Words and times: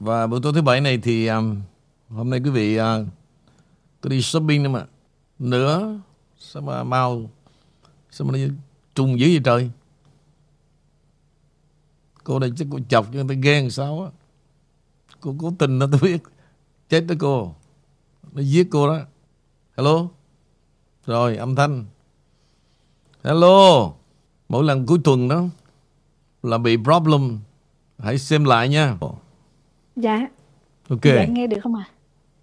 Và 0.00 0.26
buổi 0.26 0.40
tối 0.42 0.52
thứ 0.52 0.62
bảy 0.62 0.80
này 0.80 0.98
thì 0.98 1.26
um, 1.26 1.60
hôm 2.08 2.30
nay 2.30 2.40
quý 2.44 2.50
vị 2.50 2.76
à, 2.76 2.96
uh, 2.96 3.06
tôi 4.00 4.10
đi 4.10 4.22
shopping 4.22 4.62
nữa 4.62 4.70
mà. 4.70 4.86
Nữa, 5.38 6.00
sao 6.38 6.62
mà 6.62 6.84
mau, 6.84 7.30
sao 8.10 8.28
mà 8.28 8.38
nó 8.38 8.54
trùng 8.94 9.20
dữ 9.20 9.26
vậy 9.26 9.40
trời. 9.44 9.70
Cô 12.24 12.38
này 12.38 12.52
chắc 12.56 12.68
cô 12.70 12.78
chọc 12.88 13.06
cho 13.06 13.12
người 13.12 13.36
ta 13.36 13.40
ghen 13.42 13.70
sao 13.70 14.02
á. 14.02 14.10
Cô 15.20 15.34
cố 15.38 15.52
tình 15.58 15.78
nó 15.78 15.86
tôi 15.92 16.00
biết. 16.00 16.22
Chết 16.88 17.00
đó 17.00 17.14
cô. 17.18 17.54
Nó 18.32 18.42
giết 18.42 18.68
cô 18.70 18.88
đó. 18.88 18.98
Hello. 19.76 20.08
Rồi, 21.06 21.36
âm 21.36 21.54
thanh. 21.54 21.84
Hello. 23.24 23.92
Mỗi 24.48 24.64
lần 24.64 24.86
cuối 24.86 24.98
tuần 25.04 25.28
đó 25.28 25.44
là 26.42 26.58
bị 26.58 26.76
problem. 26.76 27.38
Hãy 27.98 28.18
xem 28.18 28.44
lại 28.44 28.68
nha. 28.68 28.98
Dạ, 29.98 30.28
Ok. 30.88 31.00
dạ 31.04 31.24
nghe 31.24 31.46
được 31.46 31.58
không 31.62 31.74
ạ? 31.74 31.84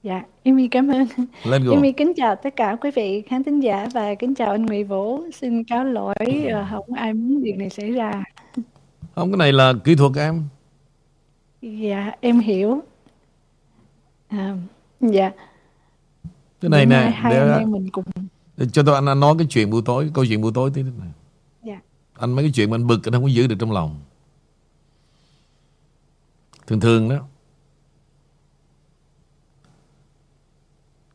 Dạ, 0.04 0.23
Amy 0.46 0.68
cảm 0.68 0.88
ơn. 0.88 1.08
Let's 1.44 1.66
go. 1.66 1.76
Amy 1.76 1.91
kính 1.91 2.13
chào 2.16 2.36
tất 2.36 2.55
cả 2.55 2.76
quý 2.82 2.91
vị 2.91 3.22
khán 3.22 3.44
thính 3.44 3.59
giả 3.59 3.88
và 3.94 4.16
kính 4.16 4.36
chào 4.36 4.52
anh 4.52 4.66
Nguyễn 4.66 4.88
Vũ. 4.88 5.23
Xin 5.34 5.63
cáo 5.63 5.84
lỗi 5.84 6.16
ờ, 6.52 6.66
không 6.72 6.94
ai 6.94 7.13
muốn 7.13 7.44
việc 7.44 7.55
này 7.58 7.70
xảy 7.70 7.91
ra. 7.91 8.23
Không, 9.16 9.32
cái 9.32 9.38
này 9.38 9.54
là 9.54 9.73
kỹ 9.84 9.96
thuật 9.96 10.12
em. 10.16 10.44
Dạ, 11.62 12.12
em 12.22 12.40
hiểu. 12.40 12.80
À, 14.27 14.55
dạ, 15.02 15.32
Cái 16.62 16.70
này 16.70 16.85
nè, 16.85 17.12
hai 17.16 17.34
để, 17.34 17.66
mình 17.66 17.90
cùng 17.91 18.05
để 18.58 18.66
cho 18.74 18.84
tôi 18.85 18.96
anh, 18.96 19.05
anh 19.05 19.20
nói 19.20 19.35
cái 19.38 19.48
chuyện 19.49 19.70
buổi 19.70 19.82
tối, 19.85 20.12
câu 20.13 20.26
chuyện 20.26 20.41
buổi 20.41 20.52
tối 20.55 20.72
tí 20.74 20.84
nữa 20.84 20.91
này. 20.99 21.10
dạ 21.63 21.80
Anh 22.13 22.34
mấy 22.34 22.46
cái 22.46 22.52
chuyện 22.55 22.70
mà 22.70 22.76
anh 22.76 22.88
bực 22.88 23.08
anh 23.08 23.13
không 23.13 23.24
có 23.24 23.27
giữ 23.27 23.48
được 23.48 23.55
trong 23.60 23.72
lòng. 23.72 23.99
Thường 26.68 26.80
thường 26.80 27.10
đó. 27.10 27.16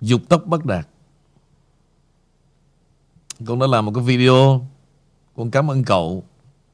Dục 0.01 0.21
tốc 0.29 0.43
bất 0.47 0.65
đạt. 0.65 0.89
Con 3.47 3.59
đã 3.59 3.67
làm 3.67 3.87
một 3.87 3.93
cái 3.95 4.05
video. 4.05 4.67
Con 5.37 5.51
cảm 5.51 5.71
ơn 5.71 5.85
cậu. 5.85 6.25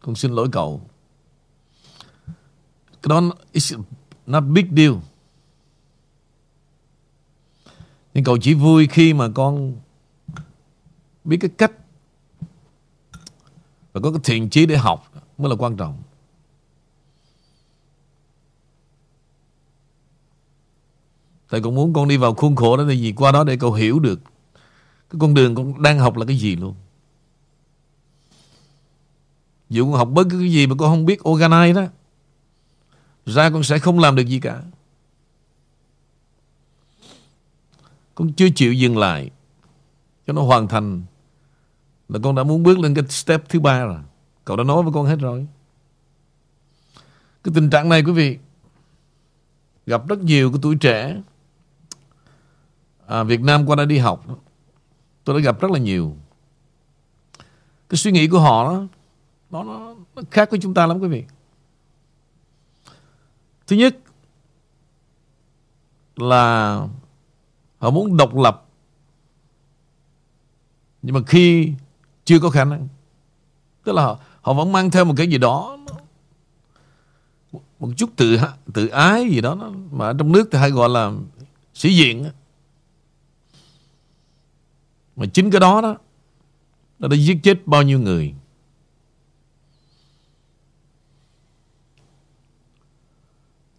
Con 0.00 0.14
xin 0.14 0.32
lỗi 0.32 0.48
cậu. 0.52 0.80
Cái 3.02 3.08
đó 3.08 3.20
it's 3.52 3.82
not 4.26 4.44
big 4.44 4.66
deal. 4.76 4.92
Nhưng 8.14 8.24
cậu 8.24 8.38
chỉ 8.38 8.54
vui 8.54 8.86
khi 8.86 9.14
mà 9.14 9.28
con 9.34 9.76
biết 11.24 11.36
cái 11.40 11.50
cách 11.58 11.72
và 13.92 14.00
có 14.00 14.10
cái 14.10 14.20
thiện 14.24 14.50
chí 14.50 14.66
để 14.66 14.76
học 14.76 15.12
mới 15.38 15.50
là 15.50 15.56
quan 15.58 15.76
trọng. 15.76 16.02
Thầy 21.56 21.62
cũng 21.62 21.74
muốn 21.74 21.92
con 21.92 22.08
đi 22.08 22.16
vào 22.16 22.34
khuôn 22.34 22.56
khổ 22.56 22.76
đó 22.76 22.82
là 22.82 22.92
gì? 22.92 23.12
Qua 23.12 23.32
đó 23.32 23.44
để 23.44 23.56
cậu 23.56 23.72
hiểu 23.72 23.98
được 23.98 24.20
cái 25.10 25.18
con 25.20 25.34
đường 25.34 25.54
con 25.54 25.82
đang 25.82 25.98
học 25.98 26.16
là 26.16 26.24
cái 26.24 26.36
gì 26.36 26.56
luôn. 26.56 26.74
Dù 29.70 29.84
con 29.84 29.94
học 29.94 30.08
bất 30.12 30.26
cứ 30.30 30.38
cái 30.38 30.52
gì 30.52 30.66
mà 30.66 30.74
con 30.78 30.90
không 30.90 31.06
biết 31.06 31.20
organize 31.22 31.74
đó, 31.74 31.86
ra 33.26 33.50
con 33.50 33.62
sẽ 33.62 33.78
không 33.78 33.98
làm 33.98 34.16
được 34.16 34.26
gì 34.26 34.40
cả. 34.40 34.62
Con 38.14 38.32
chưa 38.32 38.48
chịu 38.56 38.72
dừng 38.72 38.98
lại 38.98 39.30
cho 40.26 40.32
nó 40.32 40.42
hoàn 40.42 40.68
thành 40.68 41.02
là 42.08 42.18
con 42.22 42.34
đã 42.34 42.42
muốn 42.42 42.62
bước 42.62 42.78
lên 42.78 42.94
cái 42.94 43.04
step 43.08 43.48
thứ 43.48 43.60
ba 43.60 43.84
rồi. 43.84 44.00
Cậu 44.44 44.56
đã 44.56 44.64
nói 44.64 44.82
với 44.82 44.92
con 44.92 45.06
hết 45.06 45.16
rồi. 45.16 45.46
Cái 47.44 47.52
tình 47.54 47.70
trạng 47.70 47.88
này 47.88 48.02
quý 48.02 48.12
vị, 48.12 48.38
gặp 49.86 50.08
rất 50.08 50.18
nhiều 50.18 50.50
cái 50.50 50.58
tuổi 50.62 50.76
trẻ 50.76 51.16
à, 53.06 53.22
Việt 53.22 53.40
Nam 53.40 53.66
qua 53.66 53.76
đây 53.76 53.86
đi 53.86 53.98
học 53.98 54.24
tôi 55.24 55.40
đã 55.40 55.44
gặp 55.44 55.60
rất 55.60 55.70
là 55.70 55.78
nhiều. 55.78 56.16
Cái 57.88 57.96
suy 57.96 58.12
nghĩ 58.12 58.28
của 58.28 58.40
họ 58.40 58.64
đó, 58.64 58.82
nó, 59.50 59.62
nó, 59.62 59.94
nó 60.14 60.22
khác 60.30 60.50
với 60.50 60.60
chúng 60.62 60.74
ta 60.74 60.86
lắm 60.86 60.98
quý 61.00 61.08
vị. 61.08 61.24
Thứ 63.66 63.76
nhất 63.76 63.96
là 66.16 66.76
họ 67.78 67.90
muốn 67.90 68.16
độc 68.16 68.36
lập. 68.36 68.66
Nhưng 71.02 71.14
mà 71.14 71.20
khi 71.26 71.72
chưa 72.24 72.40
có 72.40 72.50
khả 72.50 72.64
năng 72.64 72.88
tức 73.84 73.92
là 73.92 74.02
họ, 74.02 74.18
họ 74.40 74.52
vẫn 74.52 74.72
mang 74.72 74.90
theo 74.90 75.04
một 75.04 75.14
cái 75.16 75.28
gì 75.28 75.38
đó 75.38 75.78
một 77.78 77.88
chút 77.96 78.10
tự 78.16 78.38
tự 78.74 78.86
ái 78.86 79.28
gì 79.28 79.40
đó 79.40 79.72
mà 79.90 80.06
ở 80.06 80.14
trong 80.18 80.32
nước 80.32 80.48
thì 80.52 80.58
hay 80.58 80.70
gọi 80.70 80.88
là 80.88 81.12
sĩ 81.74 81.96
diện 81.96 82.24
mà 85.16 85.26
chính 85.26 85.50
cái 85.50 85.60
đó 85.60 85.80
đó, 85.80 85.96
nó 86.98 87.08
đã 87.08 87.16
giết 87.16 87.38
chết 87.42 87.66
bao 87.66 87.82
nhiêu 87.82 88.00
người. 88.00 88.34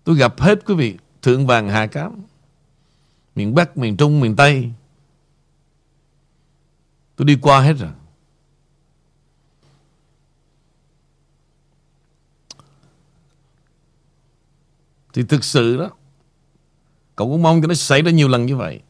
Tôi 0.03 0.15
gặp 0.15 0.39
hết 0.39 0.65
quý 0.65 0.75
vị, 0.75 0.97
thượng 1.21 1.47
vàng 1.47 1.69
hạ 1.69 1.87
cám, 1.87 2.23
miền 3.35 3.55
bắc, 3.55 3.77
miền 3.77 3.97
trung, 3.97 4.19
miền 4.19 4.35
tây. 4.35 4.71
Tôi 7.15 7.25
đi 7.25 7.37
qua 7.41 7.61
hết 7.61 7.73
rồi. 7.73 7.91
Thì 15.13 15.23
thực 15.23 15.43
sự 15.43 15.77
đó, 15.77 15.89
Cậu 17.17 17.27
cũng 17.27 17.43
mong 17.43 17.61
cho 17.61 17.67
nó 17.67 17.73
xảy 17.73 18.01
ra 18.01 18.11
nhiều 18.11 18.27
lần 18.27 18.45
như 18.45 18.55
vậy. 18.55 18.81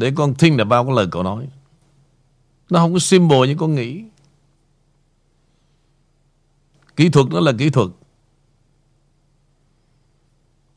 Để 0.00 0.12
con 0.16 0.34
tin 0.34 0.56
là 0.56 0.64
bao 0.64 0.84
cái 0.84 0.94
lời 0.96 1.06
cậu 1.10 1.22
nói. 1.22 1.48
Nó 2.70 2.80
không 2.80 2.92
có 2.92 2.98
symbol 2.98 3.48
như 3.48 3.54
con 3.58 3.74
nghĩ. 3.74 4.04
Kỹ 6.96 7.08
thuật 7.08 7.26
nó 7.30 7.40
là 7.40 7.52
kỹ 7.58 7.70
thuật. 7.70 7.88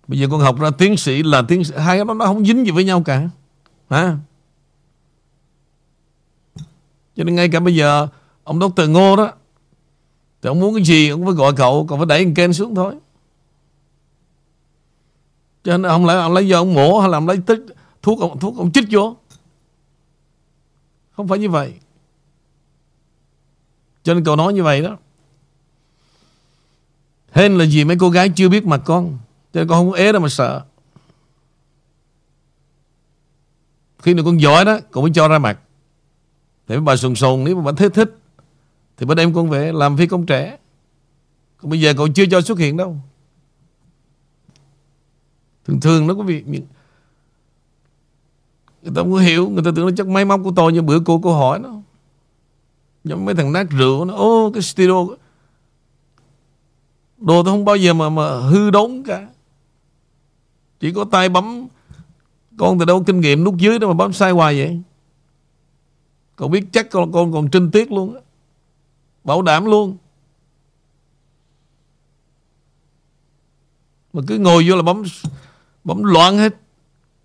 Bây 0.08 0.20
giờ 0.20 0.28
con 0.32 0.40
học 0.40 0.60
ra 0.60 0.70
tiến 0.78 0.98
sĩ 0.98 1.24
là 1.24 1.42
tiến 1.48 1.64
sĩ. 1.64 1.74
Hai 1.78 1.98
cái 1.98 2.06
đó 2.06 2.14
nó 2.14 2.26
không 2.26 2.46
dính 2.46 2.66
gì 2.66 2.72
với 2.72 2.84
nhau 2.84 3.04
cả. 3.04 3.30
Hả? 3.90 4.18
Cho 7.16 7.24
nên 7.24 7.36
ngay 7.36 7.50
cả 7.50 7.60
bây 7.60 7.76
giờ, 7.76 8.08
Ông 8.44 8.60
Dr. 8.60 8.90
Ngô 8.90 9.16
đó, 9.16 9.32
Thì 10.42 10.48
ông 10.48 10.60
muốn 10.60 10.76
cái 10.76 10.84
gì 10.84 11.10
Ông 11.10 11.26
phải 11.26 11.34
gọi 11.34 11.54
cậu 11.56 11.86
Cậu 11.90 11.98
phải 11.98 12.06
đẩy 12.06 12.24
con 12.24 12.34
Ken 12.34 12.54
xuống 12.54 12.76
thôi. 12.76 12.96
Cho 15.64 15.78
nên 15.78 15.92
ông 15.92 16.06
lấy 16.06 16.18
ông 16.18 16.34
lấy 16.34 16.48
do 16.48 16.58
ông 16.58 16.74
mổ 16.74 17.00
hay 17.00 17.10
là 17.10 17.18
ông 17.18 17.28
lấy 17.28 17.38
tích 17.46 17.66
thuốc 18.04 18.20
ông 18.20 18.40
thuốc 18.40 18.58
ông 18.58 18.72
chích 18.72 18.86
vô. 18.92 19.16
Không 21.12 21.28
phải 21.28 21.40
như 21.40 21.50
vậy. 21.50 21.74
Cho 24.04 24.14
nên 24.14 24.24
cậu 24.24 24.36
nói 24.36 24.54
như 24.54 24.64
vậy 24.64 24.82
đó. 24.82 24.98
Hên 27.32 27.58
là 27.58 27.66
gì 27.66 27.84
mấy 27.84 27.98
cô 28.00 28.10
gái 28.10 28.30
chưa 28.36 28.50
biết 28.50 28.66
mặt 28.66 28.82
con. 28.86 29.18
Cho 29.54 29.60
nên 29.60 29.68
con 29.68 29.86
không 29.86 29.94
ế 29.94 30.12
đâu 30.12 30.22
mà 30.22 30.30
sợ. 30.30 30.66
Khi 34.00 34.14
nào 34.14 34.26
con 34.26 34.42
giỏi 34.42 34.66
đó, 34.66 34.80
cậu 34.92 35.04
mới 35.04 35.12
cho 35.16 35.28
ra 35.28 35.40
mặt. 35.40 35.60
Để 36.68 36.80
bà 36.80 36.96
sùng 36.96 37.16
sùng, 37.16 37.44
nếu 37.44 37.56
mà 37.56 37.62
bà 37.62 37.72
thích 37.78 37.92
thích, 37.94 38.18
thì 38.98 39.06
bà 39.06 39.16
đem 39.16 39.34
con 39.34 39.50
về 39.50 39.72
làm 39.72 39.98
phi 39.98 40.08
công 40.08 40.26
trẻ. 40.26 40.58
Còn 41.58 41.70
bây 41.70 41.82
giờ 41.82 41.94
cậu 41.98 42.08
chưa 42.08 42.26
cho 42.32 42.42
xuất 42.42 42.60
hiện 42.60 42.78
đâu. 42.78 42.98
Thường 45.66 45.80
thường 45.82 46.08
nó 46.08 46.14
có 46.14 46.24
việc 46.24 46.48
những 46.48 46.66
người 48.84 48.92
ta 48.96 49.02
không 49.02 49.12
có 49.12 49.18
hiểu, 49.18 49.50
người 49.50 49.64
ta 49.64 49.72
tưởng 49.76 49.86
nó 49.86 49.92
chắc 49.98 50.08
máy 50.08 50.26
móc 50.26 50.42
của 50.44 50.52
tôi 50.56 50.74
như 50.74 50.82
bữa 50.82 51.00
cô 51.00 51.20
cô 51.24 51.34
hỏi 51.34 51.60
nó. 51.60 51.70
Giống 53.04 53.26
mấy 53.26 53.36
thằng 53.36 53.54
nát 53.54 53.68
rượu 53.70 54.06
nó, 54.06 54.14
ô, 54.14 54.52
cái 54.54 54.62
studio 54.62 55.06
đồ 57.18 57.44
tôi 57.44 57.46
không 57.46 57.66
bao 57.66 57.76
giờ 57.76 57.94
mà 57.94 58.10
mà 58.10 58.40
hư 58.40 58.70
đốn 58.70 59.04
cả. 59.06 59.28
Chỉ 60.80 60.94
có 60.94 61.06
tay 61.12 61.30
bấm, 61.30 61.68
con 62.58 62.80
từ 62.80 62.86
đâu 62.86 63.04
kinh 63.04 63.20
nghiệm 63.20 63.44
nút 63.44 63.58
dưới 63.58 63.80
đó 63.80 63.88
mà 63.88 63.94
bấm 63.94 64.14
sai 64.14 64.32
hoài 64.32 64.58
vậy. 64.58 64.82
Cậu 66.36 66.48
biết 66.48 66.66
chắc 66.72 66.90
con 66.92 67.12
con 67.12 67.34
còn 67.34 67.50
trinh 67.50 67.72
tiết 67.72 67.92
luôn 67.92 68.16
á. 68.16 68.22
Bảo 69.24 69.42
đảm 69.42 69.66
luôn. 69.66 69.98
Mà 74.14 74.22
cứ 74.28 74.38
ngồi 74.38 74.70
vô 74.70 74.76
là 74.76 74.82
bấm 74.82 75.04
bấm 75.84 76.04
loạn 76.04 76.38
hết. 76.38 76.56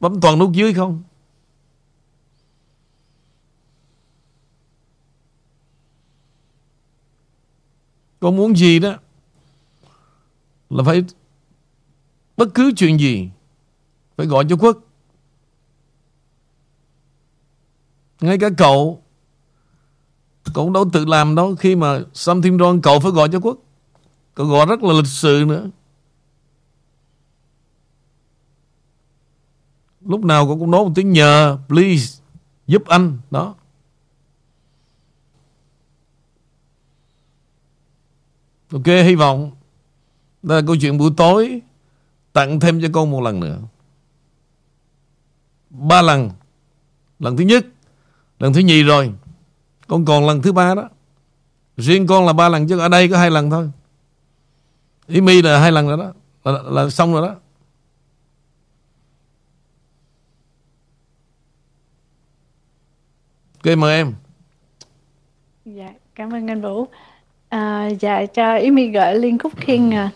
Bấm 0.00 0.20
toàn 0.20 0.38
nút 0.38 0.52
dưới 0.52 0.75
không. 0.75 1.02
Con 8.20 8.36
muốn 8.36 8.56
gì 8.56 8.78
đó 8.78 8.94
là 10.70 10.84
phải 10.84 11.04
bất 12.36 12.48
cứ 12.54 12.72
chuyện 12.76 13.00
gì 13.00 13.30
phải 14.16 14.26
gọi 14.26 14.44
cho 14.48 14.56
quốc. 14.56 14.78
Ngay 18.20 18.38
cả 18.38 18.48
cậu 18.56 19.02
cậu 20.54 20.64
cũng 20.64 20.72
đâu 20.72 20.90
tự 20.92 21.04
làm 21.04 21.34
đâu. 21.34 21.56
Khi 21.56 21.76
mà 21.76 22.00
something 22.14 22.58
wrong, 22.58 22.80
cậu 22.80 23.00
phải 23.00 23.12
gọi 23.12 23.28
cho 23.32 23.40
quốc. 23.40 23.58
Cậu 24.34 24.46
gọi 24.46 24.66
rất 24.66 24.82
là 24.82 24.92
lịch 24.92 25.06
sự 25.06 25.44
nữa. 25.46 25.70
Lúc 30.00 30.24
nào 30.24 30.46
cậu 30.46 30.58
cũng 30.58 30.70
nói 30.70 30.84
một 30.84 30.92
tiếng 30.94 31.12
nhờ, 31.12 31.58
Please, 31.68 32.22
Giúp 32.66 32.82
anh. 32.86 33.18
Đó. 33.30 33.54
Ok 38.72 38.86
hy 38.86 39.14
vọng 39.14 39.50
Đó 40.42 40.54
là 40.54 40.62
câu 40.66 40.76
chuyện 40.80 40.98
buổi 40.98 41.10
tối. 41.16 41.62
Tặng 42.32 42.60
thêm 42.60 42.82
cho 42.82 42.88
con 42.92 43.10
một 43.10 43.20
lần 43.20 43.40
nữa. 43.40 43.58
Ba 45.70 46.02
lần. 46.02 46.30
Lần 47.18 47.36
thứ 47.36 47.44
nhất 47.44 47.66
Lần 48.38 48.52
thứ 48.52 48.60
nhì 48.60 48.82
rồi. 48.82 49.12
Con 49.86 50.04
còn 50.04 50.26
lần 50.26 50.42
thứ 50.42 50.52
ba 50.52 50.74
đó. 50.74 50.88
Riêng 51.76 52.06
con 52.06 52.26
là 52.26 52.32
ba 52.32 52.48
lần 52.48 52.68
chứ 52.68 52.78
ở 52.78 52.88
đây 52.88 53.08
có 53.08 53.18
hai 53.18 53.30
lần 53.30 53.50
thôi. 53.50 53.70
Ý 55.06 55.20
mi 55.20 55.42
là 55.42 55.60
hai 55.60 55.72
lần 55.72 55.88
rồi 55.88 55.96
đó. 55.98 56.12
Là, 56.44 56.62
là 56.62 56.90
xong 56.90 57.12
rồi 57.12 57.28
đó. 57.28 57.34
Ok 63.64 63.78
mời 63.78 63.96
em. 63.96 64.14
Dạ 65.64 65.92
cảm 66.14 66.34
ơn 66.34 66.50
anh 66.50 66.62
Vũ 66.62 66.86
à, 67.48 67.88
Dạ 68.00 68.26
cho 68.26 68.56
ý 68.56 68.70
gửi 68.90 69.14
liên 69.14 69.38
khúc 69.38 69.52
khiên 69.56 69.90
à. 69.94 70.10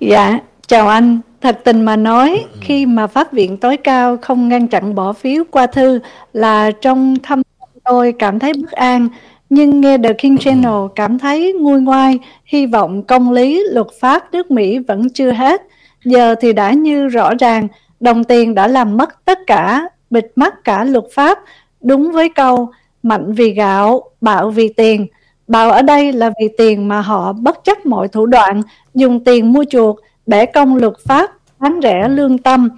Dạ 0.00 0.38
chào 0.66 0.88
anh 0.88 1.20
Thật 1.44 1.60
tình 1.64 1.82
mà 1.82 1.96
nói, 1.96 2.44
khi 2.60 2.86
mà 2.86 3.06
Pháp 3.06 3.32
viện 3.32 3.56
tối 3.56 3.76
cao 3.76 4.16
không 4.22 4.48
ngăn 4.48 4.68
chặn 4.68 4.94
bỏ 4.94 5.12
phiếu 5.12 5.44
qua 5.50 5.66
thư 5.66 6.00
là 6.32 6.70
trong 6.80 7.16
thâm 7.22 7.42
tôi 7.84 8.14
cảm 8.18 8.38
thấy 8.38 8.52
bất 8.62 8.72
an, 8.72 9.08
nhưng 9.50 9.80
nghe 9.80 9.98
The 9.98 10.12
King 10.12 10.38
Channel 10.38 10.86
cảm 10.94 11.18
thấy 11.18 11.52
nguôi 11.52 11.80
ngoai, 11.80 12.18
hy 12.44 12.66
vọng 12.66 13.02
công 13.02 13.32
lý 13.32 13.64
luật 13.70 13.86
pháp 14.00 14.32
nước 14.32 14.50
Mỹ 14.50 14.78
vẫn 14.78 15.10
chưa 15.10 15.32
hết. 15.32 15.62
Giờ 16.04 16.34
thì 16.40 16.52
đã 16.52 16.72
như 16.72 17.08
rõ 17.08 17.34
ràng, 17.34 17.68
đồng 18.00 18.24
tiền 18.24 18.54
đã 18.54 18.66
làm 18.66 18.96
mất 18.96 19.24
tất 19.24 19.38
cả, 19.46 19.88
bịt 20.10 20.26
mắt 20.36 20.64
cả 20.64 20.84
luật 20.84 21.04
pháp, 21.14 21.38
đúng 21.80 22.12
với 22.12 22.28
câu 22.28 22.68
mạnh 23.04 23.32
vì 23.32 23.50
gạo, 23.50 24.02
bạo 24.20 24.50
vì 24.50 24.68
tiền. 24.68 25.06
Bạo 25.48 25.70
ở 25.70 25.82
đây 25.82 26.12
là 26.12 26.30
vì 26.40 26.48
tiền 26.58 26.88
mà 26.88 27.00
họ 27.00 27.32
bất 27.32 27.64
chấp 27.64 27.86
mọi 27.86 28.08
thủ 28.08 28.26
đoạn, 28.26 28.62
dùng 28.94 29.24
tiền 29.24 29.52
mua 29.52 29.64
chuộc, 29.70 30.00
bẻ 30.26 30.46
cong 30.46 30.76
luật 30.76 30.92
pháp, 31.04 31.30
bán 31.58 31.80
rẻ 31.82 32.08
lương 32.08 32.38
tâm. 32.38 32.68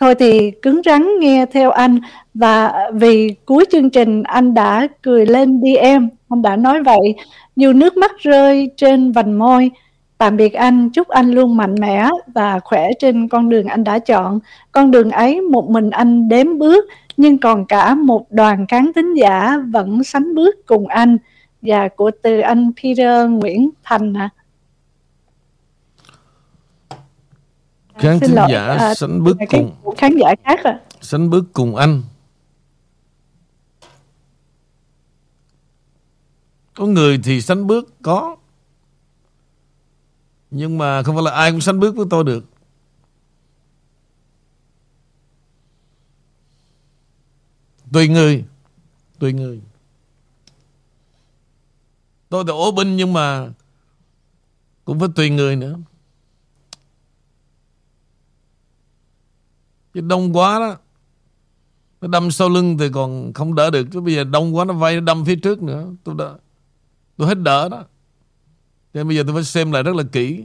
Thôi 0.00 0.14
thì 0.14 0.50
cứng 0.50 0.80
rắn 0.84 1.06
nghe 1.20 1.46
theo 1.46 1.70
anh 1.70 1.98
và 2.34 2.72
vì 2.92 3.34
cuối 3.44 3.64
chương 3.72 3.90
trình 3.90 4.22
anh 4.22 4.54
đã 4.54 4.88
cười 5.02 5.26
lên 5.26 5.60
đi 5.60 5.76
em, 5.76 6.08
anh 6.28 6.42
đã 6.42 6.56
nói 6.56 6.82
vậy. 6.82 7.14
Dù 7.56 7.72
nước 7.72 7.96
mắt 7.96 8.18
rơi 8.18 8.70
trên 8.76 9.12
vành 9.12 9.38
môi, 9.38 9.70
tạm 10.18 10.36
biệt 10.36 10.52
anh, 10.52 10.90
chúc 10.90 11.08
anh 11.08 11.30
luôn 11.30 11.56
mạnh 11.56 11.74
mẽ 11.80 12.08
và 12.34 12.60
khỏe 12.64 12.88
trên 12.98 13.28
con 13.28 13.48
đường 13.48 13.66
anh 13.66 13.84
đã 13.84 13.98
chọn. 13.98 14.40
Con 14.72 14.90
đường 14.90 15.10
ấy 15.10 15.40
một 15.40 15.70
mình 15.70 15.90
anh 15.90 16.28
đếm 16.28 16.58
bước, 16.58 16.84
nhưng 17.16 17.38
còn 17.38 17.66
cả 17.66 17.94
một 17.94 18.26
đoàn 18.30 18.66
khán 18.66 18.92
thính 18.94 19.14
giả 19.14 19.56
vẫn 19.70 20.04
sánh 20.04 20.34
bước 20.34 20.66
cùng 20.66 20.86
anh. 20.86 21.16
Và 21.62 21.88
của 21.88 22.10
từ 22.22 22.40
anh 22.40 22.72
Peter 22.82 23.30
Nguyễn 23.30 23.70
Thành 23.84 24.14
hả? 24.14 24.24
À. 24.24 24.36
khán 27.98 28.20
thính 28.20 28.34
giả 28.48 28.66
à, 28.66 28.94
sánh 28.94 29.24
bước 29.24 29.36
cùng 29.50 29.74
khán 29.96 30.16
giả 30.20 30.34
khác 30.44 30.60
à 30.64 30.80
sánh 31.00 31.30
bước 31.30 31.44
cùng 31.52 31.76
anh 31.76 32.02
có 36.74 36.86
người 36.86 37.20
thì 37.24 37.40
sánh 37.40 37.66
bước 37.66 37.94
có 38.02 38.36
nhưng 40.50 40.78
mà 40.78 41.02
không 41.02 41.14
phải 41.14 41.24
là 41.24 41.30
ai 41.30 41.50
cũng 41.50 41.60
sánh 41.60 41.80
bước 41.80 41.96
với 41.96 42.06
tôi 42.10 42.24
được 42.24 42.44
tùy 47.96 48.08
người. 48.08 48.44
Tùy 49.18 49.32
người. 49.32 49.60
Tôi 52.28 52.44
thì 52.46 52.50
ố 52.50 52.72
binh 52.72 52.96
nhưng 52.96 53.12
mà 53.12 53.48
cũng 54.84 55.00
phải 55.00 55.08
tùy 55.14 55.30
người 55.30 55.56
nữa. 55.56 55.78
Chứ 59.94 60.00
đông 60.00 60.36
quá 60.36 60.58
đó 60.58 60.76
Nó 62.00 62.08
đâm 62.08 62.30
sau 62.30 62.48
lưng 62.48 62.78
thì 62.78 62.88
còn 62.92 63.32
không 63.32 63.54
đỡ 63.54 63.70
được. 63.70 63.86
Chứ 63.92 64.00
bây 64.00 64.14
giờ 64.14 64.24
đông 64.24 64.56
quá 64.56 64.64
nó 64.64 64.74
vay 64.74 64.94
nó 64.94 65.00
đâm 65.00 65.24
phía 65.24 65.36
trước 65.36 65.62
nữa. 65.62 65.86
Tôi 66.04 66.14
đã, 66.18 66.34
Tôi 67.16 67.28
hết 67.28 67.38
đỡ 67.38 67.68
đó. 67.68 67.78
Cho 68.94 69.00
nên 69.00 69.08
bây 69.08 69.16
giờ 69.16 69.22
tôi 69.26 69.34
phải 69.34 69.44
xem 69.44 69.72
lại 69.72 69.82
rất 69.82 69.96
là 69.96 70.02
kỹ. 70.12 70.44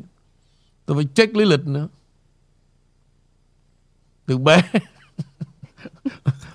Tôi 0.85 0.97
phải 0.97 1.07
check 1.15 1.35
lý 1.35 1.45
lịch 1.45 1.67
nữa. 1.67 1.87
Từ 4.25 4.37
bé. 4.37 4.71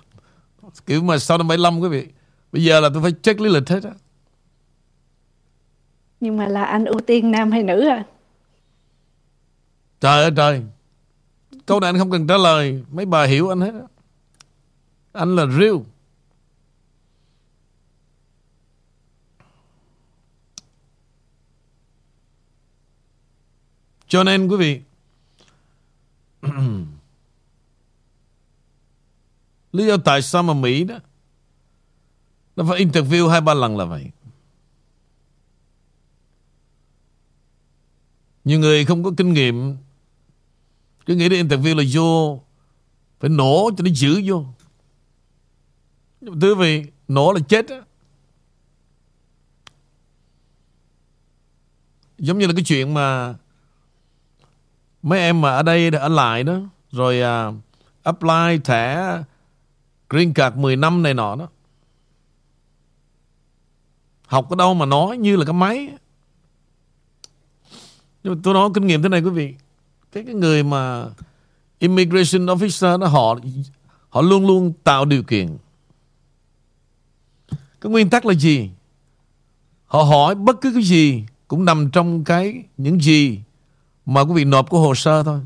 Kiểu 0.86 1.02
mà 1.02 1.18
sau 1.18 1.38
năm 1.38 1.48
75 1.48 1.80
quý 1.80 1.88
vị 1.88 2.06
Bây 2.52 2.64
giờ 2.64 2.80
là 2.80 2.88
tôi 2.94 3.02
phải 3.02 3.12
check 3.22 3.40
lý 3.40 3.50
lịch 3.50 3.68
hết 3.68 3.84
á. 3.84 3.90
Nhưng 6.20 6.36
mà 6.36 6.48
là 6.48 6.64
anh 6.64 6.84
ưu 6.84 7.00
tiên 7.00 7.30
nam 7.30 7.52
hay 7.52 7.62
nữ 7.62 7.88
à 7.88 8.04
Trời 10.00 10.22
ơi 10.22 10.30
trời. 10.36 10.62
Câu 11.66 11.80
này 11.80 11.88
anh 11.88 11.98
không 11.98 12.10
cần 12.10 12.26
trả 12.26 12.36
lời. 12.36 12.84
Mấy 12.90 13.06
bà 13.06 13.24
hiểu 13.24 13.48
anh 13.48 13.60
hết 13.60 13.72
Anh 15.12 15.36
là 15.36 15.46
real. 15.46 15.76
Cho 24.08 24.24
nên 24.24 24.48
quý 24.48 24.56
vị 24.56 24.80
Lý 29.72 29.86
do 29.86 29.96
tại 29.96 30.22
sao 30.22 30.42
mà 30.42 30.54
Mỹ 30.54 30.84
đó 30.84 30.98
Nó 32.56 32.64
phải 32.68 32.84
interview 32.84 33.28
hai 33.28 33.40
ba 33.40 33.54
lần 33.54 33.76
là 33.76 33.84
vậy. 33.84 34.10
Nhiều 38.44 38.58
người 38.58 38.84
không 38.84 39.04
có 39.04 39.10
kinh 39.16 39.32
nghiệm 39.32 39.76
cứ 41.06 41.14
nghĩ 41.14 41.28
đến 41.28 41.48
interview 41.48 41.76
là 41.76 41.84
vô 41.92 42.40
Phải 43.20 43.30
nổ 43.30 43.70
cho 43.76 43.84
nó 43.84 43.90
giữ 43.94 44.22
vô. 44.24 44.44
Nhưng 46.20 46.34
mà 46.34 46.38
thưa 46.40 46.54
vị 46.54 46.84
Nổ 47.08 47.32
là 47.32 47.40
chết 47.48 47.68
á. 47.68 47.76
Giống 52.18 52.38
như 52.38 52.46
là 52.46 52.52
cái 52.56 52.64
chuyện 52.64 52.94
mà 52.94 53.34
Mấy 55.02 55.18
em 55.18 55.40
mà 55.40 55.50
ở 55.50 55.62
đây 55.62 55.90
ở 55.90 56.08
lại 56.08 56.44
đó 56.44 56.58
Rồi 56.92 57.20
uh, 57.48 57.54
apply 58.02 58.58
thẻ 58.64 59.18
Green 60.10 60.34
card 60.34 60.56
10 60.56 60.76
năm 60.76 61.02
này 61.02 61.14
nọ 61.14 61.36
đó. 61.36 61.48
Học 64.26 64.50
ở 64.50 64.56
đâu 64.56 64.74
mà 64.74 64.86
nói 64.86 65.18
như 65.18 65.36
là 65.36 65.44
cái 65.44 65.52
máy. 65.52 65.88
Nhưng 68.24 68.34
mà 68.34 68.40
tôi 68.42 68.54
nói 68.54 68.70
kinh 68.74 68.86
nghiệm 68.86 69.02
thế 69.02 69.08
này 69.08 69.20
quý 69.20 69.30
vị. 69.30 69.54
Cái 70.12 70.24
cái 70.24 70.34
người 70.34 70.62
mà 70.62 71.06
immigration 71.78 72.46
officer 72.46 72.98
đó, 72.98 73.06
họ 73.06 73.38
họ 74.08 74.22
luôn 74.22 74.46
luôn 74.46 74.72
tạo 74.84 75.04
điều 75.04 75.22
kiện. 75.22 75.56
Cái 77.80 77.90
nguyên 77.90 78.10
tắc 78.10 78.26
là 78.26 78.34
gì? 78.34 78.70
Họ 79.86 80.02
hỏi 80.02 80.34
bất 80.34 80.60
cứ 80.60 80.72
cái 80.72 80.82
gì 80.82 81.24
cũng 81.48 81.64
nằm 81.64 81.90
trong 81.90 82.24
cái 82.24 82.62
những 82.76 83.00
gì 83.00 83.40
mà 84.06 84.20
quý 84.20 84.32
vị 84.34 84.44
nộp 84.44 84.70
của 84.70 84.80
hồ 84.80 84.94
sơ 84.94 85.22
thôi. 85.22 85.40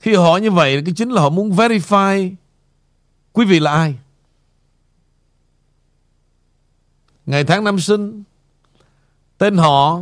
Khi 0.00 0.14
họ 0.14 0.22
hỏi 0.22 0.40
như 0.40 0.50
vậy 0.50 0.82
cái 0.84 0.94
chính 0.96 1.10
là 1.10 1.22
họ 1.22 1.28
muốn 1.30 1.50
verify 1.50 2.34
quý 3.40 3.46
vị 3.46 3.60
là 3.60 3.72
ai? 3.72 3.94
Ngày 7.26 7.44
tháng 7.44 7.64
năm 7.64 7.80
sinh, 7.80 8.22
tên 9.38 9.56
họ 9.56 10.00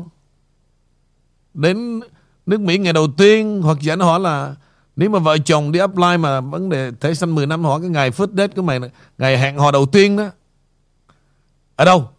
đến 1.54 2.00
nước 2.46 2.60
Mỹ 2.60 2.78
ngày 2.78 2.92
đầu 2.92 3.08
tiên, 3.16 3.60
hoặc 3.62 3.78
giả 3.80 3.96
nó 3.96 4.04
hỏi 4.04 4.20
là 4.20 4.54
nếu 4.96 5.10
mà 5.10 5.18
vợ 5.18 5.38
chồng 5.38 5.72
đi 5.72 5.78
apply 5.78 6.16
mà 6.18 6.40
vấn 6.40 6.68
đề 6.68 6.92
thể 7.00 7.14
sanh 7.14 7.34
10 7.34 7.46
năm 7.46 7.64
hỏi 7.64 7.80
cái 7.80 7.90
ngày 7.90 8.10
first 8.10 8.36
date 8.36 8.54
của 8.56 8.62
mày, 8.62 8.80
ngày 9.18 9.38
hẹn 9.38 9.58
hò 9.58 9.70
đầu 9.70 9.86
tiên 9.86 10.16
đó, 10.16 10.30
ở 11.76 11.84
đâu? 11.84 12.10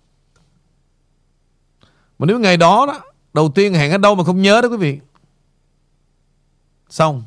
Mà 2.20 2.26
nếu 2.26 2.40
ngày 2.40 2.58
đó 2.58 2.86
đó, 2.86 3.02
đầu 3.34 3.52
tiên 3.56 3.74
hẹn 3.74 3.92
ở 3.92 3.98
đâu 3.98 4.16
mà 4.16 4.24
không 4.24 4.42
nhớ 4.42 4.62
đó 4.62 4.70
quý 4.70 4.78
vị. 4.78 5.00
Xong 6.90 7.24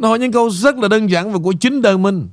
nó 0.00 0.08
hỏi 0.08 0.18
những 0.18 0.32
câu 0.32 0.50
rất 0.50 0.76
là 0.76 0.88
đơn 0.88 1.10
giản 1.10 1.32
và 1.32 1.38
của 1.38 1.52
chính 1.52 1.82
đời 1.82 1.98
mình. 1.98 2.28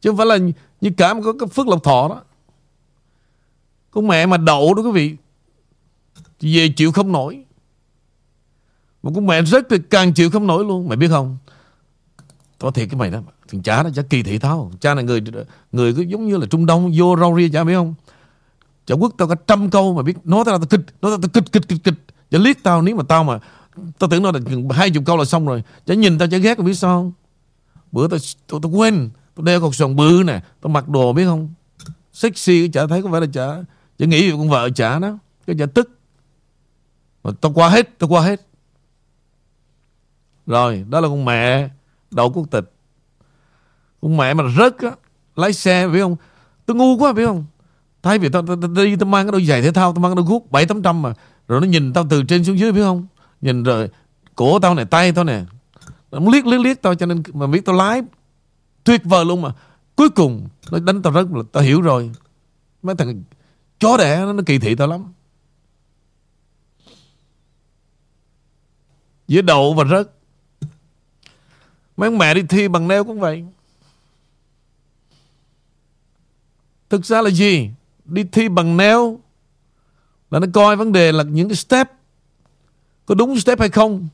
Chứ 0.00 0.10
không 0.10 0.16
phải 0.16 0.26
là 0.26 0.38
như 0.80 0.90
cả 0.96 1.14
một 1.14 1.22
cái 1.38 1.48
phước 1.48 1.68
lộc 1.68 1.84
thọ 1.84 2.08
đó. 2.08 2.22
Con 3.90 4.06
mẹ 4.06 4.26
mà 4.26 4.36
đậu 4.36 4.74
đó 4.74 4.82
quý 4.82 4.90
vị, 4.90 5.16
thì 6.40 6.56
về 6.56 6.68
chịu 6.68 6.92
không 6.92 7.12
nổi. 7.12 7.44
Một 9.02 9.12
con 9.14 9.26
mẹ 9.26 9.42
rất 9.42 9.66
thì 9.70 9.76
càng 9.90 10.14
chịu 10.14 10.30
không 10.30 10.46
nổi 10.46 10.64
luôn. 10.64 10.88
Mày 10.88 10.96
biết 10.96 11.08
không? 11.08 11.38
Có 12.58 12.70
thiệt 12.70 12.88
cái 12.90 12.98
mày 12.98 13.10
đó. 13.10 13.20
Thằng 13.48 13.62
cha 13.62 13.82
đó 13.82 13.90
chả 13.94 14.02
kỳ 14.02 14.22
thị 14.22 14.38
thao 14.38 14.72
Cha 14.80 14.94
là 14.94 15.02
người 15.02 15.22
người 15.72 15.94
cứ 15.94 16.02
giống 16.02 16.28
như 16.28 16.36
là 16.36 16.46
Trung 16.46 16.66
Đông, 16.66 16.92
Vô 16.96 17.16
rau 17.16 17.36
ria 17.38 17.48
chả 17.48 17.64
biết 17.64 17.74
không? 17.74 17.94
Chả 18.86 18.94
quốc 18.94 19.12
tao 19.18 19.28
cả 19.28 19.34
trăm 19.46 19.70
câu 19.70 19.94
mà 19.94 20.02
biết. 20.02 20.16
Nói 20.24 20.44
tao 20.46 20.58
tao 20.58 20.66
kịch, 20.66 20.80
Nói 21.02 21.12
tao 21.12 21.18
tao 21.22 21.28
kịch 21.32 21.52
kịch 21.52 21.68
kịch 21.68 21.78
kịch. 21.84 21.94
Chả 22.30 22.38
liếc 22.38 22.62
tao, 22.62 22.82
nếu 22.82 22.96
mà 22.96 23.02
tao 23.08 23.24
mà 23.24 23.38
Tao 23.98 24.10
tưởng 24.10 24.22
nó 24.22 24.32
là 24.32 24.40
hai 24.70 24.90
chục 24.90 25.04
câu 25.06 25.16
là 25.16 25.24
xong 25.24 25.46
rồi. 25.46 25.62
Chả 25.86 25.94
nhìn 25.94 26.18
tao 26.18 26.28
chả 26.28 26.38
ghét 26.38 26.58
biết 26.58 26.74
sao 26.74 26.98
không? 26.98 27.12
Bữa 27.92 28.08
tao, 28.08 28.18
tao, 28.46 28.60
tao 28.60 28.72
quên. 28.72 29.10
Tao 29.34 29.44
đeo 29.44 29.60
cọc 29.60 29.74
sòn 29.74 29.96
bự 29.96 30.22
nè. 30.26 30.42
Tao 30.60 30.68
mặc 30.68 30.88
đồ 30.88 31.12
biết 31.12 31.24
không? 31.24 31.54
Sexy 32.12 32.68
chả 32.68 32.86
thấy 32.86 33.02
có 33.02 33.08
phải 33.10 33.20
là 33.20 33.26
chả 33.32 33.62
Chả 33.98 34.06
nghĩ 34.06 34.30
con 34.30 34.48
vợ 34.48 34.70
chả 34.70 34.98
đó. 34.98 35.18
Cái 35.46 35.56
chả 35.58 35.66
tức. 35.66 35.98
Mà 37.24 37.30
Tao 37.40 37.52
qua 37.52 37.68
hết 37.68 37.98
Tao 37.98 38.08
qua 38.08 38.22
hết. 38.22 38.46
Rồi 40.46 40.84
đó 40.88 41.00
là 41.00 41.08
con 41.08 41.24
mẹ. 41.24 41.68
Đậu 42.10 42.32
quốc 42.32 42.50
tịch. 42.50 42.72
Con 44.02 44.16
mẹ 44.16 44.34
mà 44.34 44.44
rớt 44.58 44.78
á 44.78 44.90
Lái 45.36 45.52
xe 45.52 45.88
biết 45.88 46.00
không? 46.00 46.16
Tôi 46.66 46.76
ngu 46.76 46.96
quá 46.98 47.12
biết 47.12 47.26
không? 47.26 47.44
Thay 48.02 48.18
vì 48.18 48.28
tao, 48.28 48.46
tao, 48.46 48.56
tao 48.56 48.84
đi 48.84 48.96
tao 48.96 49.06
mang 49.06 49.26
cái 49.26 49.32
đôi 49.32 49.44
giày 49.44 49.62
thể 49.62 49.72
thao 49.72 49.92
Tao 49.92 50.00
mang 50.00 50.12
cái 50.12 50.16
đôi 50.16 50.24
guốc 50.24 50.50
bảy 50.50 50.66
tám 50.66 50.82
trăm 50.82 51.02
mà. 51.02 51.14
Rồi 51.48 51.60
nó 51.60 51.66
nhìn 51.66 51.92
tao 51.92 52.06
từ 52.10 52.22
trên 52.22 52.44
xuống 52.44 52.58
dưới 52.58 52.72
biết 52.72 52.82
không? 52.82 53.06
Nhìn 53.40 53.62
rồi 53.62 53.88
cổ 54.34 54.58
tao 54.58 54.74
này 54.74 54.84
tay 54.84 55.12
tao 55.12 55.24
nè 55.24 55.44
Nó 56.10 56.30
liếc 56.32 56.46
liếc 56.46 56.60
liếc 56.60 56.82
tao 56.82 56.94
cho 56.94 57.06
nên 57.06 57.22
mà 57.32 57.46
biết 57.46 57.64
tao 57.64 57.76
lái. 57.76 58.02
Tuyệt 58.84 59.00
vời 59.04 59.24
luôn 59.24 59.42
mà. 59.42 59.52
Cuối 59.96 60.10
cùng 60.10 60.48
nó 60.70 60.78
đánh 60.78 61.02
tao 61.02 61.12
rất 61.12 61.32
là 61.32 61.42
tao 61.52 61.62
hiểu 61.62 61.80
rồi. 61.80 62.10
Mấy 62.82 62.94
thằng 62.94 63.22
chó 63.78 63.96
đẻ 63.96 64.20
nó, 64.20 64.32
nó 64.32 64.42
kỳ 64.46 64.58
thị 64.58 64.74
tao 64.74 64.88
lắm. 64.88 65.12
Giữa 69.28 69.42
đậu 69.42 69.74
và 69.74 69.84
rớt. 69.84 70.10
Mấy 71.96 72.08
ông 72.08 72.18
mẹ 72.18 72.34
đi 72.34 72.42
thi 72.42 72.68
bằng 72.68 72.88
neo 72.88 73.04
cũng 73.04 73.20
vậy. 73.20 73.44
Thực 76.88 77.04
ra 77.06 77.22
là 77.22 77.30
gì? 77.30 77.70
Đi 78.04 78.24
thi 78.24 78.48
bằng 78.48 78.76
neo 78.76 79.20
Là 80.30 80.38
nó 80.38 80.46
coi 80.52 80.76
vấn 80.76 80.92
đề 80.92 81.12
là 81.12 81.22
những 81.22 81.48
cái 81.48 81.56
step 81.56 81.90
có 83.10 83.14
đúng 83.14 83.40
step 83.40 83.60
hay 83.60 83.68
không? 83.68 84.08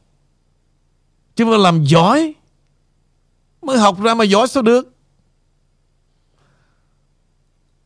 Chứ 1.34 1.44
mà 1.44 1.56
làm 1.56 1.84
giỏi 1.84 2.34
Mới 3.62 3.78
học 3.78 4.02
ra 4.02 4.14
mà 4.14 4.24
giỏi 4.24 4.48
sao 4.48 4.62
được? 4.62 4.94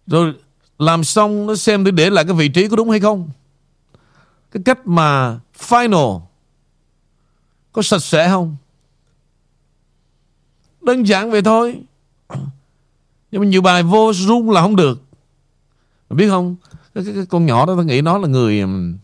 Rồi 0.06 0.34
làm 0.78 1.04
xong 1.04 1.46
nó 1.46 1.54
xem 1.54 1.84
để 1.84 1.90
để 1.90 2.10
lại 2.10 2.24
cái 2.24 2.34
vị 2.34 2.48
trí 2.48 2.68
có 2.68 2.76
đúng 2.76 2.90
hay 2.90 3.00
không. 3.00 3.30
Cái 4.50 4.62
cách 4.64 4.86
mà 4.86 5.40
final 5.58 6.20
Có 7.72 7.82
sạch 7.82 8.02
sẽ 8.02 8.28
không? 8.28 8.56
Đơn 10.80 11.06
giản 11.06 11.30
vậy 11.30 11.42
thôi. 11.42 11.82
Nhưng 13.30 13.40
mà 13.40 13.46
nhiều 13.46 13.62
bài 13.62 13.82
vô 13.82 14.12
rung 14.12 14.50
là 14.50 14.60
không 14.60 14.76
được. 14.76 15.02
Biết 16.10 16.28
không? 16.28 16.56
Cái, 16.94 17.04
cái, 17.04 17.14
cái 17.14 17.26
con 17.26 17.46
nhỏ 17.46 17.66
đó 17.66 17.74
tôi 17.76 17.84
nghĩ 17.84 18.00
nó 18.00 18.18
là 18.18 18.28
người 18.28 18.60
um, 18.60 18.96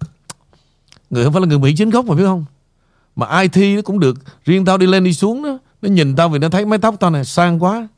Người 1.10 1.24
không 1.24 1.32
phải 1.32 1.40
là 1.40 1.46
người 1.46 1.58
Mỹ 1.58 1.74
chính 1.76 1.90
gốc 1.90 2.04
mà 2.04 2.14
biết 2.14 2.24
không? 2.24 2.44
Mà 3.16 3.26
ai 3.26 3.48
thi 3.48 3.76
nó 3.76 3.82
cũng 3.82 4.00
được. 4.00 4.16
Riêng 4.44 4.64
tao 4.64 4.78
đi 4.78 4.86
lên 4.86 5.04
đi 5.04 5.12
xuống 5.12 5.42
đó, 5.42 5.58
Nó 5.82 5.88
nhìn 5.88 6.16
tao 6.16 6.28
vì 6.28 6.38
nó 6.38 6.48
thấy 6.48 6.66
mái 6.66 6.78
tóc 6.78 6.94
tao 7.00 7.10
này 7.10 7.24
sang 7.24 7.62
quá. 7.62 7.88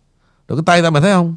Rồi 0.49 0.59
cái 0.59 0.62
tay 0.67 0.83
tao 0.83 0.91
mày 0.91 1.03
thấy 1.03 1.12
không? 1.12 1.37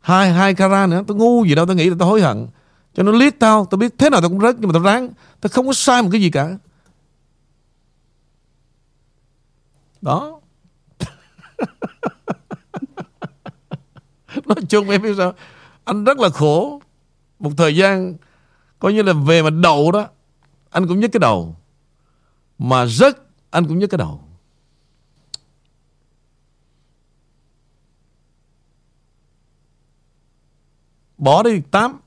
Hai 0.00 0.32
hai 0.32 0.54
cara 0.54 0.86
nữa, 0.86 1.02
Tao 1.06 1.16
ngu 1.16 1.44
gì 1.44 1.54
đâu, 1.54 1.66
tao 1.66 1.76
nghĩ 1.76 1.90
là 1.90 1.96
tao 1.98 2.08
hối 2.08 2.20
hận. 2.22 2.46
Cho 2.94 3.02
nó 3.02 3.12
liếc 3.12 3.38
tao 3.38 3.66
Tao 3.70 3.78
biết 3.78 3.94
thế 3.98 4.10
nào 4.10 4.20
tao 4.20 4.30
cũng 4.30 4.40
rớt, 4.40 4.56
Nhưng 4.58 4.68
mà 4.68 4.72
tao 4.72 4.82
ráng. 4.82 5.08
Tao 5.40 5.50
không 5.52 5.66
có 5.66 5.72
sai 5.72 6.02
một 6.02 6.08
cái 6.12 6.20
gì 6.20 6.30
cả. 6.30 6.58
Đó. 10.00 10.40
Nói 14.46 14.56
chung 14.68 14.90
em 14.90 15.02
biết 15.02 15.14
sao? 15.18 15.32
Anh 15.84 16.04
rất 16.04 16.18
là 16.18 16.28
khổ. 16.28 16.80
Một 17.38 17.50
thời 17.56 17.76
gian, 17.76 18.14
Coi 18.78 18.92
như 18.92 19.02
là 19.02 19.12
về 19.12 19.42
mà 19.42 19.50
đậu 19.50 19.92
đó 19.92 20.08
anh 20.72 20.88
cũng 20.88 21.00
nhức 21.00 21.12
cái 21.12 21.20
đầu. 21.20 21.56
Mà 22.58 22.84
rất 22.86 23.18
Anh 23.50 23.68
cũng 23.68 23.78
nhức 23.78 23.90
cái 23.90 23.98
đầu. 23.98 24.20
Bỏ 31.18 31.42
đi 31.42 31.60
tám. 31.70 32.00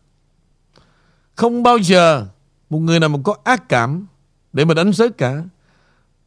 Không 1.35 1.63
bao 1.63 1.77
giờ 1.77 2.27
Một 2.69 2.79
người 2.79 2.99
nào 2.99 3.09
mà 3.09 3.19
có 3.23 3.35
ác 3.43 3.69
cảm 3.69 4.05
Để 4.53 4.65
mà 4.65 4.73
đánh 4.73 4.93
rớt 4.93 5.17
cả. 5.17 5.43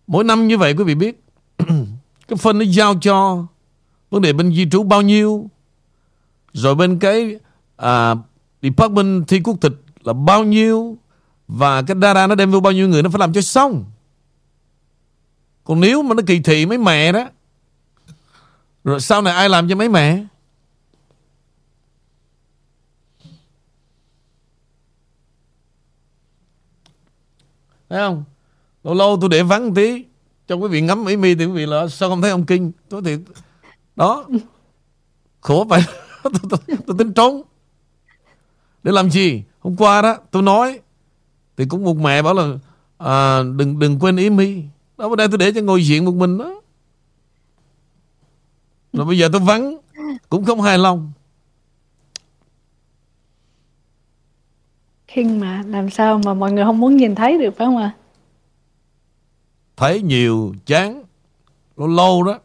Mỗi 0.07 0.25
năm 0.25 0.49
như 0.49 0.59
vậy 0.59 0.75
quý 0.79 0.85
vị 0.85 0.95
biết 0.95 1.25
Cái 2.29 2.37
phân 2.39 2.59
nó 2.59 2.65
giao 2.65 2.95
cho 3.01 3.47
Vấn 4.11 4.23
đề 4.23 4.33
bên 4.33 4.55
di 4.55 4.71
trú 4.71 4.83
bao 4.83 5.03
nhiêu. 5.03 5.51
Rồi 6.53 6.75
bên 6.75 6.99
cái 6.99 7.39
à, 7.77 8.15
Department 8.63 9.29
thi 9.29 9.41
quốc 9.41 9.57
tịch 9.61 9.73
Là 10.05 10.13
bao 10.13 10.45
nhiêu. 10.45 10.99
Và 11.49 11.83
cái 11.83 11.97
data 12.03 12.27
nó 12.27 12.35
đem 12.35 12.51
vô 12.51 12.61
bao 12.61 12.73
nhiêu 12.73 12.89
người 12.89 13.03
Nó 13.03 13.11
phải 13.11 13.19
làm 13.19 13.33
cho 13.33 13.41
xong 13.41 13.85
Còn 15.65 15.81
nếu 15.81 16.03
mà 16.03 16.15
nó 16.15 16.23
kỳ 16.27 16.41
thị 16.41 16.67
mấy 16.67 16.79
mẹ 16.79 17.13
đó 17.13 17.29
Rồi 18.85 19.01
sau 19.01 19.23
này 19.23 19.35
ai 19.35 19.49
làm 19.49 19.69
cho 19.69 19.77
mấy 19.77 19.89
mẹ 19.89 20.25
Thấy 27.89 27.99
không? 27.99 28.25
Lâu 28.85 28.95
lâu 28.95 29.19
tôi 29.21 29.31
để 29.31 29.43
vắng 29.43 29.75
tí 29.75 30.05
cho 30.49 30.55
quý 30.55 30.69
vị 30.69 30.81
ngắm 30.81 31.05
Mỹ 31.05 31.17
Mi 31.17 31.35
thì 31.35 31.45
quý 31.45 31.53
vị 31.53 31.67
là 31.67 31.89
sao 31.89 32.09
không 32.09 32.23
thấy 32.23 32.31
ông 32.31 32.47
Kinh? 32.47 32.73
Tôi 32.89 33.03
thì 33.05 33.17
đó 33.97 34.27
khổ 35.41 35.67
vậy 35.69 35.83
tôi, 36.23 36.33
tôi, 36.51 36.61
tôi, 36.67 36.77
tôi 36.87 36.97
tính 36.99 37.13
trốn 37.13 37.43
để 38.83 38.93
làm 38.93 39.11
gì? 39.11 39.43
Hôm 39.61 39.77
qua 39.77 40.03
đó 40.03 40.17
tôi 40.31 40.43
nói 40.43 40.81
thì 41.59 41.65
cũng 41.65 41.85
một 41.85 41.97
mẹ 41.97 42.23
bảo 42.23 42.35
là 42.35 42.59
à, 42.99 43.43
đừng 43.43 43.79
đừng 43.79 43.99
quên 43.99 44.17
ý 44.17 44.31
mi. 44.31 44.63
Đó 44.99 45.09
ở 45.09 45.17
đây 45.17 45.29
tôi 45.29 45.39
để 45.39 45.53
cho 45.53 45.61
ngồi 45.61 45.87
diện 45.87 46.05
một 46.05 46.15
mình 46.15 46.39
đó. 46.39 46.61
Rồi 48.93 49.07
bây 49.07 49.19
giờ 49.19 49.29
tôi 49.33 49.41
vắng 49.41 49.77
cũng 50.29 50.45
không 50.45 50.61
hài 50.61 50.79
lòng. 50.79 51.13
Kinh 55.15 55.41
mà 55.41 55.63
làm 55.67 55.91
sao 55.91 56.21
mà 56.25 56.35
mọi 56.35 56.53
người 56.53 56.65
không 56.65 56.81
muốn 56.81 56.97
nhìn 56.97 57.15
thấy 57.15 57.39
được 57.39 57.55
phải 57.57 57.67
không 57.67 57.77
ạ? 57.77 57.95
Thấy 59.77 60.03
nhiều 60.03 60.55
chán 60.67 61.03
Lâu 61.77 61.89
lâu 61.89 62.23
đó. 62.23 62.39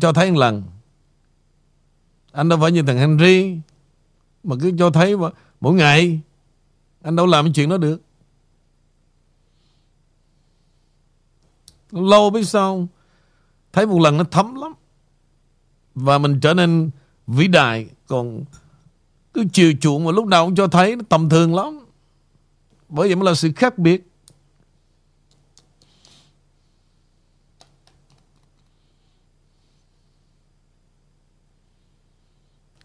Cho 0.00 0.12
thấy 0.12 0.30
một 0.30 0.38
lần. 0.38 0.62
Anh 2.32 2.48
đâu 2.48 2.58
phải 2.62 2.72
như 2.72 2.82
thằng 2.82 2.98
Henry 2.98 3.56
Mà 4.44 4.56
cứ 4.60 4.72
cho 4.78 4.90
thấy 4.90 5.16
mà, 5.16 5.28
mỗi 5.60 5.74
ngày 5.74 6.20
anh 7.04 7.16
đâu 7.16 7.26
làm 7.26 7.44
cái 7.44 7.52
chuyện 7.54 7.68
đó 7.68 7.76
được. 7.76 8.02
Lâu 11.90 12.30
biết 12.30 12.44
sao 12.44 12.88
Thấy 13.72 13.86
một 13.86 14.00
lần 14.00 14.16
nó 14.16 14.24
thấm 14.24 14.54
lắm. 14.54 14.72
Và 15.94 16.18
mình 16.18 16.40
trở 16.40 16.54
nên 16.54 16.90
vĩ 17.26 17.48
đại. 17.48 17.88
Còn 18.06 18.44
cứ 19.34 19.44
chiều 19.52 19.72
chuộng 19.80 20.04
mà 20.04 20.12
lúc 20.12 20.26
nào 20.26 20.46
cũng 20.46 20.54
cho 20.54 20.66
thấy 20.66 20.96
nó 20.96 21.02
tầm 21.08 21.28
thường 21.28 21.54
lắm. 21.54 21.86
Bởi 22.88 23.08
vậy 23.08 23.16
mới 23.16 23.24
là 23.24 23.34
sự 23.34 23.52
khác 23.56 23.78
biệt. 23.78 24.08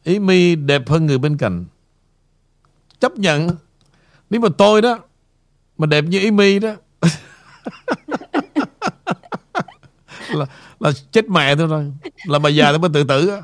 Ý 0.04 0.20
mi 0.20 0.56
đẹp 0.56 0.90
hơn 0.90 1.06
người 1.06 1.18
bên 1.18 1.38
cạnh. 1.38 1.66
Chấp 3.00 3.18
nhận 3.18 3.50
nếu 4.30 4.42
mà 4.42 4.50
tôi 4.58 4.82
đó 4.82 5.00
mà 5.78 5.86
đẹp 5.86 6.02
như 6.02 6.32
mi 6.32 6.60
đó 6.60 6.76
là, 10.30 10.46
là 10.80 10.92
chết 11.12 11.30
mẹ 11.30 11.56
tôi 11.56 11.68
rồi. 11.68 11.92
Là 12.26 12.40
bà 12.40 12.50
già 12.50 12.72
tôi 12.72 12.80
mới 12.80 12.90
tự 12.94 13.04
tử 13.04 13.28
á. 13.28 13.42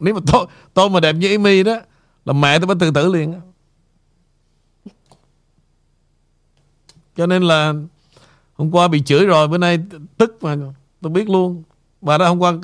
Nếu 0.00 0.14
mà 0.14 0.20
tôi 0.32 0.46
tôi 0.74 0.90
mà 0.90 1.00
đẹp 1.00 1.12
như 1.12 1.30
Amy 1.30 1.62
đó 1.62 1.80
là 2.24 2.32
mẹ 2.32 2.58
tôi 2.58 2.66
mới 2.66 2.76
tự 2.80 2.90
tử 2.90 3.12
liền 3.12 3.40
cho 7.16 7.26
nên 7.26 7.42
là 7.42 7.74
hôm 8.54 8.70
qua 8.70 8.88
bị 8.88 9.02
chửi 9.02 9.26
rồi 9.26 9.48
bữa 9.48 9.58
nay 9.58 9.78
tức 10.16 10.38
mà 10.40 10.56
tôi 11.00 11.12
biết 11.12 11.30
luôn. 11.30 11.62
Bà 12.00 12.18
đó 12.18 12.28
hôm 12.28 12.38
qua 12.38 12.54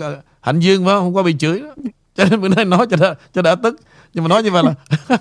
hạnh 0.41 0.61
dương 0.61 0.85
phải 0.85 0.95
không? 0.95 1.05
Hôm 1.05 1.13
qua 1.13 1.23
bị 1.23 1.37
chửi 1.39 1.61
đó. 1.61 1.75
Cho 2.15 2.25
nên 2.25 2.41
bữa 2.41 2.49
nay 2.49 2.65
nói 2.65 2.87
cho 2.91 2.97
đã, 2.97 3.15
cho 3.35 3.43
đã 3.43 3.55
tức. 3.55 3.81
Nhưng 4.15 4.25
mà 4.25 4.29
nói 4.29 4.43
như 4.43 4.51
vậy 4.51 4.63
là 4.65 4.75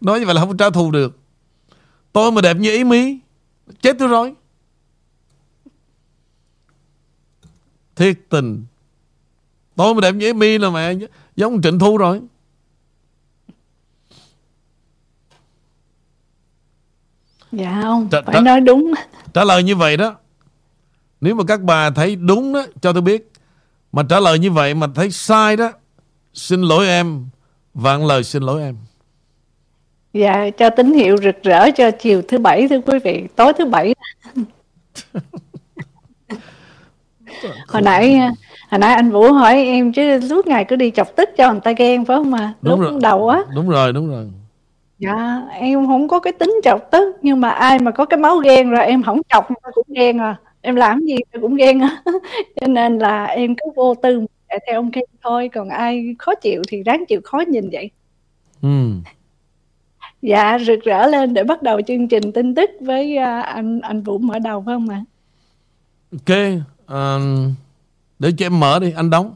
nói 0.00 0.20
như 0.20 0.26
vậy 0.26 0.34
là 0.34 0.40
không 0.40 0.56
trả 0.56 0.70
thù 0.70 0.90
được. 0.90 1.18
Tôi 2.12 2.32
mà 2.32 2.40
đẹp 2.40 2.56
như 2.56 2.70
ý 2.70 2.84
mỹ 2.84 3.18
chết 3.82 3.96
tôi 3.98 4.08
rồi. 4.08 4.34
Thiệt 7.96 8.18
tình. 8.28 8.64
Tôi 9.76 9.94
mà 9.94 10.00
đẹp 10.00 10.12
như 10.12 10.34
mi 10.34 10.58
là 10.58 10.70
mẹ 10.70 10.94
Giống 11.36 11.62
Trịnh 11.62 11.78
Thu 11.78 11.96
rồi. 11.96 12.20
Dạ 17.52 17.80
không 17.82 18.08
trả, 18.10 18.22
Phải 18.22 18.34
trả, 18.34 18.40
nói 18.40 18.60
đúng. 18.60 18.92
Trả 19.34 19.44
lời 19.44 19.62
như 19.62 19.76
vậy 19.76 19.96
đó. 19.96 20.16
Nếu 21.20 21.34
mà 21.34 21.44
các 21.48 21.60
bà 21.62 21.90
thấy 21.90 22.16
đúng 22.16 22.52
đó 22.52 22.66
Cho 22.80 22.92
tôi 22.92 23.02
biết. 23.02 23.32
Mà 23.92 24.02
trả 24.08 24.20
lời 24.20 24.38
như 24.38 24.50
vậy 24.50 24.74
mà 24.74 24.86
thấy 24.94 25.10
sai 25.10 25.56
đó 25.56 25.72
Xin 26.34 26.62
lỗi 26.62 26.86
em 26.86 27.26
Vạn 27.74 28.06
lời 28.06 28.24
xin 28.24 28.42
lỗi 28.42 28.62
em 28.62 28.76
Dạ, 30.12 30.50
cho 30.50 30.70
tín 30.70 30.92
hiệu 30.92 31.16
rực 31.16 31.42
rỡ 31.42 31.70
cho 31.76 31.90
chiều 31.90 32.22
thứ 32.28 32.38
Bảy 32.38 32.68
thưa 32.68 32.80
quý 32.80 32.98
vị, 33.04 33.24
tối 33.36 33.52
thứ 33.58 33.64
Bảy. 33.64 33.94
hồi 37.68 37.82
nãy 37.82 38.18
hồi 38.70 38.78
nãy 38.78 38.94
anh 38.94 39.10
Vũ 39.10 39.32
hỏi 39.32 39.54
em 39.64 39.92
chứ 39.92 40.20
suốt 40.28 40.46
ngày 40.46 40.64
cứ 40.64 40.76
đi 40.76 40.90
chọc 40.90 41.16
tức 41.16 41.28
cho 41.36 41.52
người 41.52 41.60
ta 41.64 41.72
ghen 41.72 42.04
phải 42.04 42.16
không 42.16 42.30
mà 42.30 42.54
Đúng 42.62 42.80
lúc 42.80 42.90
rồi. 42.90 43.00
đầu 43.02 43.28
á 43.28 43.42
Đúng 43.54 43.68
rồi, 43.68 43.92
đúng 43.92 44.08
rồi. 44.10 44.26
dạ 44.98 45.42
em 45.52 45.86
không 45.86 46.08
có 46.08 46.20
cái 46.20 46.32
tính 46.32 46.54
chọc 46.64 46.90
tức 46.90 47.16
nhưng 47.22 47.40
mà 47.40 47.50
ai 47.50 47.78
mà 47.78 47.90
có 47.90 48.04
cái 48.04 48.18
máu 48.18 48.36
ghen 48.38 48.70
rồi 48.70 48.84
em 48.86 49.02
không 49.02 49.20
chọc 49.28 49.50
người 49.50 49.56
ta 49.62 49.70
cũng 49.74 49.86
ghen 49.88 50.18
à 50.18 50.36
em 50.60 50.76
làm 50.76 51.00
gì 51.00 51.16
cũng 51.40 51.54
ghen 51.56 51.82
à 51.82 52.02
cho 52.60 52.66
nên 52.66 52.98
là 52.98 53.24
em 53.24 53.54
cứ 53.56 53.70
vô 53.76 53.94
tư 53.94 54.26
theo 54.66 54.78
ông 54.78 54.90
ghen 54.92 55.04
thôi 55.22 55.50
còn 55.54 55.68
ai 55.68 56.14
khó 56.18 56.34
chịu 56.34 56.62
thì 56.68 56.82
ráng 56.82 57.04
chịu 57.08 57.20
khó 57.24 57.38
nhìn 57.48 57.70
vậy 57.72 57.90
Ừ. 58.62 58.68
dạ 60.22 60.58
rực 60.66 60.80
rỡ 60.84 61.06
lên 61.06 61.34
để 61.34 61.44
bắt 61.44 61.62
đầu 61.62 61.80
chương 61.86 62.08
trình 62.08 62.32
tin 62.32 62.54
tức 62.54 62.70
với 62.80 63.16
à, 63.16 63.40
anh 63.40 63.80
anh 63.80 64.02
Vũ 64.02 64.18
mở 64.18 64.38
đầu 64.38 64.62
phải 64.66 64.74
không 64.74 64.88
ạ 64.88 65.04
Ok. 66.12 66.36
à, 66.86 67.18
để 68.18 68.32
cho 68.38 68.46
em 68.46 68.60
mở 68.60 68.78
đi, 68.78 68.92
anh 68.92 69.10
đóng. 69.10 69.34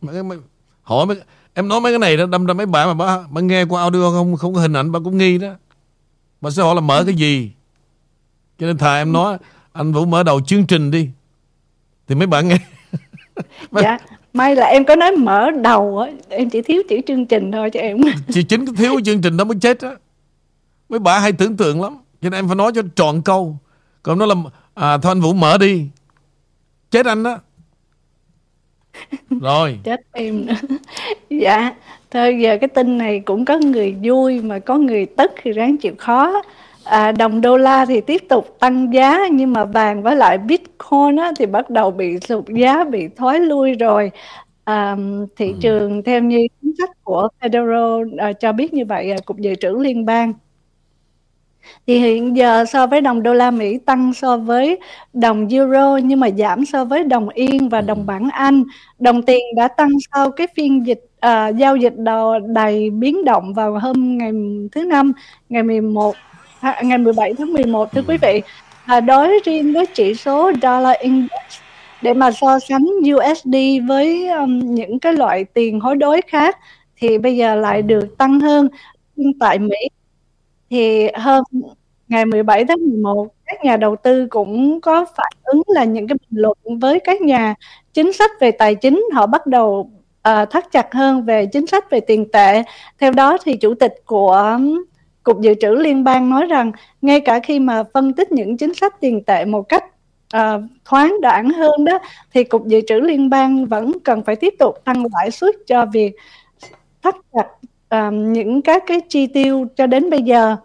Mấy, 0.00 0.22
mấy, 0.22 0.38
hỏi 0.82 1.06
mấy, 1.06 1.20
em 1.54 1.68
nói 1.68 1.80
mấy 1.80 1.92
cái 1.92 1.98
này 1.98 2.16
đó 2.16 2.26
đâm 2.26 2.46
ra 2.46 2.54
mấy 2.54 2.66
bạn 2.66 2.88
mà 2.88 2.94
bà, 2.94 3.18
bà 3.30 3.40
nghe 3.40 3.64
qua 3.64 3.82
audio 3.82 4.10
không 4.10 4.36
không 4.36 4.54
có 4.54 4.60
hình 4.60 4.72
ảnh 4.72 4.92
bà 4.92 4.98
cũng 5.04 5.18
nghi 5.18 5.38
đó. 5.38 5.48
Bà 6.40 6.50
sẽ 6.50 6.62
hỏi 6.62 6.74
là 6.74 6.80
mở 6.80 7.04
cái 7.06 7.14
gì. 7.14 7.52
Cho 8.58 8.66
nên 8.66 8.78
thà 8.78 8.96
em 8.96 9.12
nói 9.12 9.38
anh 9.72 9.92
Vũ 9.92 10.04
mở 10.04 10.22
đầu 10.22 10.40
chương 10.40 10.66
trình 10.66 10.90
đi. 10.90 11.10
Thì 12.08 12.14
mấy 12.14 12.26
bạn 12.26 12.48
nghe. 12.48 12.58
Mấy- 13.70 13.82
dạ 13.84 13.98
may 14.36 14.56
là 14.56 14.66
em 14.66 14.84
có 14.84 14.96
nói 14.96 15.16
mở 15.16 15.50
đầu 15.50 15.98
á 15.98 16.10
em 16.28 16.50
chỉ 16.50 16.62
thiếu 16.62 16.82
chữ 16.88 17.00
chương 17.06 17.26
trình 17.26 17.52
thôi 17.52 17.70
cho 17.70 17.80
em 17.80 18.00
Chỉ 18.32 18.42
chính 18.42 18.66
thiếu 18.66 19.00
chương 19.04 19.22
trình 19.22 19.36
đó 19.36 19.44
mới 19.44 19.56
chết 19.60 19.80
á. 19.80 19.90
Mấy 20.88 20.98
bà 20.98 21.18
hay 21.18 21.32
tưởng 21.32 21.56
tượng 21.56 21.82
lắm. 21.82 21.98
Cho 22.22 22.30
nên 22.30 22.32
em 22.32 22.46
phải 22.46 22.56
nói 22.56 22.72
cho 22.74 22.82
trọn 22.94 23.22
câu. 23.24 23.56
Còn 24.02 24.18
nó 24.18 24.26
là 24.26 24.34
à, 24.74 24.98
thôi 24.98 25.10
anh 25.10 25.20
Vũ 25.20 25.32
mở 25.32 25.58
đi. 25.58 25.86
Chết 26.90 27.06
anh 27.06 27.22
đó. 27.22 27.38
Rồi. 29.40 29.78
chết 29.84 30.00
em 30.12 30.46
nữa 30.46 30.54
dạ 31.30 31.74
thôi 32.10 32.38
giờ 32.42 32.58
cái 32.60 32.68
tin 32.68 32.98
này 32.98 33.20
cũng 33.20 33.44
có 33.44 33.58
người 33.58 33.96
vui 34.02 34.40
mà 34.40 34.58
có 34.58 34.78
người 34.78 35.06
tức 35.06 35.30
thì 35.42 35.52
ráng 35.52 35.76
chịu 35.76 35.94
khó 35.98 36.42
à, 36.86 37.12
đồng 37.12 37.40
đô 37.40 37.56
la 37.56 37.84
thì 37.86 38.00
tiếp 38.00 38.22
tục 38.28 38.56
tăng 38.60 38.94
giá 38.94 39.18
nhưng 39.32 39.52
mà 39.52 39.64
vàng 39.64 40.02
với 40.02 40.16
lại 40.16 40.38
bitcoin 40.38 41.16
á, 41.16 41.32
thì 41.38 41.46
bắt 41.46 41.70
đầu 41.70 41.90
bị 41.90 42.18
sụt 42.20 42.44
giá 42.48 42.84
bị 42.84 43.08
thoái 43.16 43.40
lui 43.40 43.74
rồi. 43.74 44.10
À, 44.64 44.96
thị 45.36 45.54
trường 45.60 46.02
theo 46.02 46.20
như 46.20 46.46
chính 46.62 46.72
sách 46.78 46.90
của 47.04 47.28
Federal 47.40 48.16
à, 48.18 48.32
cho 48.32 48.52
biết 48.52 48.74
như 48.74 48.84
vậy 48.84 49.10
à, 49.10 49.16
cục 49.24 49.38
dự 49.38 49.54
trữ 49.54 49.70
liên 49.80 50.06
bang. 50.06 50.32
Thì 51.86 51.98
hiện 51.98 52.36
giờ 52.36 52.64
so 52.64 52.86
với 52.86 53.00
đồng 53.00 53.22
đô 53.22 53.34
la 53.34 53.50
Mỹ 53.50 53.78
tăng 53.78 54.14
so 54.14 54.36
với 54.36 54.78
đồng 55.12 55.48
euro 55.48 55.96
nhưng 55.96 56.20
mà 56.20 56.30
giảm 56.30 56.66
so 56.66 56.84
với 56.84 57.04
đồng 57.04 57.28
yên 57.28 57.68
và 57.68 57.80
đồng 57.80 58.06
bảng 58.06 58.28
Anh. 58.32 58.64
Đồng 58.98 59.22
tiền 59.22 59.40
đã 59.56 59.68
tăng 59.68 59.90
sau 60.12 60.30
cái 60.30 60.46
phiên 60.56 60.86
dịch 60.86 61.00
à, 61.20 61.48
giao 61.48 61.76
dịch 61.76 61.94
đầu 61.96 62.38
đầy 62.38 62.90
biến 62.90 63.24
động 63.24 63.54
vào 63.54 63.78
hôm 63.78 64.18
ngày 64.18 64.32
thứ 64.72 64.84
năm 64.84 65.12
ngày 65.48 65.62
11 65.62 66.14
à, 66.60 66.82
ngày 66.84 66.98
17 66.98 67.34
tháng 67.38 67.52
11 67.52 67.92
thưa 67.92 68.02
quý 68.08 68.16
vị. 68.16 68.42
À, 68.86 69.00
đối 69.00 69.40
riêng 69.44 69.72
với 69.72 69.86
chỉ 69.86 70.14
số 70.14 70.52
dollar 70.62 70.96
index 71.00 71.60
để 72.02 72.14
mà 72.14 72.30
so 72.30 72.58
sánh 72.58 72.84
USD 73.14 73.56
với 73.88 74.28
um, 74.28 74.74
những 74.74 74.98
cái 74.98 75.12
loại 75.12 75.44
tiền 75.44 75.80
hối 75.80 75.96
đối 75.96 76.20
khác 76.22 76.58
thì 76.96 77.18
bây 77.18 77.36
giờ 77.36 77.54
lại 77.54 77.82
được 77.82 78.18
tăng 78.18 78.40
hơn. 78.40 78.68
Tại 79.40 79.58
Mỹ 79.58 79.76
thì 80.70 81.08
hôm 81.14 81.44
ngày 82.08 82.26
17 82.26 82.64
tháng 82.64 82.78
11 82.88 83.28
các 83.46 83.64
nhà 83.64 83.76
đầu 83.76 83.96
tư 83.96 84.26
cũng 84.30 84.80
có 84.80 85.04
phản 85.16 85.32
ứng 85.44 85.62
là 85.66 85.84
những 85.84 86.08
cái 86.08 86.16
bình 86.20 86.40
luận 86.40 86.58
với 86.80 87.00
các 87.00 87.20
nhà 87.20 87.54
chính 87.92 88.12
sách 88.12 88.30
về 88.40 88.50
tài 88.50 88.74
chính 88.74 89.04
họ 89.12 89.26
bắt 89.26 89.46
đầu 89.46 89.90
à, 90.22 90.44
thắt 90.44 90.72
chặt 90.72 90.94
hơn 90.94 91.24
về 91.24 91.46
chính 91.46 91.66
sách 91.66 91.90
về 91.90 92.00
tiền 92.00 92.30
tệ. 92.32 92.62
Theo 92.98 93.12
đó 93.12 93.38
thì 93.44 93.56
chủ 93.56 93.74
tịch 93.74 93.94
của 94.06 94.58
cục 95.26 95.40
dự 95.40 95.54
trữ 95.60 95.74
liên 95.74 96.04
bang 96.04 96.30
nói 96.30 96.46
rằng 96.46 96.72
ngay 97.02 97.20
cả 97.20 97.40
khi 97.40 97.58
mà 97.58 97.82
phân 97.94 98.12
tích 98.12 98.32
những 98.32 98.56
chính 98.56 98.74
sách 98.74 99.00
tiền 99.00 99.24
tệ 99.24 99.44
một 99.44 99.62
cách 99.68 99.84
à, 100.30 100.58
thoáng 100.84 101.20
đãng 101.20 101.50
hơn 101.50 101.84
đó 101.84 101.98
thì 102.34 102.44
cục 102.44 102.66
dự 102.66 102.80
trữ 102.86 103.00
liên 103.00 103.30
bang 103.30 103.66
vẫn 103.66 103.92
cần 104.04 104.22
phải 104.22 104.36
tiếp 104.36 104.54
tục 104.58 104.84
tăng 104.84 105.04
lãi 105.12 105.30
suất 105.30 105.54
cho 105.66 105.86
việc 105.86 106.12
thắt 107.02 107.14
chặt 107.32 107.46
à, 107.88 108.10
những 108.10 108.62
các 108.62 108.82
cái 108.86 109.00
chi 109.08 109.26
tiêu 109.26 109.66
cho 109.76 109.86
đến 109.86 110.10
bây 110.10 110.22
giờ. 110.22 110.56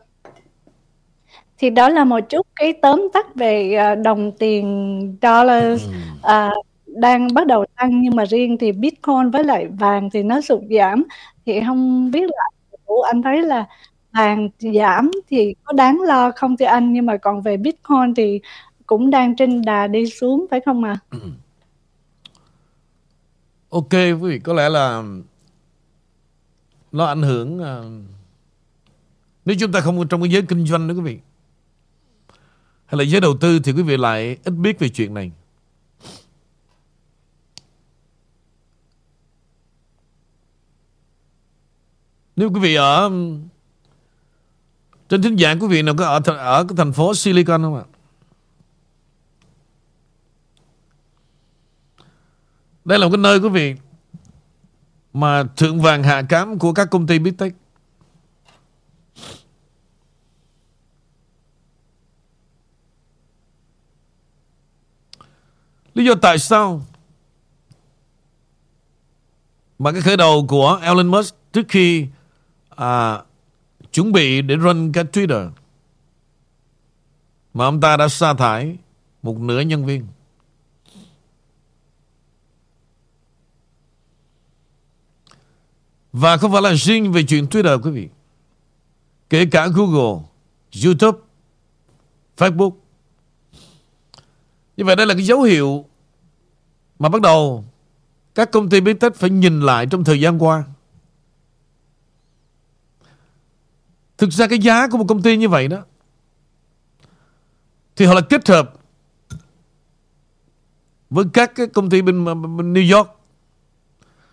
Thì 1.58 1.70
đó 1.70 1.90
là 1.90 2.04
một 2.04 2.20
chút 2.30 2.48
cái 2.56 2.74
tóm 2.74 3.10
tắt 3.14 3.36
về 3.36 3.74
à, 3.74 3.96
đồng 3.96 4.32
tiền 4.32 5.18
dollar 5.22 5.82
à, 6.24 6.52
đang 6.86 7.34
bắt 7.34 7.48
đầu 7.48 7.66
tăng. 7.76 8.02
Nhưng 8.02 8.16
mà 8.16 8.26
riêng 8.26 8.58
thì 8.58 8.72
bitcoin 8.72 9.30
với 9.32 9.44
lại 9.44 9.68
vàng 9.80 10.10
thì 10.14 10.24
nó 10.24 10.42
sụt 10.42 10.62
giảm. 10.70 11.04
Thì 11.46 11.62
không 11.68 12.12
biết 12.12 12.30
là 12.30 12.44
anh 13.12 13.22
thấy 13.22 13.42
là 13.42 13.66
vàng 14.14 14.50
giảm 14.60 15.12
thì 15.30 15.56
có 15.64 15.74
đáng 15.74 16.02
lo 16.02 16.32
không 16.36 16.58
thưa 16.58 16.66
anh 16.66 16.94
nhưng 16.94 17.06
mà 17.06 17.18
còn 17.18 17.42
về 17.42 17.58
bitcoin 17.58 18.14
thì 18.16 18.40
cũng 18.86 19.10
đang 19.10 19.36
trên 19.36 19.62
đà 19.62 19.88
đi 19.88 20.06
xuống, 20.10 20.46
phải 20.52 20.60
không 20.66 20.84
ạ? 20.84 21.00
À? 21.10 21.18
Ok, 23.70 23.92
quý 23.92 24.14
vị, 24.14 24.40
có 24.40 24.54
lẽ 24.54 24.70
là 24.70 25.04
nó 26.92 27.06
ảnh 27.06 27.22
hưởng 27.22 27.60
ờ, 27.60 27.92
nếu 29.46 29.56
chúng 29.60 29.72
ta 29.72 29.80
không 29.80 30.08
trong 30.08 30.22
cái 30.22 30.32
giới 30.32 30.42
kinh 30.42 30.66
doanh 30.66 30.88
đó 30.88 30.94
quý 30.94 31.02
vị, 31.02 31.20
hay 32.86 32.98
là 32.98 33.04
giới 33.04 33.22
đầu 33.22 33.38
tư 33.42 33.60
thì 33.60 33.72
quý 33.72 33.84
vị 33.84 33.98
lại 33.98 34.38
ít 34.44 34.52
biết 34.52 34.80
về 34.80 34.90
chuyện 34.90 35.14
này. 35.14 35.32
Nếu 42.36 42.50
quý 42.54 42.60
vị 42.60 42.76
ở 42.76 43.12
trên 45.12 45.22
thính 45.22 45.38
giảng 45.38 45.60
quý 45.60 45.68
vị 45.68 45.82
nào 45.82 45.96
có 45.98 46.06
ở 46.06 46.20
ở 46.38 46.64
cái 46.64 46.76
thành 46.78 46.94
phố 46.94 47.16
Silicon 47.16 47.62
không 47.62 47.76
ạ? 47.76 47.84
Đây 52.86 53.00
là 53.00 53.06
một 53.06 53.12
cái 53.12 53.18
nơi 53.18 53.40
quý 53.40 53.50
vị 53.50 53.76
mà 55.14 55.44
thượng 55.44 55.82
vàng 55.82 56.04
hạ 56.04 56.22
cám 56.30 56.60
của 56.60 56.74
các 56.74 56.88
công 56.92 57.08
ty 57.08 57.20
Big 57.20 57.38
Tech. 57.38 57.54
Lý 65.94 66.06
do 66.06 66.14
tại 66.22 66.40
sao 66.40 66.86
mà 69.80 69.92
cái 69.92 70.02
khởi 70.02 70.18
đầu 70.18 70.46
của 70.48 70.80
Elon 70.82 71.08
Musk 71.08 71.36
trước 71.54 71.66
khi 71.70 72.08
à, 72.70 73.22
chuẩn 73.94 74.12
bị 74.12 74.42
để 74.42 74.56
run 74.56 74.92
cái 74.92 75.04
Twitter 75.04 75.50
mà 77.54 77.66
ông 77.66 77.82
ta 77.82 77.98
đã 77.98 78.08
sa 78.08 78.34
thải 78.34 78.78
một 79.24 79.38
nửa 79.38 79.60
nhân 79.60 79.86
viên. 79.86 80.08
Và 86.14 86.38
không 86.38 86.52
phải 86.52 86.62
là 86.62 86.74
riêng 86.74 87.12
về 87.12 87.24
chuyện 87.24 87.46
Twitter 87.46 87.82
quý 87.82 87.92
vị. 87.92 88.10
Kể 89.30 89.46
cả 89.46 89.68
Google, 89.68 90.24
YouTube, 90.86 91.20
Facebook. 92.38 92.72
Như 94.78 94.86
vậy 94.86 94.96
đây 94.96 95.06
là 95.08 95.14
cái 95.14 95.26
dấu 95.26 95.42
hiệu 95.42 95.86
mà 97.00 97.10
bắt 97.10 97.22
đầu 97.22 97.66
các 98.36 98.52
công 98.52 98.70
ty 98.70 98.82
Big 98.82 99.00
Tech 99.00 99.16
phải 99.16 99.30
nhìn 99.30 99.62
lại 99.62 99.86
trong 99.86 100.04
thời 100.04 100.22
gian 100.22 100.44
qua. 100.44 100.64
Thực 104.22 104.32
ra 104.32 104.48
cái 104.48 104.60
giá 104.60 104.88
của 104.88 104.98
một 104.98 105.06
công 105.08 105.22
ty 105.22 105.38
như 105.38 105.50
vậy 105.50 105.68
đó 105.68 105.78
thì 107.96 108.06
họ 108.06 108.14
là 108.14 108.22
kết 108.22 108.48
hợp 108.48 108.74
với 111.10 111.26
các 111.34 111.56
cái 111.56 111.68
công 111.68 111.90
ty 111.90 112.02
bên, 112.02 112.26
bên 112.26 112.74
New 112.74 112.98
York. 112.98 113.10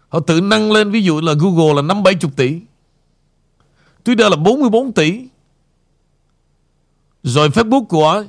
Họ 0.09 0.21
tự 0.21 0.41
nâng 0.41 0.73
lên 0.73 0.91
ví 0.91 1.03
dụ 1.03 1.21
là 1.21 1.35
Google 1.39 1.83
là 1.83 1.95
5-70 1.95 2.31
tỷ 2.37 2.61
Twitter 4.05 4.31
là 4.31 4.37
44 4.37 4.93
tỷ. 4.93 5.29
Rồi 7.23 7.49
Facebook 7.49 7.85
của 7.85 8.25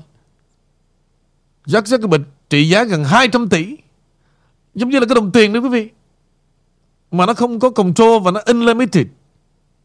Jack 1.65 1.83
Zuckerberg 1.83 2.23
trị 2.49 2.69
giá 2.69 2.83
gần 2.83 3.03
200 3.03 3.49
tỷ. 3.49 3.77
Giống 4.75 4.89
như 4.89 4.99
là 4.99 5.05
cái 5.05 5.15
đồng 5.15 5.31
tiền 5.31 5.53
đó 5.53 5.59
quý 5.59 5.69
vị. 5.69 5.89
Mà 7.11 7.25
nó 7.25 7.33
không 7.33 7.59
có 7.59 7.69
control 7.69 8.23
và 8.23 8.31
nó 8.31 8.41
unlimited. 8.45 9.07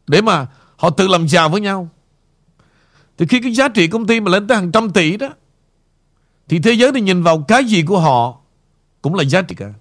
Để 0.07 0.21
mà 0.21 0.47
họ 0.77 0.89
tự 0.89 1.07
làm 1.07 1.27
giàu 1.27 1.49
với 1.49 1.61
nhau. 1.61 1.89
Thì 3.17 3.25
khi 3.25 3.39
cái 3.41 3.51
giá 3.51 3.67
trị 3.67 3.87
công 3.87 4.07
ty 4.07 4.19
mà 4.19 4.31
lên 4.31 4.47
tới 4.47 4.57
hàng 4.57 4.71
trăm 4.71 4.91
tỷ 4.91 5.17
đó, 5.17 5.29
Thì 6.47 6.59
thế 6.59 6.71
giới 6.71 6.91
thì 6.91 7.01
nhìn 7.01 7.23
vào 7.23 7.45
cái 7.47 7.65
gì 7.65 7.83
của 7.83 7.99
họ 7.99 8.37
Cũng 9.01 9.15
là 9.15 9.23
giá 9.23 9.41
trị 9.41 9.55
cả. 9.55 9.73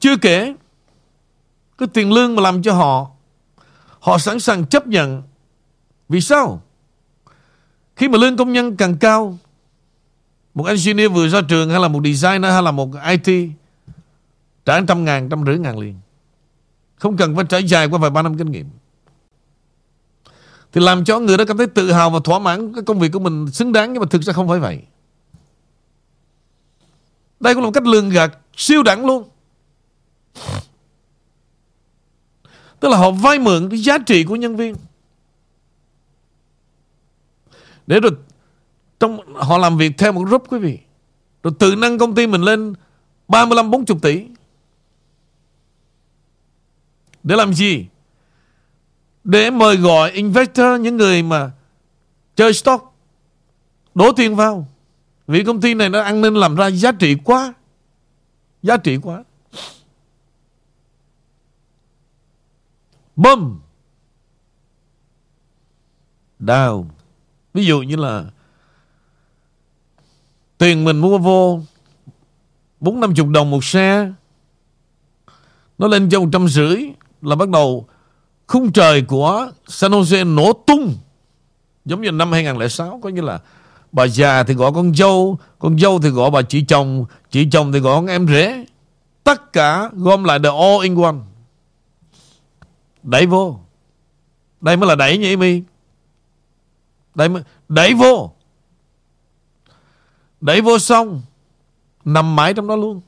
Chưa 0.00 0.16
kể, 0.16 0.54
Cái 1.78 1.88
tiền 1.92 2.12
lương 2.12 2.34
mà 2.34 2.42
làm 2.42 2.62
cho 2.62 2.72
họ 2.72 3.10
Họ 4.00 4.18
sẵn 4.18 4.40
sàng 4.40 4.66
chấp 4.66 4.86
nhận. 4.86 5.22
Vì 6.08 6.20
sao? 6.20 6.62
Khi 7.96 8.08
mà 8.08 8.18
lương 8.18 8.36
công 8.36 8.52
nhân 8.52 8.76
càng 8.76 8.96
cao, 8.98 9.38
Một 10.54 10.64
engineer 10.64 11.12
vừa 11.12 11.28
ra 11.28 11.40
trường 11.48 11.70
Hay 11.70 11.80
là 11.80 11.88
một 11.88 12.00
designer 12.04 12.52
hay 12.52 12.62
là 12.62 12.70
một 12.70 12.90
IT 13.10 13.50
Trả 14.66 14.80
trăm 14.80 15.04
ngàn, 15.04 15.28
trăm 15.28 15.44
rưỡi 15.46 15.58
ngàn 15.58 15.78
liền. 15.78 15.94
Không 16.96 17.16
cần 17.16 17.36
phải 17.36 17.44
trải 17.48 17.64
dài 17.64 17.86
qua 17.86 17.98
vài 17.98 18.10
ba 18.10 18.22
năm 18.22 18.38
kinh 18.38 18.50
nghiệm. 18.50 18.66
Thì 20.72 20.80
làm 20.80 21.04
cho 21.04 21.18
người 21.18 21.36
đó 21.36 21.44
cảm 21.48 21.56
thấy 21.56 21.66
tự 21.66 21.92
hào 21.92 22.10
và 22.10 22.20
thỏa 22.24 22.38
mãn 22.38 22.74
Cái 22.74 22.82
công 22.82 22.98
việc 22.98 23.12
của 23.12 23.18
mình 23.18 23.50
xứng 23.50 23.72
đáng 23.72 23.92
Nhưng 23.92 24.00
mà 24.00 24.06
thực 24.10 24.22
ra 24.22 24.32
không 24.32 24.48
phải 24.48 24.58
vậy. 24.58 24.82
Đây 27.40 27.54
cũng 27.54 27.62
là 27.62 27.66
một 27.66 27.72
cách 27.74 27.86
lường 27.86 28.10
gạt 28.10 28.38
siêu 28.56 28.82
đẳng 28.82 29.06
luôn. 29.06 29.28
Tức 32.80 32.88
là 32.88 32.96
họ 32.96 33.10
vay 33.10 33.38
mượn 33.38 33.70
cái 33.70 33.78
giá 33.78 33.98
trị 33.98 34.24
của 34.24 34.36
nhân 34.36 34.56
viên. 34.56 34.76
Để 37.86 38.00
rồi 38.00 38.12
trong 39.00 39.34
Họ 39.34 39.58
làm 39.58 39.76
việc 39.76 39.92
theo 39.98 40.12
một 40.12 40.22
group 40.26 40.44
quý 40.48 40.58
vị. 40.58 40.78
Rồi 41.42 41.52
tự 41.58 41.74
nâng 41.76 41.98
công 41.98 42.14
ty 42.14 42.26
mình 42.26 42.42
lên 42.42 42.74
35-40 43.28 43.98
tỷ. 44.02 44.26
Để 47.26 47.36
làm 47.36 47.54
gì? 47.54 47.86
Để 49.24 49.50
mời 49.50 49.76
gọi 49.76 50.10
investor, 50.10 50.80
Những 50.80 50.96
người 50.96 51.22
mà 51.22 51.50
Chơi 52.36 52.52
stock, 52.52 52.84
Đổ 53.94 54.12
tiền 54.12 54.36
vào. 54.36 54.68
Vì 55.26 55.44
công 55.44 55.60
ty 55.60 55.74
này 55.74 55.88
nó 55.88 56.00
ăn 56.00 56.20
nên 56.20 56.34
làm 56.34 56.54
ra 56.54 56.66
giá 56.66 56.92
trị 56.92 57.16
quá. 57.24 57.54
Giá 58.62 58.76
trị 58.76 58.96
quá. 58.96 59.24
Bum 63.16 63.58
Down. 66.40 66.84
Ví 67.54 67.64
dụ 67.64 67.82
như 67.82 67.96
là 67.96 68.24
Tiền 70.58 70.84
mình 70.84 70.98
mua 70.98 71.18
vô 71.18 71.60
bốn 72.80 73.00
năm 73.00 73.14
chục 73.14 73.28
đồng 73.28 73.50
một 73.50 73.64
xe, 73.64 74.12
Nó 75.78 75.88
lên 75.88 76.08
cho 76.10 76.20
một 76.20 76.28
trăm 76.32 76.48
rưỡi. 76.48 76.95
Là 77.26 77.36
bắt 77.36 77.48
đầu 77.48 77.86
Khung 78.46 78.72
trời 78.72 79.02
của 79.02 79.50
San 79.66 79.90
Jose 79.90 80.34
nổ 80.34 80.52
tung, 80.52 80.94
Giống 81.84 82.02
như 82.02 82.10
năm 82.10 82.32
2006 82.32 83.00
Có 83.02 83.08
như 83.08 83.20
là 83.20 83.40
Bà 83.92 84.06
già 84.06 84.42
thì 84.42 84.54
gọi 84.54 84.72
con 84.74 84.94
dâu 84.94 85.38
Con 85.58 85.78
dâu 85.78 85.98
thì 85.98 86.08
gọi 86.08 86.30
bà 86.30 86.42
chị 86.42 86.64
chồng 86.68 87.06
Chị 87.30 87.48
chồng 87.52 87.72
thì 87.72 87.78
gọi 87.78 87.96
con 87.96 88.06
em 88.06 88.26
rể. 88.28 88.64
Tất 89.24 89.52
cả 89.52 89.90
gom 89.92 90.24
lại 90.24 90.38
the 90.38 90.48
all 90.48 90.82
in 90.82 91.02
one. 91.02 91.16
Đẩy 93.02 93.26
vô. 93.26 93.58
Đây 94.60 94.76
mới 94.76 94.88
là 94.88 94.94
đẩy 94.94 95.18
nhỉ 95.18 95.36
mi 95.36 95.62
Đây 97.14 97.28
mới 97.28 97.42
Đẩy 97.68 97.94
vô. 97.94 98.30
Đẩy 100.40 100.60
vô 100.60 100.78
xong, 100.78 101.22
Nằm 102.04 102.36
mãi 102.36 102.54
trong 102.54 102.66
đó 102.66 102.76
luôn. 102.76 103.00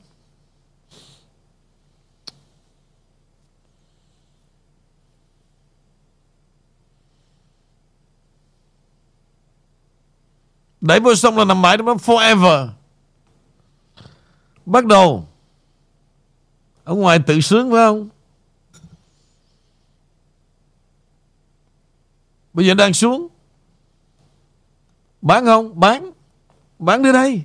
Đẩy 10.81 10.99
vô 10.99 11.15
xong 11.15 11.37
là 11.37 11.45
nằm 11.45 11.61
mãi 11.61 11.77
trong 11.77 11.85
đó 11.85 11.93
forever. 11.93 12.67
Bắt 14.65 14.85
đầu. 14.85 15.27
Ở 16.83 16.93
ngoài 16.95 17.19
tự 17.27 17.41
sướng, 17.41 17.71
phải 17.71 17.85
không? 17.85 18.09
Bây 22.53 22.67
giờ 22.67 22.73
đang 22.73 22.93
xuống. 22.93 23.27
Bán 25.21 25.45
không? 25.45 25.79
Bán. 25.79 26.11
Bán 26.79 27.03
đi 27.03 27.11
đây. 27.11 27.43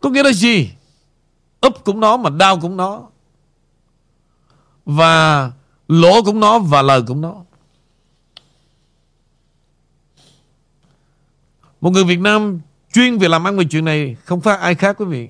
Có 0.00 0.10
nghĩa 0.10 0.22
là 0.22 0.32
gì? 0.32 0.70
Úp 1.60 1.84
cũng 1.84 2.00
nó, 2.00 2.16
mà 2.16 2.30
đau 2.30 2.60
cũng 2.60 2.76
nó. 2.76 3.02
Và 4.86 5.52
lỗ 5.88 6.22
cũng 6.22 6.40
nó, 6.40 6.58
và 6.58 6.82
lời 6.82 7.02
cũng 7.06 7.20
nó. 7.20 7.44
Một 11.80 11.90
người 11.90 12.04
Việt 12.04 12.20
Nam 12.20 12.60
chuyên 12.92 13.18
về 13.18 13.28
làm 13.28 13.46
ăn 13.46 13.56
về 13.56 13.64
chuyện 13.70 13.84
này 13.84 14.16
Không 14.24 14.40
phải 14.40 14.56
ai 14.56 14.74
khác 14.74 14.96
quý 14.98 15.04
vị. 15.04 15.28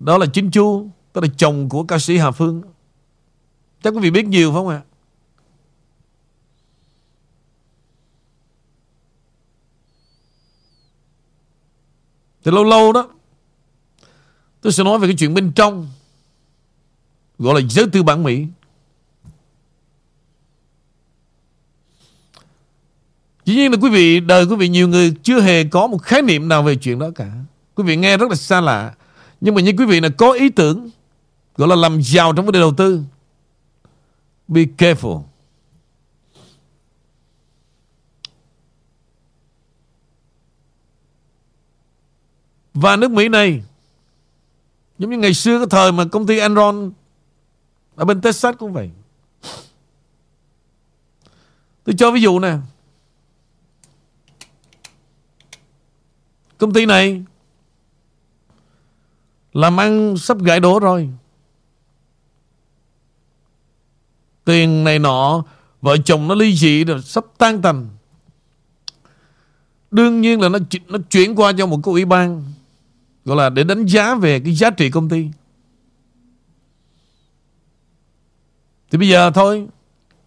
Đó 0.00 0.18
là 0.18 0.26
Chính 0.32 0.50
Chu 0.50 0.90
Đó 1.14 1.20
là 1.20 1.28
chồng 1.36 1.68
của 1.68 1.84
ca 1.84 1.98
sĩ 1.98 2.16
Hà 2.16 2.30
Phương. 2.30 2.62
Chắc 3.82 3.94
quý 3.94 4.00
vị 4.00 4.10
biết 4.10 4.26
nhiều 4.26 4.50
phải 4.50 4.56
không 4.56 4.68
ạ? 4.68 4.80
Thì 12.44 12.52
lâu 12.52 12.64
lâu 12.64 12.92
đó, 12.92 13.08
Tôi 14.60 14.72
sẽ 14.72 14.84
nói 14.84 14.98
về 14.98 15.08
cái 15.08 15.16
chuyện 15.18 15.34
bên 15.34 15.52
trong, 15.52 15.88
Gọi 17.38 17.62
là 17.62 17.68
giới 17.70 17.86
tư 17.92 18.02
bản 18.02 18.22
Mỹ. 18.22 18.46
Dĩ 23.46 23.54
nhiên 23.54 23.72
là 23.72 23.78
quý 23.82 23.90
vị, 23.90 24.20
Đời 24.20 24.44
quý 24.44 24.56
vị 24.56 24.68
nhiều 24.68 24.88
người 24.88 25.14
chưa 25.22 25.40
hề 25.40 25.64
có 25.64 25.86
một 25.86 25.98
khái 25.98 26.22
niệm 26.22 26.48
nào 26.48 26.62
về 26.62 26.76
chuyện 26.76 26.98
đó 26.98 27.10
cả. 27.14 27.32
Quý 27.74 27.84
vị 27.84 27.96
nghe 27.96 28.16
rất 28.16 28.30
là 28.30 28.36
xa 28.36 28.60
lạ. 28.60 28.94
Nhưng 29.40 29.54
mà 29.54 29.60
như 29.60 29.72
quý 29.78 29.84
vị 29.84 30.00
là 30.00 30.08
có 30.08 30.32
ý 30.32 30.48
tưởng, 30.48 30.90
Gọi 31.56 31.68
là 31.68 31.76
làm 31.76 32.02
giàu 32.02 32.32
trong 32.32 32.46
vấn 32.46 32.52
đề 32.52 32.60
đầu 32.60 32.74
tư, 32.76 33.02
Be 34.48 34.62
careful. 34.78 35.22
Và 42.74 42.96
nước 42.96 43.10
Mỹ 43.10 43.28
này, 43.28 43.62
Giống 44.98 45.10
như 45.10 45.18
ngày 45.18 45.34
xưa 45.34 45.58
cái 45.58 45.66
thời 45.70 45.92
mà 45.92 46.04
công 46.12 46.26
ty 46.26 46.38
Enron 46.38 46.92
Ở 47.96 48.04
bên 48.04 48.20
Texas 48.20 48.56
cũng 48.58 48.72
vậy. 48.72 48.90
Tôi 51.84 51.94
cho 51.98 52.10
ví 52.10 52.20
dụ 52.20 52.38
nè. 52.38 52.56
Công 56.58 56.72
ty 56.72 56.86
này 56.86 57.22
Làm 59.52 59.80
ăn 59.80 60.16
sắp 60.16 60.38
gãy 60.38 60.60
đổ 60.60 60.78
rồi. 60.78 61.10
Tiền 64.44 64.84
này 64.84 64.98
nọ 64.98 65.44
Vợ 65.80 65.96
chồng 66.04 66.28
nó 66.28 66.34
ly 66.34 66.54
dị 66.56 66.84
rồi 66.84 67.02
Sắp 67.02 67.24
tan 67.38 67.62
tành. 67.62 67.88
Đương 69.90 70.20
nhiên 70.20 70.40
là 70.40 70.48
nó, 70.48 70.58
nó 70.88 70.98
chuyển 71.10 71.34
qua 71.34 71.52
cho 71.58 71.66
một 71.66 71.80
cái 71.84 71.92
ủy 71.92 72.04
ban 72.04 72.52
Gọi 73.24 73.36
là 73.36 73.50
để 73.50 73.64
đánh 73.64 73.86
giá 73.86 74.14
về 74.14 74.40
cái 74.40 74.54
giá 74.54 74.70
trị 74.70 74.90
công 74.90 75.08
ty. 75.08 75.28
Thì 78.90 78.98
bây 78.98 79.08
giờ 79.08 79.30
thôi 79.34 79.66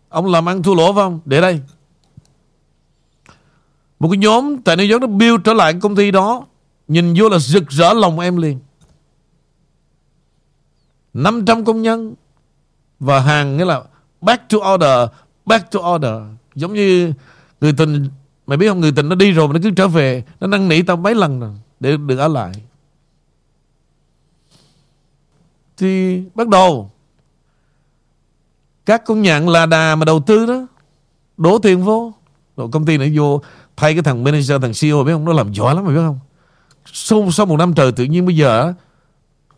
Ông 0.10 0.26
làm 0.26 0.50
ăn 0.50 0.64
thua 0.64 0.76
lỗ 0.76 0.94
phải 0.94 1.04
không? 1.04 1.20
Để 1.26 1.42
đây. 1.42 1.62
Một 4.00 4.10
cái 4.12 4.18
nhóm 4.18 4.62
tại 4.62 4.76
New 4.76 4.92
York 4.92 5.02
nó 5.02 5.08
build 5.08 5.44
trở 5.44 5.54
lại 5.54 5.74
công 5.82 5.96
ty 5.96 6.12
đó, 6.12 6.46
Nhìn 6.88 7.14
vô 7.18 7.30
là 7.30 7.40
rực 7.40 7.70
rỡ 7.70 7.94
lòng 7.94 8.20
em 8.20 8.38
liền. 8.38 8.60
500 11.14 11.66
công 11.66 11.82
nhân 11.82 12.16
Và 13.00 13.20
hàng 13.20 13.58
nghĩa 13.58 13.66
là 13.66 13.84
Back 14.22 14.50
to 14.50 14.74
order, 14.74 15.10
Back 15.46 15.72
to 15.72 15.80
order. 15.96 16.14
Giống 16.56 16.74
như 16.74 17.14
người 17.62 17.74
tình, 17.74 18.10
Mày 18.48 18.58
biết 18.58 18.68
không, 18.70 18.80
người 18.80 18.92
tình 18.92 19.10
nó 19.10 19.16
đi 19.16 19.32
rồi 19.32 19.48
mà 19.48 19.54
nó 19.54 19.60
cứ 19.64 19.72
trở 19.72 19.88
về, 19.88 20.24
Nó 20.40 20.48
năn 20.48 20.70
nỉ 20.70 20.82
tao 20.82 20.98
mấy 20.98 21.16
lần 21.16 21.40
rồi 21.40 21.52
Để 21.80 21.98
được 21.98 22.18
ở 22.18 22.28
lại. 22.28 22.52
Thì 25.78 26.24
bắt 26.36 26.48
đầu, 26.48 26.92
Các 28.86 29.06
con 29.06 29.22
nhạn 29.22 29.50
là 29.50 29.66
đà 29.66 29.96
mà 29.96 30.06
đầu 30.06 30.20
tư 30.20 30.46
đó, 30.46 30.68
Đổ 31.38 31.60
tiền 31.60 31.84
vô, 31.84 32.14
Rồi 32.58 32.70
công 32.72 32.86
ty 32.86 32.98
này 32.98 33.14
vô. 33.16 33.42
Thay 33.80 33.94
cái 33.94 34.04
thằng 34.04 34.24
manager 34.24 34.62
thằng 34.62 34.72
CEO 34.82 35.04
biết 35.04 35.12
không? 35.12 35.26
Nó 35.26 35.34
làm 35.34 35.54
giỏi 35.54 35.76
lắm 35.76 35.86
mày 35.86 35.96
biết 35.96 36.02
không? 36.02 36.20
Sau, 36.86 37.32
sau 37.32 37.46
một 37.46 37.58
năm 37.58 37.74
trời 37.74 37.92
tự 37.92 38.04
nhiên 38.04 38.26
bây 38.26 38.36
giờ 38.36 38.74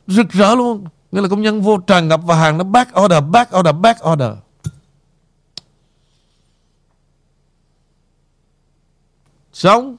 Rực 0.08 0.30
rỡ 0.30 0.56
luôn. 0.56 0.86
Nghĩa 1.12 1.22
là 1.22 1.28
công 1.28 1.42
nhân 1.42 1.62
vô 1.62 1.78
tràn 1.78 2.08
ngập 2.08 2.22
và 2.24 2.36
hàng 2.36 2.58
nó 2.58 2.64
back 2.64 3.00
order 3.00 3.24
Back 3.32 3.56
order 3.58 3.76
back 3.76 4.00
order. 4.12 4.30
Xong. 9.54 9.96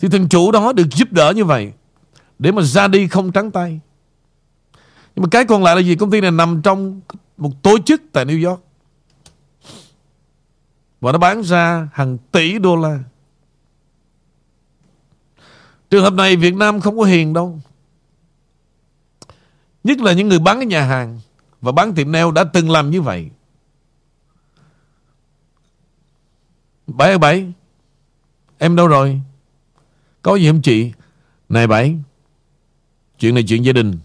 Thì 0.00 0.08
thằng 0.08 0.28
chủ 0.28 0.52
đó 0.52 0.72
được 0.72 0.86
giúp 0.90 1.12
đỡ 1.12 1.32
như 1.36 1.44
vậy 1.44 1.72
Để 2.38 2.52
mà 2.52 2.62
ra 2.62 2.88
đi 2.88 3.08
không 3.08 3.32
trắng 3.32 3.50
tay. 3.50 3.80
Nhưng 5.14 5.22
mà 5.22 5.28
cái 5.30 5.44
còn 5.44 5.62
lại 5.62 5.76
là 5.76 5.80
gì? 5.82 5.96
Công 5.96 6.10
ty 6.10 6.20
này 6.20 6.30
nằm 6.30 6.62
trong 6.62 7.00
một 7.36 7.62
tổ 7.62 7.78
chức 7.86 8.02
tại 8.12 8.24
New 8.24 8.48
York. 8.48 8.60
Và 11.02 11.12
nó 11.12 11.18
bán 11.18 11.42
ra 11.42 11.88
hàng 11.92 12.18
tỷ 12.32 12.58
đô 12.58 12.76
la. 12.76 12.98
Trường 15.90 16.02
hợp 16.02 16.12
này 16.12 16.36
Việt 16.36 16.54
Nam 16.54 16.80
không 16.80 16.98
có 16.98 17.04
hiền 17.04 17.32
đâu. 17.32 17.60
Nhất 19.84 19.98
là 19.98 20.12
những 20.12 20.28
người 20.28 20.38
bán 20.38 20.56
cái 20.56 20.66
nhà 20.66 20.84
hàng 20.84 21.20
Và 21.60 21.72
bán 21.72 21.94
tiệm 21.94 22.12
nail 22.12 22.26
đã 22.34 22.44
từng 22.44 22.70
làm 22.70 22.90
như 22.90 23.02
vậy. 23.02 23.30
Bảy 26.86 27.08
ơi 27.08 27.18
bảy. 27.18 27.52
Em 28.58 28.76
đâu 28.76 28.86
rồi? 28.86 29.20
Có 30.22 30.36
gì 30.36 30.46
không 30.46 30.62
chị? 30.62 30.92
Này 31.48 31.66
bảy. 31.66 31.96
Chuyện 33.18 33.34
này 33.34 33.44
chuyện 33.48 33.64
gia 33.64 33.72
đình. 33.72 33.98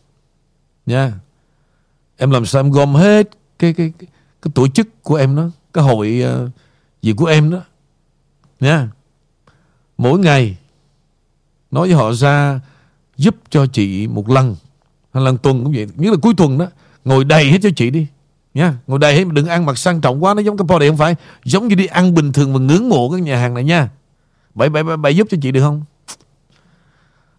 Nha. 0.86 1.14
Em 2.18 2.32
làm 2.32 2.46
sao 2.46 2.60
em 2.60 2.72
gom 2.72 2.96
hết 2.96 3.30
Cái 3.60 3.74
cái 3.74 3.94
cái, 4.00 4.10
cái 4.42 4.52
tổ 4.56 4.68
chức 4.68 5.04
của 5.04 5.16
em 5.16 5.36
đó? 5.36 5.50
Cái 5.74 5.84
hội 5.84 6.24
uh, 6.46 6.52
gì 7.08 7.14
của 7.14 7.26
em 7.26 7.52
đó. 7.52 7.62
Nha. 8.60 8.90
Mỗi 9.98 10.20
ngày 10.20 10.58
Nói 11.72 11.88
với 11.88 11.98
họ 11.98 12.12
ra 12.14 12.60
Giúp 13.18 13.36
cho 13.50 13.66
chị 13.66 14.08
một 14.08 14.30
lần 14.30 14.56
Hay 15.14 15.24
lần 15.24 15.38
tuần 15.38 15.64
cũng 15.64 15.74
vậy. 15.74 15.88
Nhất 15.96 16.12
là 16.12 16.18
cuối 16.22 16.34
tuần 16.38 16.58
đó 16.58 16.66
Ngồi 17.06 17.24
đầy 17.24 17.52
hết 17.52 17.58
cho 17.62 17.70
chị 17.76 17.90
đi. 17.90 18.08
Nha 18.54 18.74
Ngồi 18.88 19.00
đầy 19.00 19.16
hết 19.16 19.28
đừng 19.28 19.48
ăn 19.48 19.66
mặc 19.66 19.78
sang 19.78 20.02
trọng 20.02 20.24
quá 20.24 20.34
Nó 20.34 20.42
giống 20.42 20.58
cái 20.58 20.66
body 20.66 20.88
không 20.88 20.98
phải. 20.98 21.16
Giống 21.44 21.68
như 21.68 21.76
đi 21.76 21.86
ăn 21.86 22.14
bình 22.14 22.34
thường 22.34 22.54
mà 22.54 22.60
ngưỡng 22.60 22.90
mộ 22.90 23.10
cái 23.10 23.22
nhà 23.22 23.38
hàng 23.38 23.54
này 23.54 23.64
nha. 23.64 23.90
Bảy 24.56 24.70
bảy 24.70 24.84
bảy, 24.84 24.98
bảy 24.98 25.16
giúp 25.16 25.28
cho 25.32 25.38
chị 25.42 25.52
được 25.52 25.62
không? 25.62 25.84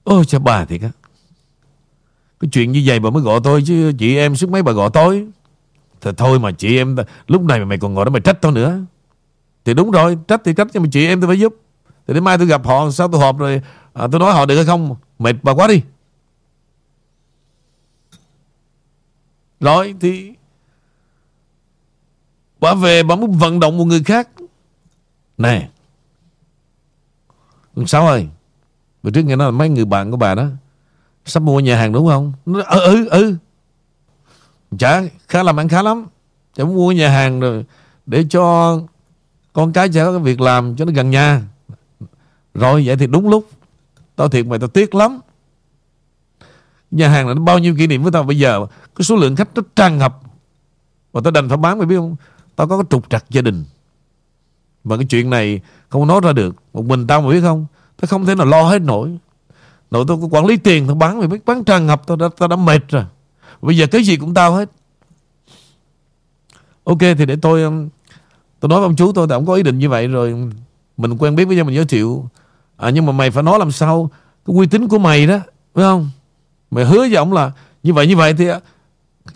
Ôi 0.04 0.24
cha 0.24 0.38
bà 0.38 0.64
thiệt 0.64 0.82
á. 0.82 0.90
Cái 2.40 2.48
chuyện 2.52 2.72
như 2.72 2.82
vậy 2.86 3.00
bà 3.00 3.10
mới 3.10 3.22
gọi 3.22 3.40
tôi 3.44 3.62
Chứ 3.66 3.92
chị 3.98 4.16
em 4.16 4.36
suốt 4.36 4.50
mấy 4.50 4.62
bà 4.62 4.72
gọi 4.72 4.90
tôi. 4.92 5.26
Thì 6.00 6.10
thôi 6.16 6.38
mà 6.38 6.52
chị 6.52 6.76
em 6.76 6.96
Lúc 7.26 7.42
này 7.42 7.58
mà 7.58 7.64
mày 7.64 7.78
còn 7.78 7.94
ngồi 7.94 8.04
đó 8.04 8.10
mày 8.10 8.20
trách 8.20 8.42
tôi 8.42 8.52
nữa. 8.52 8.80
Thì 9.64 9.74
đúng 9.74 9.90
rồi 9.90 10.18
Trách 10.28 10.40
thì 10.44 10.54
trách 10.54 10.68
nhưng 10.72 10.82
mà 10.82 10.88
chị 10.92 11.06
em 11.06 11.20
tôi 11.20 11.28
phải 11.28 11.38
giúp. 11.38 11.54
Thì 12.06 12.14
đến 12.14 12.24
mai 12.24 12.38
tôi 12.38 12.46
gặp 12.46 12.66
họ 12.66 12.90
Sao 12.90 13.08
tôi 13.08 13.20
họp 13.20 13.38
rồi 13.38 13.62
à, 13.92 14.06
Tôi 14.12 14.20
nói 14.20 14.32
họ 14.32 14.46
được 14.46 14.56
hay 14.56 14.64
không? 14.64 14.96
Mệt 15.18 15.36
bà 15.42 15.52
quá 15.52 15.66
đi. 15.66 15.82
Rồi 19.60 19.94
thì 20.00 20.32
Bà 22.60 22.74
về 22.74 23.02
bà 23.02 23.16
muốn 23.16 23.32
vận 23.32 23.60
động 23.60 23.78
một 23.78 23.84
người 23.84 24.02
khác. 24.04 24.28
Nè 25.38 25.68
sao 27.76 27.86
Sáu 27.86 28.06
ơi 28.06 28.28
Bữa 29.02 29.10
trước 29.10 29.22
nghe 29.22 29.36
nói 29.36 29.46
là 29.46 29.50
mấy 29.50 29.68
người 29.68 29.84
bạn 29.84 30.10
của 30.10 30.16
bà 30.16 30.34
đó 30.34 30.46
Sắp 31.24 31.42
mua 31.42 31.60
nhà 31.60 31.76
hàng 31.76 31.92
đúng 31.92 32.08
không? 32.08 32.32
Nó, 32.46 32.62
Ừ 32.62 32.80
ừ 32.80 33.08
ừ. 33.08 33.36
Chả 34.78 35.02
khá 35.28 35.42
làm 35.42 35.60
ăn 35.60 35.68
khá 35.68 35.82
lắm. 35.82 36.06
Chả 36.54 36.64
muốn 36.64 36.74
mua 36.74 36.92
nhà 36.92 37.08
hàng 37.08 37.40
rồi 37.40 37.64
Để 38.06 38.24
cho 38.30 38.78
con 39.58 39.72
cái 39.72 39.92
sẽ 39.92 40.04
có 40.04 40.12
cái 40.12 40.20
việc 40.20 40.40
làm 40.40 40.76
Cho 40.76 40.84
nó 40.84 40.92
gần 40.94 41.10
nhà. 41.10 41.42
Rồi 42.54 42.82
vậy 42.86 42.96
thì 42.96 43.06
đúng 43.06 43.28
lúc. 43.28 43.48
Tao 44.16 44.28
thiệt 44.28 44.46
mày 44.46 44.58
tao 44.58 44.68
tiếc 44.68 44.94
lắm. 44.94 45.20
Nhà 46.90 47.08
hàng 47.08 47.28
là 47.28 47.34
nó 47.34 47.40
bao 47.40 47.58
nhiêu 47.58 47.76
kỷ 47.76 47.86
niệm 47.86 48.02
với 48.02 48.12
tao. 48.12 48.22
Bây 48.22 48.38
giờ 48.38 48.66
Cái 48.96 49.04
số 49.04 49.16
lượng 49.16 49.36
khách 49.36 49.48
nó 49.54 49.62
tràn 49.76 49.98
ngập. 49.98 50.20
Và 51.12 51.20
tao 51.24 51.30
đành 51.30 51.48
phải 51.48 51.56
bán 51.56 51.78
mày 51.78 51.86
biết 51.86 51.96
không? 51.96 52.16
Tao 52.56 52.68
có 52.68 52.76
cái 52.76 52.84
trục 52.90 53.10
trặc 53.10 53.24
gia 53.30 53.42
đình. 53.42 53.64
Mà 54.84 54.96
cái 54.96 55.06
chuyện 55.06 55.30
này 55.30 55.60
không 55.88 56.06
nói 56.06 56.20
ra 56.22 56.32
được. 56.32 56.56
Một 56.72 56.84
mình 56.84 57.06
tao 57.06 57.20
mà 57.20 57.30
biết 57.30 57.40
không? 57.40 57.66
Tao 58.00 58.06
không 58.06 58.26
thể 58.26 58.34
nào 58.34 58.46
lo 58.46 58.62
hết 58.62 58.82
nổi. 58.82 59.18
Nội 59.90 60.04
tao 60.08 60.20
có 60.20 60.26
quản 60.30 60.46
lý 60.46 60.56
tiền 60.56 60.86
Tao 60.86 60.96
bán 60.96 61.18
mày 61.18 61.28
biết 61.28 61.44
bán 61.46 61.64
tràn 61.64 61.86
ngập 61.86 62.06
Tao 62.06 62.16
đã, 62.16 62.28
tao 62.38 62.48
đã 62.48 62.56
mệt 62.56 62.88
rồi. 62.88 63.04
Bây 63.62 63.76
giờ 63.76 63.86
cái 63.86 64.02
gì 64.02 64.16
cũng 64.16 64.34
tao 64.34 64.54
hết. 64.54 64.70
Ok 66.84 67.00
thì 67.00 67.26
để 67.26 67.36
tôi 67.42 67.62
um, 67.62 67.88
Tôi 68.60 68.68
nói 68.68 68.80
với 68.80 68.86
ông 68.86 68.96
chú 68.96 69.12
tôi 69.12 69.26
Tại 69.28 69.36
ông 69.36 69.46
có 69.46 69.54
ý 69.54 69.62
định 69.62 69.78
như 69.78 69.88
vậy 69.88 70.08
rồi 70.08 70.50
Mình 70.96 71.16
quen 71.18 71.36
biết 71.36 71.44
với 71.44 71.56
nhau 71.56 71.64
mình 71.64 71.74
giới 71.74 71.84
thiệu. 71.84 72.28
À, 72.76 72.90
Nhưng 72.90 73.06
mà 73.06 73.12
mày 73.12 73.30
phải 73.30 73.42
nói 73.42 73.58
làm 73.58 73.72
sao? 73.72 74.10
Cái 74.46 74.56
uy 74.56 74.66
tín 74.66 74.88
của 74.88 74.98
mày 74.98 75.26
đó 75.26 75.38
Phải 75.74 75.84
không? 75.84 76.10
Mày 76.70 76.84
hứa 76.84 76.98
với 76.98 77.14
ông 77.14 77.32
là 77.32 77.52
Như 77.82 77.92
vậy 77.92 78.06
như 78.06 78.16
vậy 78.16 78.34
thì 78.38 78.48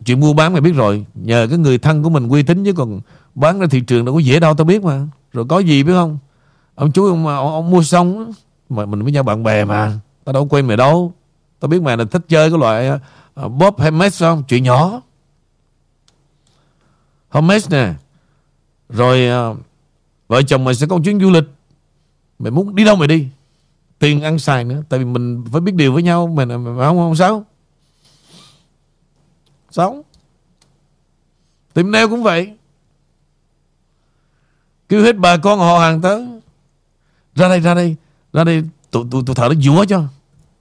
Chuyện 0.05 0.21
mua 0.21 0.33
bán 0.33 0.53
mày 0.53 0.61
biết 0.61 0.75
rồi. 0.75 1.07
Nhờ 1.15 1.47
cái 1.51 1.59
người 1.59 1.79
thân 1.79 2.03
của 2.03 2.11
mình 2.11 2.29
uy 2.29 2.43
tín 2.43 2.65
Chứ 2.65 2.73
còn 2.73 3.01
bán 3.35 3.61
ra 3.61 3.67
thị 3.71 3.81
trường 3.81 4.05
đâu 4.05 4.15
có 4.15 4.19
dễ 4.19 4.41
đâu 4.41 4.55
tao 4.55 4.65
biết 4.65 4.83
mà. 4.83 5.07
Rồi 5.33 5.45
có 5.49 5.59
gì 5.59 5.83
biết 5.83 5.93
không? 5.93 6.19
Ông 6.75 6.93
chú 6.93 7.07
ông, 7.07 7.27
ông, 7.27 7.53
ông 7.53 7.71
mua 7.71 7.83
xong 7.83 8.33
Mà 8.69 8.87
mình 8.87 9.03
với 9.03 9.13
nhau 9.13 9.23
bạn 9.23 9.43
bè 9.43 9.65
mà. 9.65 9.93
Tao 10.25 10.33
đâu 10.33 10.47
quen 10.51 10.67
mày 10.67 10.77
đâu. 10.77 11.13
Tao 11.61 11.69
biết 11.69 11.83
mày 11.83 11.97
là 11.97 12.05
thích 12.05 12.23
chơi 12.29 12.51
cái 12.51 12.59
loại 12.59 12.91
uh, 13.47 13.79
hay 13.79 13.91
mess 13.91 14.21
không? 14.21 14.43
Chuyện 14.49 14.65
nhỏ. 14.65 15.01
Hermes 17.31 17.71
nè. 17.71 17.93
Rồi 18.93 19.27
à, 19.27 19.51
Vợ 20.29 20.43
chồng 20.43 20.65
mày 20.65 20.75
sẽ 20.75 20.87
có 20.87 20.99
chuyến 21.05 21.21
du 21.21 21.31
lịch. 21.31 21.45
Mày 22.39 22.51
muốn 22.51 22.75
đi 22.75 22.85
đâu 22.85 22.97
mày 22.97 23.09
đi? 23.09 23.29
Tiền 23.99 24.23
ăn 24.23 24.39
xài 24.39 24.65
nữa 24.65 24.83
Tại 24.89 24.99
vì 24.99 25.05
mình 25.05 25.45
phải 25.53 25.61
biết 25.61 25.75
điều 25.75 25.93
với 25.93 26.03
nhau 26.03 26.27
Mày, 26.27 26.47
không 26.47 26.99
không 26.99 27.17
sao. 27.17 27.45
Sống 29.71 30.03
tìm 31.75 31.91
neo 31.91 32.09
cũng 32.09 32.23
vậy. 32.23 32.55
Kêu 34.89 35.03
hết 35.03 35.17
bà 35.17 35.37
con 35.37 35.59
họ 35.59 35.79
hàng 35.79 36.01
tới. 36.01 36.27
Ra 37.35 37.49
đây 37.49 37.61
ra 37.61 37.75
đây 37.75 37.97
Ra 38.33 38.45
đây 38.45 38.63
tụi 38.91 39.05
tụi 39.11 39.23
tụi 39.27 39.35
thợ 39.35 39.49
nó 39.49 39.55
dúa 39.61 39.85
cho. 39.85 40.05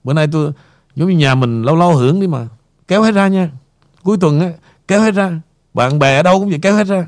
Bữa 0.04 0.12
nay 0.12 0.28
tôi 0.32 0.52
Giống 0.94 1.08
như 1.08 1.16
nhà 1.16 1.34
mình 1.34 1.62
lâu 1.62 1.76
lâu 1.76 1.94
hưởng 1.94 2.20
đi 2.20 2.26
mà. 2.26 2.48
Kéo 2.88 3.02
hết 3.02 3.12
ra 3.12 3.28
nha. 3.28 3.50
Cuối 4.02 4.16
tuần 4.20 4.40
á 4.40 4.52
Kéo 4.88 5.00
hết 5.00 5.14
ra. 5.14 5.40
Bạn 5.74 5.98
bè 5.98 6.16
ở 6.16 6.22
đâu 6.22 6.38
cũng 6.38 6.48
vậy 6.50 6.58
kéo 6.62 6.74
hết 6.74 6.86
ra. 6.86 7.06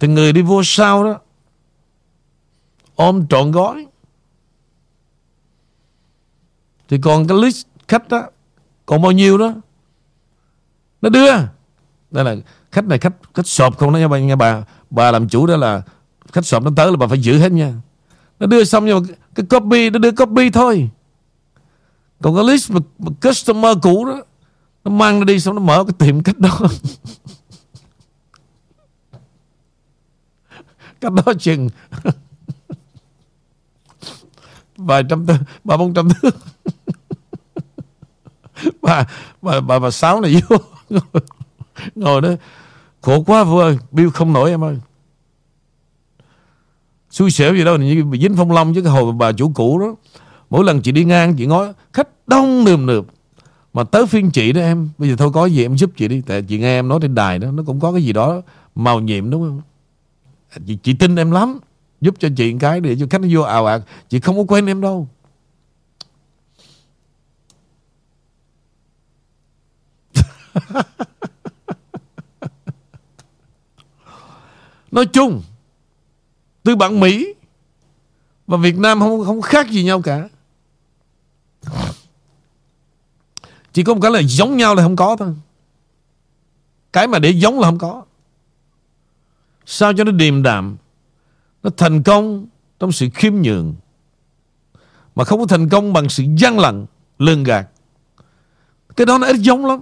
Thì 0.00 0.08
người 0.08 0.32
đi 0.32 0.42
vô 0.42 0.62
sau 0.64 1.04
đó 1.04 1.18
Ôm 2.94 3.26
trọn 3.28 3.50
gói. 3.50 3.86
Thì 6.88 6.98
còn 7.02 7.26
cái 7.26 7.38
list 7.38 7.66
khách 7.88 8.08
đó 8.08 8.22
Còn 8.86 9.02
bao 9.02 9.12
nhiêu 9.12 9.38
đó 9.38 9.52
Nó 11.02 11.08
đưa. 11.08 11.32
Đây 12.10 12.24
là 12.24 12.36
khách 12.72 12.84
này 12.84 12.98
khách 12.98 13.12
khách 13.34 13.46
sộp 13.46 13.78
không 13.78 13.92
đó 13.92 13.98
nha 13.98 14.08
bà, 14.08 14.18
nha 14.18 14.36
bà 14.36 14.64
Bà 14.90 15.10
làm 15.10 15.28
chủ 15.28 15.46
đó 15.46 15.56
là 15.56 15.82
Khách 16.32 16.46
sộp 16.46 16.62
nó 16.62 16.70
tới 16.76 16.90
là 16.90 16.96
bà 16.96 17.06
phải 17.06 17.18
giữ 17.18 17.38
hết 17.38 17.52
nha. 17.52 17.74
Nó 18.40 18.46
đưa 18.46 18.64
xong 18.64 18.86
nhưng 18.86 19.02
mà 19.02 19.14
cái 19.34 19.46
copy 19.46 19.90
Nó 19.90 19.98
đưa 19.98 20.12
copy 20.12 20.50
thôi. 20.50 20.90
Còn 22.22 22.34
cái 22.34 22.44
list 22.44 22.70
mà, 22.70 22.80
mà 22.98 23.10
customer 23.22 23.76
cũ 23.82 24.04
đó 24.04 24.22
Nó 24.84 24.90
mang 24.90 25.18
nó 25.20 25.24
đi 25.24 25.40
xong 25.40 25.54
nó 25.54 25.60
mở 25.60 25.84
cái 25.84 25.94
tiệm 25.98 26.22
cách 26.22 26.38
đó. 26.38 26.60
Cách 31.00 31.12
đó 31.12 31.32
chừng. 31.38 31.68
Vài 34.76 35.02
trăm 35.08 35.26
thước 35.26 35.36
Ba 35.64 35.76
bốn 35.76 35.94
trăm 35.94 36.08
thước 36.08 36.36
bà, 38.82 39.06
bà, 39.42 39.60
bà, 39.60 39.78
bà 39.78 39.90
Sáu 39.90 40.20
này 40.20 40.42
vô. 40.48 40.56
Ngồi 41.94 42.20
đó 42.20 42.28
Khổ 43.00 43.22
quá 43.26 43.44
vua 43.44 43.60
ơi 43.60 43.78
Bill 43.92 44.10
không 44.10 44.32
nổi 44.32 44.50
em 44.50 44.64
ơi. 44.64 44.78
Xui 47.10 47.30
xẻo 47.30 47.54
gì 47.54 47.64
đâu 47.64 47.76
như 47.76 48.04
bị 48.04 48.20
dính 48.20 48.36
phong 48.36 48.52
long 48.52 48.74
chứ 48.74 48.82
cái 48.82 48.92
hồi 48.92 49.12
bà 49.12 49.32
chủ 49.32 49.52
cũ 49.54 49.78
đó. 49.78 49.94
Mỗi 50.50 50.64
lần 50.64 50.82
chị 50.82 50.92
đi 50.92 51.04
ngang 51.04 51.36
chị 51.36 51.46
nói 51.46 51.72
Khách 51.92 52.08
đông 52.26 52.64
nườm 52.64 52.86
nượp. 52.86 53.04
Mà 53.72 53.84
tới 53.84 54.06
phiên 54.06 54.30
chị 54.30 54.52
đó 54.52 54.60
em 54.60 54.88
Bây 54.98 55.08
giờ 55.08 55.16
thôi 55.16 55.30
có 55.34 55.46
gì 55.46 55.64
em 55.64 55.78
giúp 55.78 55.90
chị 55.96 56.08
đi 56.08 56.22
Tại 56.26 56.42
chị 56.42 56.58
nghe 56.58 56.78
em 56.78 56.88
nói 56.88 56.98
trên 57.02 57.14
đài 57.14 57.38
đó 57.38 57.50
Nó 57.50 57.62
cũng 57.66 57.80
có 57.80 57.92
cái 57.92 58.02
gì 58.04 58.12
đó 58.12 58.42
màu 58.74 59.00
nhiệm 59.00 59.30
đúng 59.30 59.42
không? 59.42 59.60
Chị, 60.66 60.78
chị 60.82 60.94
tin 60.94 61.16
em 61.16 61.30
lắm. 61.30 61.58
Giúp 62.00 62.14
cho 62.18 62.28
chị 62.36 62.52
một 62.52 62.58
cái 62.60 62.80
để 62.80 62.96
cho 63.00 63.06
khách 63.10 63.20
nó 63.20 63.28
vô 63.30 63.40
ào 63.40 63.66
ạt. 63.66 63.82
Chị 64.08 64.20
không 64.20 64.36
có 64.36 64.44
quen 64.48 64.66
em 64.66 64.80
đâu. 64.80 65.08
Nói 74.90 75.06
chung 75.06 75.42
Từ 76.62 76.76
bạn 76.76 77.00
Mỹ 77.00 77.34
Và 78.46 78.56
Việt 78.56 78.78
Nam 78.78 79.00
không 79.00 79.24
không 79.24 79.42
khác 79.42 79.70
gì 79.70 79.84
nhau 79.84 80.02
cả. 80.02 80.28
Chỉ 83.72 83.84
có 83.84 83.94
một 83.94 84.00
cái 84.02 84.10
là 84.10 84.20
giống 84.22 84.56
nhau 84.56 84.74
là 84.74 84.82
không 84.82 84.96
có 84.96 85.16
thôi. 85.18 85.34
Cái 86.92 87.06
mà 87.06 87.18
để 87.18 87.30
giống 87.30 87.60
là 87.60 87.68
không 87.68 87.78
có. 87.78 88.04
Sao 89.70 89.92
cho 89.92 90.04
nó 90.04 90.12
điềm 90.12 90.42
đạm? 90.42 90.76
Nó 91.62 91.70
thành 91.76 92.02
công 92.02 92.46
Trong 92.78 92.92
sự 92.92 93.08
khiêm 93.14 93.34
nhường. 93.34 93.74
Mà 95.14 95.24
không 95.24 95.40
có 95.40 95.46
thành 95.46 95.68
công 95.68 95.92
bằng 95.92 96.08
sự 96.08 96.24
gian 96.36 96.58
lận, 96.58 96.86
Lường 97.18 97.44
gạt. 97.44 97.68
Cái 98.96 99.06
đó 99.06 99.18
nó 99.18 99.26
ít 99.26 99.36
giống 99.36 99.66
lắm. 99.66 99.80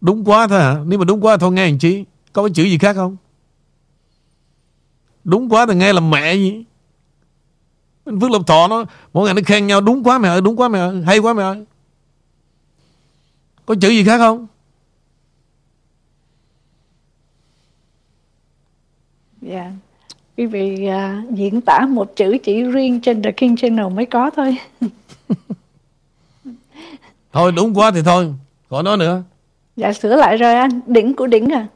Đúng 0.00 0.24
quá 0.24 0.46
thôi 0.48 0.60
hả? 0.60 0.76
Nếu 0.86 0.98
mà 0.98 1.04
đúng 1.04 1.24
quá 1.24 1.36
thôi, 1.36 1.52
nghe 1.52 1.66
làm 1.66 1.78
chi? 1.78 2.04
Có 2.32 2.42
cái 2.42 2.50
chữ 2.54 2.62
gì 2.62 2.78
khác 2.78 2.92
không? 2.96 3.16
Đúng 5.24 5.48
quá 5.48 5.66
thì 5.66 5.74
nghe 5.74 5.92
là 5.92 6.00
mẹ 6.00 6.34
gì? 6.34 6.64
Phước 8.20 8.30
Lộc 8.30 8.46
Thọ 8.46 8.68
nó, 8.68 8.84
Mỗi 9.12 9.24
ngày 9.24 9.34
nó 9.34 9.40
khen 9.46 9.66
nhau, 9.66 9.80
đúng 9.80 10.04
quá 10.04 10.18
mẹ 10.18 10.28
ơi, 10.28 10.40
Đúng 10.40 10.56
quá 10.60 10.68
mẹ 10.68 10.78
ơi, 10.78 11.02
Hay 11.02 11.18
quá 11.18 11.34
mẹ 11.34 11.42
ơi. 11.42 11.64
Có 13.66 13.74
chữ 13.80 13.88
gì 13.88 14.04
khác 14.04 14.18
không 14.18 14.46
Dạ. 19.40 19.70
Quý 20.36 20.46
vị 20.46 20.88
uh, 20.88 21.30
diễn 21.30 21.60
tả 21.60 21.86
một 21.88 22.16
chữ 22.16 22.36
chỉ 22.42 22.62
riêng 22.62 23.00
trên 23.00 23.22
The 23.22 23.32
King 23.32 23.56
Channel 23.56 23.88
mới 23.88 24.06
có 24.06 24.30
thôi. 24.30 24.56
thôi 27.32 27.52
đúng 27.56 27.74
quá 27.74 27.90
thì 27.90 28.02
thôi, 28.02 28.34
khỏi 28.70 28.82
nói 28.82 28.96
nữa. 28.96 29.22
Dạ 29.76 29.92
sửa 29.92 30.16
lại 30.16 30.36
rồi 30.36 30.54
anh, 30.54 30.80
đỉnh 30.86 31.16
của 31.16 31.26
đỉnh 31.26 31.48
à. 31.48 31.66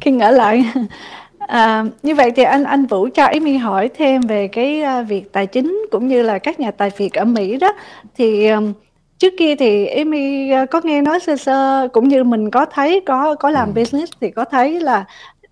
King 0.00 0.18
ở 0.18 0.30
lại. 0.30 0.64
À, 1.38 1.84
như 2.02 2.14
vậy 2.14 2.30
thì 2.36 2.42
anh 2.42 2.64
anh 2.64 2.86
Vũ 2.86 3.08
cho 3.14 3.24
Amy 3.24 3.56
hỏi 3.56 3.90
thêm 3.94 4.20
về 4.20 4.48
cái 4.48 4.82
uh, 4.82 5.08
việc 5.08 5.32
tài 5.32 5.46
chính 5.46 5.86
cũng 5.90 6.08
như 6.08 6.22
là 6.22 6.38
các 6.38 6.60
nhà 6.60 6.70
tài 6.70 6.90
phiệt 6.90 7.12
ở 7.12 7.24
Mỹ 7.24 7.56
đó 7.56 7.72
thì 8.16 8.48
um, 8.48 8.72
trước 9.18 9.32
kia 9.38 9.54
thì 9.56 9.86
Amy 9.86 10.50
uh, 10.62 10.70
có 10.70 10.80
nghe 10.84 11.02
nói 11.02 11.20
sơ 11.20 11.36
sơ 11.36 11.88
cũng 11.92 12.08
như 12.08 12.24
mình 12.24 12.50
có 12.50 12.66
thấy 12.66 13.00
có 13.06 13.34
có 13.34 13.50
làm 13.50 13.68
ừ. 13.68 13.72
business 13.80 14.12
thì 14.20 14.30
có 14.30 14.44
thấy 14.44 14.80
là 14.80 15.04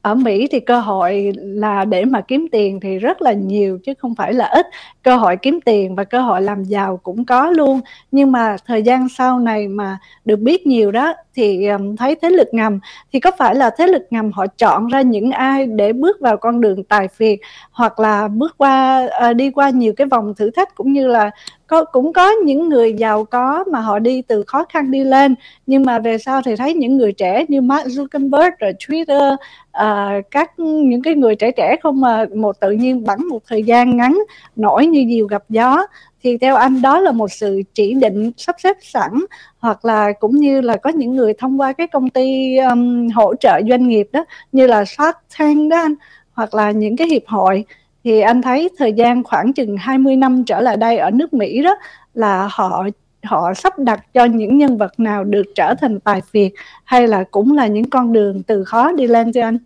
ở 0.02 0.14
Mỹ 0.14 0.48
thì 0.50 0.60
cơ 0.60 0.80
hội 0.80 1.32
là 1.36 1.84
để 1.84 2.04
mà 2.04 2.20
kiếm 2.20 2.46
tiền 2.52 2.80
thì 2.80 2.98
rất 2.98 3.22
là 3.22 3.32
nhiều 3.32 3.78
chứ 3.84 3.94
không 3.98 4.14
phải 4.14 4.32
là 4.32 4.46
ít 4.46 4.66
cơ 5.02 5.16
hội 5.16 5.36
kiếm 5.36 5.60
tiền 5.64 5.94
và 5.94 6.04
cơ 6.04 6.20
hội 6.20 6.42
làm 6.42 6.64
giàu 6.64 6.96
cũng 6.96 7.24
có 7.24 7.50
luôn 7.50 7.80
nhưng 8.10 8.32
mà 8.32 8.56
thời 8.66 8.82
gian 8.82 9.08
sau 9.08 9.38
này 9.38 9.68
mà 9.68 9.98
được 10.24 10.40
biết 10.40 10.66
nhiều 10.66 10.92
đó 10.92 11.14
thì 11.34 11.66
um, 11.66 11.96
thấy 11.96 12.16
thế 12.22 12.30
lực 12.30 12.48
ngầm 12.52 12.80
thì 13.12 13.20
có 13.20 13.30
phải 13.38 13.54
là 13.54 13.70
thế 13.78 13.86
lực 13.86 14.02
ngầm 14.10 14.32
họ 14.32 14.46
chọn 14.46 14.86
ra 14.86 15.02
những 15.02 15.30
ai 15.30 15.66
để 15.66 15.92
bước 15.92 16.20
vào 16.20 16.36
con 16.36 16.60
đường 16.60 16.84
tài 16.84 17.08
phiệt 17.08 17.38
hoặc 17.70 18.00
là 18.00 18.28
bước 18.28 18.54
qua 18.58 19.08
uh, 19.30 19.36
đi 19.36 19.50
qua 19.50 19.70
nhiều 19.70 19.92
cái 19.96 20.06
vòng 20.06 20.34
thử 20.36 20.50
thách 20.50 20.74
cũng 20.74 20.92
như 20.92 21.06
là 21.06 21.30
có 21.66 21.84
cũng 21.84 22.12
có 22.12 22.30
những 22.30 22.68
người 22.68 22.92
giàu 22.92 23.24
có 23.24 23.64
mà 23.70 23.80
họ 23.80 23.98
đi 23.98 24.22
từ 24.22 24.44
khó 24.46 24.64
khăn 24.68 24.90
đi 24.90 25.04
lên 25.04 25.34
nhưng 25.66 25.82
mà 25.82 25.98
về 25.98 26.18
sau 26.18 26.42
thì 26.44 26.56
thấy 26.56 26.74
những 26.74 26.96
người 26.96 27.12
trẻ 27.12 27.44
như 27.48 27.60
Mark 27.60 27.86
Zuckerberg 27.86 28.50
rồi 28.58 28.72
Twitter 28.78 29.34
uh, 29.34 30.24
các 30.30 30.58
những 30.58 31.02
cái 31.02 31.14
người 31.14 31.36
trẻ 31.36 31.50
trẻ 31.50 31.76
không 31.82 32.00
mà 32.00 32.26
một 32.34 32.60
tự 32.60 32.70
nhiên 32.70 33.04
bắn 33.04 33.26
một 33.26 33.42
thời 33.48 33.62
gian 33.62 33.96
ngắn 33.96 34.18
nổi 34.56 34.86
như 34.86 35.04
diều 35.08 35.26
gặp 35.26 35.42
gió 35.48 35.86
thì 36.22 36.38
theo 36.38 36.56
anh 36.56 36.82
đó 36.82 37.00
là 37.00 37.12
một 37.12 37.32
sự 37.32 37.62
chỉ 37.74 37.94
định 37.94 38.32
sắp 38.36 38.56
xếp 38.58 38.76
sẵn 38.82 39.10
hoặc 39.58 39.84
là 39.84 40.12
cũng 40.12 40.36
như 40.36 40.60
là 40.60 40.76
có 40.76 40.90
những 40.90 41.16
người 41.16 41.32
thông 41.38 41.60
qua 41.60 41.72
cái 41.72 41.86
công 41.86 42.10
ty 42.10 42.56
um, 42.56 43.08
hỗ 43.08 43.34
trợ 43.34 43.60
doanh 43.68 43.88
nghiệp 43.88 44.08
đó 44.12 44.24
như 44.52 44.66
là 44.66 44.84
Shark 44.84 45.16
Tank 45.38 45.70
đó 45.70 45.76
anh 45.76 45.94
hoặc 46.32 46.54
là 46.54 46.70
những 46.70 46.96
cái 46.96 47.08
hiệp 47.08 47.22
hội 47.26 47.64
thì 48.04 48.20
anh 48.20 48.42
thấy 48.42 48.68
thời 48.78 48.92
gian 48.92 49.24
khoảng 49.24 49.52
chừng 49.52 49.76
20 49.76 50.16
năm 50.16 50.44
trở 50.44 50.60
lại 50.60 50.76
đây 50.76 50.98
ở 50.98 51.10
nước 51.10 51.34
Mỹ 51.34 51.62
đó 51.62 51.74
là 52.14 52.48
họ 52.50 52.86
họ 53.22 53.54
sắp 53.54 53.78
đặt 53.78 54.06
cho 54.14 54.24
những 54.24 54.58
nhân 54.58 54.76
vật 54.76 55.00
nào 55.00 55.24
được 55.24 55.42
trở 55.54 55.74
thành 55.80 56.00
tài 56.00 56.20
phiệt 56.20 56.52
hay 56.84 57.08
là 57.08 57.24
cũng 57.30 57.52
là 57.52 57.66
những 57.66 57.90
con 57.90 58.12
đường 58.12 58.42
từ 58.42 58.64
khó 58.64 58.92
đi 58.92 59.06
lên 59.06 59.32
cho 59.32 59.42
anh? 59.42 59.58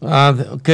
À, 0.00 0.32
ok. 0.50 0.68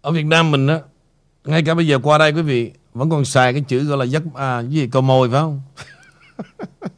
Ở 0.00 0.12
Việt 0.12 0.26
Nam 0.26 0.50
mình 0.50 0.66
á, 0.66 0.80
ngay 1.44 1.62
cả 1.62 1.74
bây 1.74 1.86
giờ 1.86 1.98
qua 2.02 2.18
đây 2.18 2.32
quý 2.32 2.42
vị 2.42 2.72
vẫn 2.94 3.10
còn 3.10 3.24
xài 3.24 3.52
cái 3.52 3.64
chữ 3.68 3.84
gọi 3.84 3.98
là 3.98 4.04
giấc 4.04 4.22
à 4.34 4.62
cái 4.62 4.70
gì 4.70 4.88
cầu 4.88 5.02
mồi 5.02 5.30
phải 5.30 5.40
không? 5.40 5.60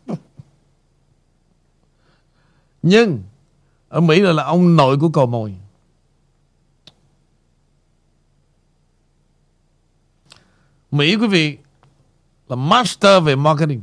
Nhưng 2.82 3.22
ở 3.88 4.00
Mỹ 4.00 4.20
là, 4.20 4.32
là 4.32 4.44
ông 4.44 4.76
nội 4.76 4.98
của 4.98 5.08
cầu 5.08 5.26
mồi. 5.26 5.54
Mỹ 10.90 11.16
quý 11.16 11.26
vị 11.26 11.58
là 12.48 12.56
master 12.56 13.24
về 13.24 13.36
marketing. 13.36 13.82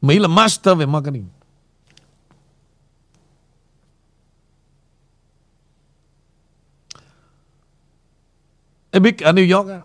Mỹ 0.00 0.18
là 0.18 0.28
master 0.28 0.78
về 0.78 0.86
marketing. 0.86 1.26
Em 8.90 9.02
biết 9.02 9.18
ở 9.22 9.32
New 9.32 9.56
York 9.56 9.68
á, 9.70 9.80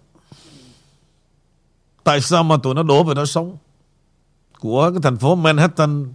tại 2.04 2.22
sao 2.22 2.44
mà 2.44 2.56
tụi 2.64 2.74
nó 2.74 2.84
đổ 2.84 3.04
về 3.04 3.14
đó 3.14 3.26
sống? 3.26 3.58
Của 4.60 4.92
cái 4.92 5.00
thành 5.04 5.18
phố 5.18 5.36
Manhattan 5.36 6.14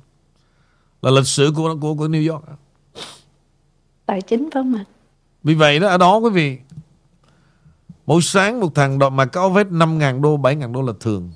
là 1.03 1.11
lịch 1.11 1.27
sử 1.27 1.53
của 1.57 1.77
của 1.81 1.95
của 1.95 2.09
New 2.09 2.33
York. 2.33 2.45
Tài 4.07 4.23
chính 4.23 4.41
phải 4.41 4.63
không 4.63 4.75
ạ? 4.75 4.85
Vì 5.43 5.55
vậy 5.55 5.79
đó 5.79 5.89
ở 5.89 5.99
đó 5.99 6.17
quý 6.17 6.31
vị 6.31 6.59
Mỗi 8.07 8.23
sáng 8.23 8.61
một 8.61 8.75
thằng 8.75 8.99
đọc 8.99 9.13
mà 9.13 9.25
có 9.25 9.41
áo 9.41 9.51
vest 9.51 9.69
5.000 9.69 10.21
đô 10.21 10.39
7.000 10.39 10.73
đô 10.73 10.83
là 10.83 10.93
thường 11.01 11.33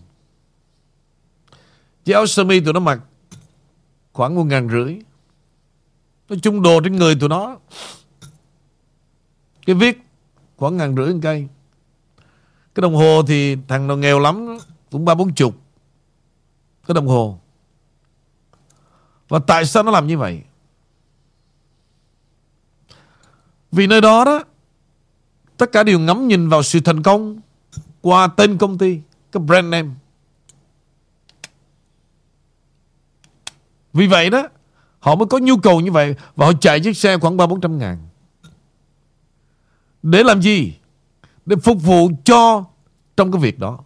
Chứ 2.05 2.13
áo 2.13 2.27
sơ 2.27 2.45
mi 2.45 2.61
tụi 2.61 2.73
nó 2.73 2.81
mặc 2.81 3.01
Khoảng 4.13 4.35
một 4.35 4.45
ngàn 4.45 4.69
rưỡi 4.71 4.99
Nói 6.29 6.39
chung 6.43 6.63
đồ 6.63 6.81
trên 6.81 6.97
người 6.97 7.15
tụi 7.15 7.29
nó 7.29 7.59
Cái 9.67 9.77
viết 9.77 10.03
Khoảng 10.57 10.77
ngàn 10.77 10.97
rưỡi 10.97 11.15
cây. 11.23 11.49
Cái 12.75 12.81
đồng 12.81 12.95
hồ 12.95 13.23
thì 13.27 13.57
thằng 13.69 13.87
nào 13.87 13.97
nghèo 13.97 14.19
lắm 14.19 14.59
Cũng 14.91 15.05
ba 15.05 15.15
bốn 15.15 15.35
chục. 15.35 15.55
Cái 16.87 16.95
đồng 16.95 17.07
hồ. 17.07 17.39
Và 19.29 19.39
tại 19.39 19.67
sao 19.67 19.83
nó 19.83 19.91
làm 19.91 20.07
như 20.07 20.19
vậy? 20.19 20.43
Vì 23.73 23.87
nơi 23.87 24.01
đó 24.01 24.25
đó, 24.25 24.43
Tất 25.57 25.73
cả 25.73 25.83
đều 25.83 25.99
ngắm 25.99 26.29
nhìn 26.29 26.49
vào 26.49 26.63
sự 26.63 26.81
thành 26.81 27.03
công 27.03 27.41
Qua 28.01 28.27
tên 28.27 28.59
công 28.59 28.79
ty, 28.79 29.01
Cái 29.33 29.43
brand 29.43 29.69
name. 29.69 29.89
Vì 33.93 34.07
vậy 34.07 34.31
đó, 34.31 34.49
Họ 34.99 35.15
mới 35.15 35.27
có 35.27 35.39
nhu 35.39 35.57
cầu 35.57 35.81
như 35.81 35.93
vậy 35.93 36.15
Và 36.37 36.47
họ 36.47 36.53
chạy 36.61 36.81
chiếc 36.81 36.97
xe 36.97 37.19
khoảng 37.19 37.37
3-400 37.37 37.77
ngàn. 37.77 37.99
Để 40.05 40.23
làm 40.23 40.43
gì 40.43 40.75
Để 41.47 41.57
phục 41.57 41.83
vụ 41.83 42.11
cho 42.25 42.65
Trong 43.17 43.33
cái 43.33 43.41
việc 43.41 43.59
đó 43.59 43.79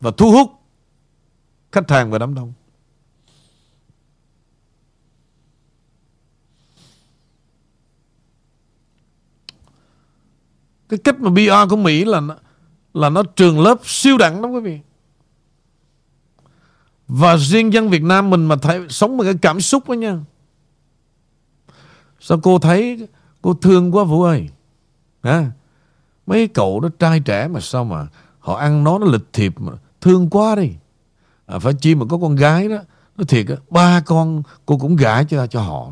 Và 0.00 0.10
thu 0.16 0.32
hút 0.32 0.50
Khách 1.72 1.90
hàng 1.90 2.10
và 2.10 2.18
đám 2.18 2.34
đông 2.34 2.52
Cái 10.88 10.98
cách 10.98 11.20
mà 11.20 11.30
PR 11.30 11.70
của 11.70 11.76
Mỹ 11.76 12.04
là 12.04 12.20
là 12.94 13.10
nó 13.10 13.22
trường 13.36 13.60
lớp 13.60 13.78
siêu 13.84 14.18
đẳng 14.18 14.40
lắm 14.40 14.50
quý 14.50 14.60
vị. 14.60 14.80
Và 17.08 17.36
riêng 17.36 17.72
dân 17.72 17.90
Việt 17.90 18.02
Nam 18.02 18.30
mình 18.30 18.46
mà 18.46 18.56
thấy, 18.56 18.86
sống 18.88 19.16
bằng 19.16 19.26
cái 19.26 19.34
cảm 19.42 19.60
xúc 19.60 19.88
đó 19.88 19.94
nha. 19.94 20.18
Sao 22.20 22.40
cô 22.42 22.58
thấy 22.58 23.08
cô 23.42 23.54
thương 23.54 23.96
quá 23.96 24.04
Vũ 24.04 24.22
ơi. 24.22 24.48
À, 25.22 25.50
mấy 26.26 26.48
cậu 26.48 26.80
nó 26.80 26.88
trai 26.98 27.20
trẻ 27.20 27.48
mà 27.48 27.60
sao 27.60 27.84
mà 27.84 28.06
họ 28.38 28.54
ăn 28.54 28.84
nó 28.84 28.98
nó 28.98 29.06
lịch 29.06 29.32
thiệp 29.32 29.60
mà 29.60 29.72
thương 30.00 30.30
quá 30.30 30.54
đi. 30.54 30.70
À, 31.46 31.58
phải 31.58 31.74
chi 31.74 31.94
mà 31.94 32.06
có 32.10 32.18
con 32.18 32.36
gái 32.36 32.68
đó 32.68 32.78
nó 33.16 33.24
thiệt 33.24 33.48
á 33.48 33.56
ba 33.70 34.00
con 34.00 34.42
cô 34.66 34.78
cũng 34.78 34.96
gả 34.96 35.22
cho 35.22 35.46
cho 35.46 35.60
họ 35.60 35.90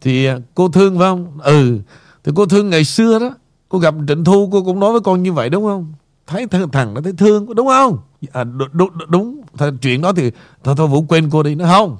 Thì 0.00 0.26
à, 0.26 0.38
cô 0.54 0.68
thương 0.68 0.98
phải 0.98 1.08
không? 1.08 1.38
Ừ. 1.40 1.78
Thì 2.24 2.32
cô 2.36 2.46
thương 2.46 2.70
ngày 2.70 2.84
xưa 2.84 3.18
đó. 3.18 3.34
Cô 3.68 3.78
gặp 3.78 3.94
Trịnh 4.08 4.24
Thu 4.24 4.48
cô 4.52 4.64
cũng 4.64 4.80
nói 4.80 4.92
với 4.92 5.00
con 5.00 5.22
như 5.22 5.32
vậy 5.32 5.50
đúng 5.50 5.64
không? 5.64 5.92
Thấy 6.26 6.46
thằng 6.72 6.94
nó 6.94 7.00
thấy 7.00 7.12
thương 7.18 7.54
đúng 7.54 7.66
không? 7.66 7.98
À, 8.32 8.44
đúng, 8.44 8.68
đúng, 8.72 8.90
đúng. 9.08 9.40
Chuyện 9.82 10.02
đó 10.02 10.12
thì 10.12 10.30
thôi, 10.64 10.74
thôi 10.78 10.88
Vũ 10.88 11.04
quên 11.08 11.30
cô 11.30 11.42
đi. 11.42 11.54
Nó 11.54 11.64
không. 11.66 11.96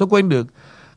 Sao 0.00 0.08
quên 0.08 0.28
được? 0.28 0.46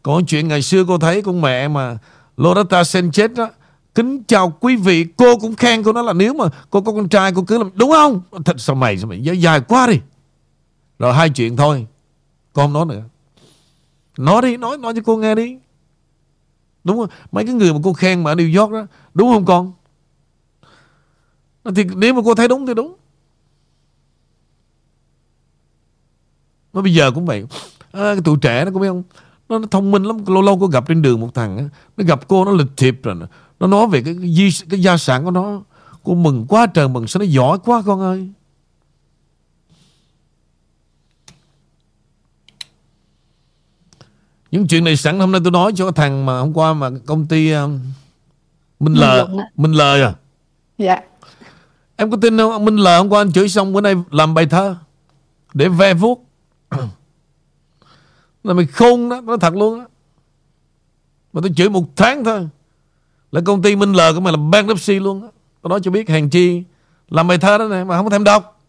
Còn 0.04 0.26
chuyện 0.26 0.48
ngày 0.48 0.62
xưa 0.62 0.86
cô 0.88 0.98
thấy 0.98 1.22
con 1.22 1.42
mẹ 1.42 1.68
mà 1.68 1.98
Loretta 2.38 2.82
Sanchez 2.82 3.36
đó 3.36 3.50
Kính 3.96 4.24
chào 4.24 4.58
quý 4.60 4.76
vị 4.76 5.06
Cô 5.18 5.38
cũng 5.40 5.56
khen 5.56 5.84
cô 5.84 5.94
nói 5.94 6.04
là 6.04 6.14
nếu 6.14 6.34
mà 6.34 6.46
cô 6.70 6.82
có 6.82 6.92
con 6.92 7.10
trai 7.10 7.32
cô 7.36 7.44
cứ 7.48 7.58
làm 7.58 7.70
Đúng 7.76 7.92
không? 7.92 8.22
Thật 8.46 8.60
sao 8.60 8.76
mày 8.76 8.98
sao 8.98 9.08
mày 9.08 9.22
dài, 9.22 9.42
dài 9.42 9.62
quá 9.62 9.88
đi 9.88 10.00
Rồi 11.00 11.14
hai 11.14 11.30
chuyện 11.30 11.58
thôi 11.58 11.88
Con 12.54 12.66
không 12.66 12.74
nói 12.74 12.86
nữa 12.86 13.04
Nói 14.18 14.42
đi 14.42 14.58
nói 14.58 14.78
nói 14.78 14.94
cho 14.96 15.02
cô 15.06 15.18
nghe 15.18 15.36
đi 15.36 15.58
Đúng 16.84 16.98
không? 16.98 17.10
Mấy 17.32 17.46
cái 17.46 17.54
người 17.54 17.74
mà 17.74 17.80
cô 17.84 17.94
khen 17.94 18.24
mà 18.24 18.32
ở 18.32 18.36
New 18.36 18.62
York 18.62 18.72
đó 18.74 18.86
Đúng 19.14 19.34
không 19.34 19.46
con? 19.46 19.74
Thì 21.76 21.84
nếu 21.96 22.14
mà 22.14 22.22
cô 22.26 22.36
thấy 22.36 22.48
đúng 22.48 22.66
thì 22.66 22.74
đúng 22.74 22.96
Mà 26.74 26.82
bây 26.82 26.94
giờ 26.94 27.12
cũng 27.12 27.26
vậy 27.26 27.46
à, 27.94 28.14
Cái 28.14 28.22
tụi 28.24 28.38
trẻ 28.42 28.66
nó 28.66 28.72
cũng 28.72 28.82
biết 28.82 28.88
không? 28.88 29.04
Nó, 29.50 29.60
nó 29.60 29.68
thông 29.72 29.92
minh 29.92 30.04
lắm 30.04 30.18
Lâu 30.28 30.42
lâu 30.42 30.60
có 30.60 30.68
gặp 30.68 30.88
trên 30.88 31.02
đường 31.02 31.20
một 31.20 31.34
thằng 31.34 31.70
Nó 31.98 32.04
gặp 32.08 32.28
cô 32.28 32.46
nó 32.46 32.52
lịch 32.52 32.78
thiệp 32.78 33.00
rồi 33.04 33.16
Nó 33.60 33.68
nói 33.68 33.88
về 33.88 34.02
cái, 34.02 34.16
cái, 34.38 34.50
cái 34.70 34.82
gia 34.82 34.98
sản 34.98 35.26
của 35.26 35.32
nó. 35.32 35.62
Cô 36.04 36.16
mừng 36.16 36.46
quá 36.50 36.66
trời 36.66 36.88
mừng 36.88 37.08
Sao 37.08 37.20
nó 37.20 37.26
giỏi 37.26 37.58
quá 37.66 37.84
con 37.86 38.02
ơi. 38.02 38.30
Những 44.54 44.68
chuyện 44.68 44.84
này 44.84 44.98
sẵn 44.98 45.20
hôm 45.20 45.32
nay 45.32 45.42
tôi 45.44 45.52
nói 45.52 45.72
cho 45.76 45.92
thằng 45.92 46.26
mà 46.26 46.40
hôm 46.40 46.54
qua 46.54 46.74
mà 46.74 46.90
công 47.06 47.26
ty 47.26 47.56
uh, 47.56 47.70
Minh 48.80 48.94
Lờ 48.94 49.28
Minh 49.56 49.72
Lờ 49.72 50.04
à? 50.04 50.14
Dạ. 50.78 50.98
Em 51.96 52.12
có 52.12 52.18
tin 52.22 52.38
không? 52.38 52.66
Minh 52.66 52.76
Lờ 52.76 52.98
hôm 52.98 53.10
qua 53.10 53.22
anh 53.22 53.32
chửi 53.32 53.50
xong 53.50 53.74
bữa 53.74 53.82
nay 53.82 53.96
làm 54.12 54.34
bài 54.34 54.46
thơ 54.46 54.76
Để 55.54 55.70
ve 55.70 55.94
vuốt 55.94 56.26
là 58.44 58.54
mày 58.54 58.66
khôn 58.66 59.10
đó 59.10 59.22
Nó 59.22 59.38
thật 59.38 59.54
luôn 59.54 59.80
á. 59.80 59.86
Mà 61.34 61.42
tôi 61.42 61.52
chửi 61.56 61.70
một 61.70 61.86
tháng 61.96 62.24
thôi. 62.24 62.50
Là 63.32 63.42
công 63.46 63.62
ty 63.62 63.76
Minh 63.76 63.94
Lờ 63.94 64.14
của 64.14 64.20
mày 64.20 64.34
là 64.34 64.40
bankruptcy 64.52 65.00
luôn 65.00 65.22
á. 65.22 65.28
Tôi 65.62 65.70
nói 65.70 65.80
cho 65.84 65.92
biết 65.92 66.10
hàng 66.10 66.30
chi 66.30 66.64
Làm 67.10 67.28
bài 67.28 67.38
thơ 67.38 67.58
đó 67.58 67.68
này 67.68 67.86
mà 67.86 67.98
không 67.98 68.06
có 68.06 68.10
thèm 68.10 68.24
đọc. 68.24 68.62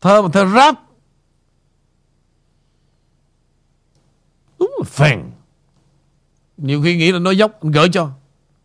Thơ 0.00 0.22
mà 0.22 0.28
thơ 0.32 0.46
rap. 0.54 0.78
Đúng 4.58 4.74
là 4.78 4.84
phèn. 4.84 5.30
Nhiều 6.56 6.82
khi 6.82 6.96
nghĩ 6.96 7.12
là 7.12 7.18
nói 7.18 7.36
dốc, 7.36 7.62
Anh 7.62 7.70
gửi 7.70 7.88
cho. 7.92 8.10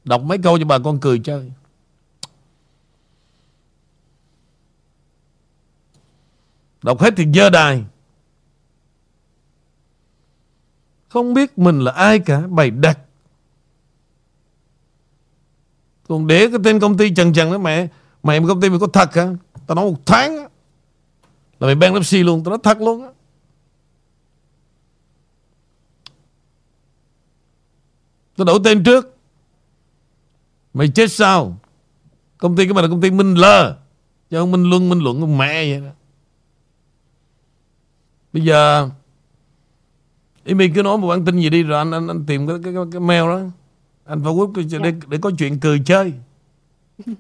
Đọc 0.03 0.21
mấy 0.21 0.37
câu 0.37 0.59
cho 0.59 0.65
bà 0.65 0.79
con 0.79 0.99
cười 0.99 1.19
chơi. 1.19 1.51
Đọc 6.81 7.01
hết 7.01 7.13
thì 7.17 7.25
dơ 7.33 7.49
đài. 7.49 7.83
Không 11.15 11.33
biết 11.33 11.57
mình 11.57 11.79
là 11.79 11.91
ai 11.91 12.19
cả, 12.19 12.47
Bày 12.47 12.69
đặt. 12.69 12.99
Còn 16.07 16.27
để 16.27 16.47
cái 16.49 16.59
tên 16.63 16.79
công 16.79 16.97
ty 16.97 17.09
trần 17.09 17.33
trần 17.33 17.51
đó, 17.51 17.57
mẹ 17.57 17.87
Mày 18.23 18.41
công 18.47 18.61
ty 18.61 18.69
mày 18.69 18.79
có 18.79 18.87
thật 18.93 19.15
hả? 19.15 19.27
Tao 19.67 19.75
nói 19.75 19.85
một 19.85 19.97
tháng 20.05 20.37
á, 20.37 20.43
Là 21.59 21.67
mày 21.67 21.75
bankruptcy 21.75 22.23
luôn, 22.23 22.43
Tao 22.43 22.49
nói 22.49 22.59
thật 22.63 22.81
luôn 22.81 23.03
á. 23.03 23.09
Tao 28.37 28.45
đổi 28.45 28.59
tên 28.63 28.83
trước. 28.83 29.17
Mày 30.73 30.87
chết 30.87 31.11
sao? 31.11 31.57
Công 32.37 32.55
ty 32.55 32.67
của 32.67 32.73
mày 32.73 32.83
là 32.83 32.89
công 32.89 33.01
ty 33.01 33.11
Minh 33.11 33.35
Lơ 33.35 33.77
Chứ 34.29 34.39
không 34.39 34.51
Minh 34.51 34.69
Luân, 34.69 34.89
Minh 34.89 34.99
Luận 34.99 35.37
mẹ 35.37 35.69
vậy 35.71 35.81
đó. 35.81 35.93
Bây 38.33 38.43
giờ 38.43 38.89
Amy 40.45 40.69
cứ 40.69 40.83
nói 40.83 40.97
một 40.97 41.07
bản 41.07 41.25
tin 41.25 41.39
gì 41.39 41.49
đi 41.49 41.63
Rồi 41.63 41.77
anh 41.77 41.91
anh, 41.91 42.07
anh 42.07 42.25
tìm 42.27 42.47
cái, 42.47 42.57
cái, 42.63 42.73
cái, 42.73 42.83
cái 42.91 42.99
mail 42.99 43.23
đó. 43.23 43.39
Anh 44.05 44.23
phải 44.23 44.33
quốc 44.33 44.49
để, 44.55 44.63
để, 44.83 44.93
để 45.07 45.17
có 45.21 45.31
chuyện 45.37 45.59
cười 45.59 45.81
chơi. 45.85 46.13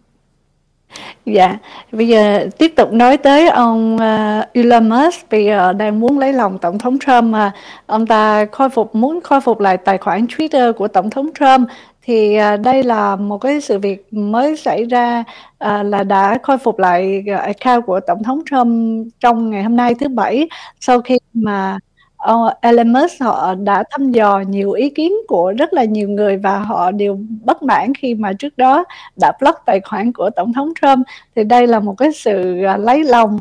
Dạ, 1.25 1.57
bây 1.91 2.07
giờ 2.07 2.47
tiếp 2.57 2.73
tục 2.75 2.93
nói 2.93 3.17
tới 3.17 3.49
ông 3.49 3.95
uh, 3.95 4.53
Elon 4.53 4.89
Musk. 4.89 5.29
Bây 5.31 5.45
giờ 5.45 5.73
đang 5.73 5.99
muốn 5.99 6.19
lấy 6.19 6.33
lòng 6.33 6.57
tổng 6.57 6.77
thống 6.77 6.99
Trump 6.99 7.23
mà 7.23 7.51
ông 7.85 8.07
ta 8.07 8.45
khôi 8.51 8.69
phục 8.69 8.95
muốn 8.95 9.19
khôi 9.23 9.41
phục 9.41 9.59
lại 9.59 9.77
tài 9.77 9.97
khoản 9.97 10.25
Twitter 10.25 10.73
của 10.73 10.87
tổng 10.87 11.09
thống 11.09 11.29
Trump. 11.39 11.69
Thì 12.01 12.37
uh, 12.53 12.59
đây 12.59 12.83
là 12.83 13.15
một 13.15 13.37
cái 13.37 13.61
sự 13.61 13.79
việc 13.79 14.13
mới 14.13 14.57
xảy 14.57 14.83
ra 14.85 15.19
uh, 15.19 15.85
là 15.85 16.03
đã 16.03 16.37
khôi 16.43 16.57
phục 16.57 16.79
lại 16.79 17.23
account 17.27 17.85
của 17.85 17.99
tổng 18.07 18.23
thống 18.23 18.41
Trump 18.49 19.07
trong 19.19 19.49
ngày 19.49 19.63
hôm 19.63 19.75
nay 19.75 19.95
thứ 19.99 20.07
bảy. 20.09 20.49
Sau 20.79 21.01
khi 21.01 21.17
mà 21.33 21.79
Ờ, 22.25 22.35
uh, 22.35 22.61
Elon 22.61 22.93
họ 23.21 23.55
đã 23.55 23.83
thăm 23.91 24.11
dò 24.11 24.39
nhiều 24.39 24.71
ý 24.71 24.89
kiến 24.89 25.13
của 25.27 25.53
rất 25.57 25.73
là 25.73 25.83
nhiều 25.83 26.09
người 26.09 26.37
và 26.37 26.59
họ 26.59 26.91
đều 26.91 27.19
bất 27.43 27.63
mãn 27.63 27.93
khi 27.93 28.15
mà 28.15 28.33
trước 28.33 28.57
đó 28.57 28.83
đã 29.21 29.31
block 29.39 29.65
tài 29.65 29.79
khoản 29.79 30.13
của 30.13 30.29
tổng 30.29 30.53
thống 30.53 30.73
Trump. 30.81 31.07
Thì 31.35 31.43
đây 31.43 31.67
là 31.67 31.79
một 31.79 31.93
cái 31.97 32.11
sự 32.11 32.61
uh, 32.73 32.79
lấy 32.79 33.03
lòng. 33.03 33.39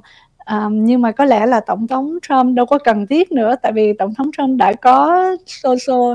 Um, 0.50 0.84
nhưng 0.84 1.02
mà 1.02 1.12
có 1.12 1.24
lẽ 1.24 1.46
là 1.46 1.60
tổng 1.60 1.86
thống 1.86 2.18
Trump 2.28 2.56
đâu 2.56 2.66
có 2.66 2.78
cần 2.78 3.06
thiết 3.06 3.32
nữa 3.32 3.54
tại 3.62 3.72
vì 3.72 3.92
tổng 3.92 4.14
thống 4.14 4.30
Trump 4.36 4.58
đã 4.58 4.72
có 4.72 5.22
social 5.46 6.14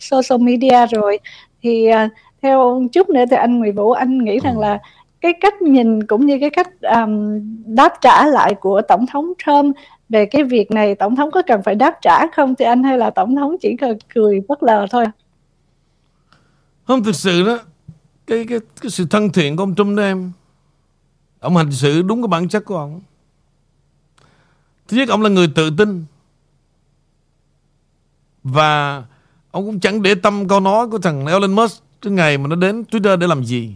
social 0.00 0.42
media 0.42 0.86
rồi. 0.86 1.18
Thì 1.62 1.88
uh, 1.90 2.10
theo 2.42 2.82
chút 2.92 3.08
nữa 3.10 3.24
thì 3.30 3.36
anh 3.36 3.58
Nguyễn 3.58 3.74
Vũ 3.74 3.90
anh 3.90 4.18
nghĩ 4.24 4.38
rằng 4.40 4.58
là 4.58 4.78
cái 5.20 5.32
cách 5.40 5.62
nhìn 5.62 6.06
cũng 6.06 6.26
như 6.26 6.38
cái 6.40 6.50
cách 6.50 6.68
um, 6.82 7.40
đáp 7.66 7.92
trả 8.00 8.26
lại 8.26 8.54
của 8.54 8.82
tổng 8.88 9.06
thống 9.06 9.32
Trump 9.44 9.76
về 10.08 10.26
cái 10.26 10.44
việc 10.44 10.70
này, 10.70 10.94
tổng 10.94 11.16
thống 11.16 11.30
có 11.30 11.42
cần 11.46 11.62
phải 11.62 11.74
đáp 11.74 11.98
trả 12.02 12.26
không 12.36 12.54
thì 12.54 12.64
anh 12.64 12.82
hay 12.82 12.98
là 12.98 13.10
tổng 13.10 13.36
thống 13.36 13.56
chỉ 13.60 13.76
cần 13.76 13.98
cười 14.14 14.40
bất 14.48 14.62
lờ 14.62 14.86
thôi? 14.90 15.04
Không, 16.84 17.04
thực 17.04 17.14
sự 17.14 17.46
đó, 17.46 17.58
cái 18.26 18.46
cái 18.48 18.58
cái 18.80 18.90
sự 18.90 19.06
thân 19.10 19.30
thiện 19.30 19.56
của 19.56 19.62
ông 19.62 19.74
Trump 19.74 19.96
đó 19.96 20.02
em, 20.02 20.32
ông 21.40 21.56
hành 21.56 21.72
xử 21.72 22.02
đúng 22.02 22.22
cái 22.22 22.28
bản 22.28 22.48
chất 22.48 22.64
của 22.64 22.76
ông. 22.76 23.00
Thứ 24.88 24.96
nhất, 24.96 25.08
ông 25.08 25.22
là 25.22 25.28
người 25.28 25.48
tự 25.54 25.70
tin. 25.78 26.04
Và 28.44 29.04
ông 29.50 29.66
cũng 29.66 29.80
chẳng 29.80 30.02
để 30.02 30.14
tâm 30.14 30.48
câu 30.48 30.60
nói 30.60 30.88
của 30.88 30.98
thằng 30.98 31.26
Elon 31.26 31.52
Musk 31.52 31.82
cái 32.02 32.12
ngày 32.12 32.38
mà 32.38 32.48
nó 32.48 32.56
đến 32.56 32.84
Twitter 32.90 33.16
để 33.16 33.26
làm 33.26 33.44
gì. 33.44 33.74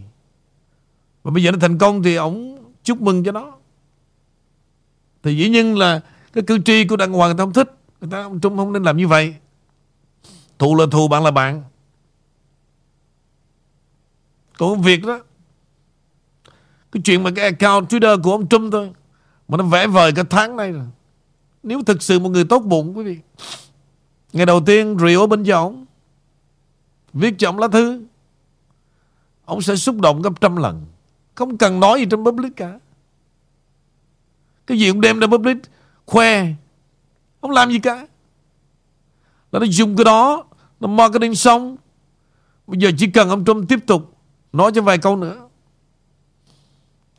Và 1.23 1.31
bây 1.31 1.43
giờ 1.43 1.51
nó 1.51 1.57
thành 1.61 1.77
công 1.77 2.03
thì 2.03 2.15
ông 2.15 2.57
chúc 2.83 3.01
mừng 3.01 3.23
cho 3.23 3.31
nó. 3.31 3.51
Thì 5.23 5.37
dĩ 5.37 5.49
nhiên 5.49 5.77
là 5.77 6.01
cái 6.33 6.43
cử 6.47 6.59
tri 6.65 6.87
của 6.87 6.95
đảng 6.95 7.13
hoàng 7.13 7.29
người 7.29 7.37
ta 7.37 7.43
không 7.43 7.53
thích. 7.53 7.75
Người 8.01 8.09
ta 8.11 8.23
ông 8.23 8.39
Trung 8.39 8.57
không 8.57 8.73
nên 8.73 8.83
làm 8.83 8.97
như 8.97 9.07
vậy. 9.07 9.35
Thù 10.59 10.75
là 10.75 10.85
thù, 10.91 11.07
bạn 11.07 11.23
là 11.23 11.31
bạn. 11.31 11.63
Còn 14.57 14.81
việc 14.81 15.05
đó, 15.05 15.19
cái 16.91 17.01
chuyện 17.05 17.23
mà 17.23 17.31
cái 17.35 17.45
account 17.45 17.89
Twitter 17.89 18.21
của 18.21 18.31
ông 18.31 18.47
Trump 18.47 18.71
thôi, 18.71 18.91
mà 19.47 19.57
nó 19.57 19.63
vẽ 19.63 19.87
vời 19.87 20.11
cả 20.11 20.23
tháng 20.29 20.55
nay 20.55 20.71
rồi. 20.71 20.85
Nếu 21.63 21.83
thực 21.83 22.01
sự 22.01 22.19
một 22.19 22.29
người 22.29 22.45
tốt 22.45 22.59
bụng, 22.59 22.97
quý 22.97 23.03
vị. 23.03 23.17
Ngày 24.33 24.45
đầu 24.45 24.61
tiên 24.65 24.97
rượu 24.97 25.27
bên 25.27 25.43
cho 25.43 25.57
ông 25.57 25.85
viết 27.13 27.35
cho 27.37 27.49
ông 27.49 27.59
lá 27.59 27.67
thư. 27.67 28.03
Ông 29.45 29.61
sẽ 29.61 29.75
xúc 29.75 30.01
động 30.01 30.21
gấp 30.21 30.41
trăm 30.41 30.55
lần. 30.55 30.85
Không 31.35 31.57
cần 31.57 31.79
nói 31.79 31.99
gì 31.99 32.05
trong 32.09 32.25
public 32.25 32.55
cả. 32.55 32.79
Cái 34.67 34.79
gì 34.79 34.91
cũng 34.91 35.01
đem 35.01 35.19
ra 35.19 35.27
public 35.27 35.57
khoe. 36.09 36.45
Không 37.41 37.51
làm 37.51 37.71
gì 37.71 37.79
cả. 37.79 38.07
Là 39.51 39.59
nó 39.59 39.65
dùng 39.65 39.95
cái 39.95 40.05
đó, 40.05 40.45
Nó 40.79 40.87
marketing 40.87 41.35
xong. 41.35 41.77
Bây 42.67 42.79
giờ 42.79 42.91
chỉ 42.97 43.07
cần 43.07 43.29
ông 43.29 43.45
Trump 43.45 43.69
tiếp 43.69 43.79
tục 43.87 44.17
Nói 44.53 44.71
cho 44.75 44.81
vài 44.81 44.97
câu 44.97 45.15
nữa. 45.15 45.49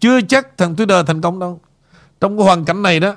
Chưa 0.01 0.21
chắc 0.21 0.59
thằng 0.59 0.75
Twitter 0.75 1.05
thành 1.05 1.21
công 1.21 1.39
đâu. 1.39 1.61
Trong 2.21 2.37
cái 2.37 2.45
hoàn 2.45 2.65
cảnh 2.65 2.83
này 2.83 3.01
đó, 3.01 3.15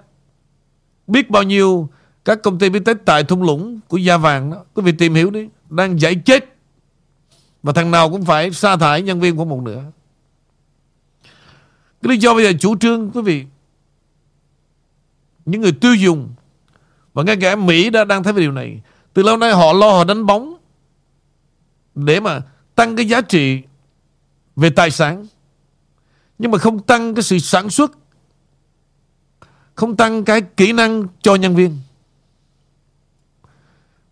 Biết 1.07 1.29
bao 1.29 1.43
nhiêu 1.43 1.89
Các 2.25 2.41
công 2.43 2.59
ty 2.59 2.69
biết 2.69 2.81
tết 2.85 2.97
tại 3.05 3.23
thung 3.23 3.43
lũng 3.43 3.79
Của 3.87 3.97
da 3.97 4.17
vàng 4.17 4.51
đó. 4.51 4.57
Quý 4.73 4.83
vị 4.83 4.91
tìm 4.91 5.13
hiểu 5.13 5.31
đi. 5.31 5.49
Đang 5.69 6.01
giải 6.01 6.15
chết. 6.15 6.55
Và 7.63 7.73
thằng 7.73 7.91
nào 7.91 8.09
cũng 8.09 8.25
phải 8.25 8.51
sa 8.51 8.77
thải 8.77 9.01
nhân 9.01 9.19
viên 9.19 9.37
của 9.37 9.45
một 9.45 9.61
nữa 9.61 9.83
Cái 12.01 12.09
lý 12.09 12.17
do 12.17 12.33
bây 12.33 12.43
giờ 12.43 12.51
chủ 12.59 12.77
trương, 12.77 13.11
quý 13.11 13.21
vị 13.21 13.45
những 15.45 15.61
người 15.61 15.71
tiêu 15.71 15.95
dùng. 15.95 16.33
Và 17.13 17.23
ngay 17.23 17.37
cả 17.41 17.55
Mỹ 17.55 17.89
đã 17.89 18.03
đang 18.03 18.23
thấy 18.23 18.33
về 18.33 18.41
điều 18.41 18.51
này. 18.51 18.81
Từ 19.13 19.23
lâu 19.23 19.37
nay 19.37 19.53
họ 19.53 19.73
lo 19.73 19.91
họ 19.91 20.03
đánh 20.03 20.25
bóng 20.25 20.53
để 21.95 22.19
mà 22.19 22.41
tăng 22.75 22.95
cái 22.95 23.07
giá 23.07 23.21
trị 23.21 23.61
về 24.55 24.69
tài 24.69 24.91
sản. 24.91 25.25
Nhưng 26.39 26.51
mà 26.51 26.57
không 26.57 26.79
tăng 26.79 27.15
cái 27.15 27.23
sự 27.23 27.39
sản 27.39 27.69
xuất. 27.69 27.91
Không 29.75 29.95
tăng 29.95 30.25
cái 30.25 30.41
kỹ 30.41 30.73
năng 30.73 31.03
cho 31.21 31.35
nhân 31.35 31.55
viên. 31.55 31.77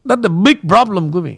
That's 0.05 0.23
the 0.23 0.29
big 0.29 0.69
problem 0.69 1.11
quý 1.11 1.21
vị. 1.21 1.37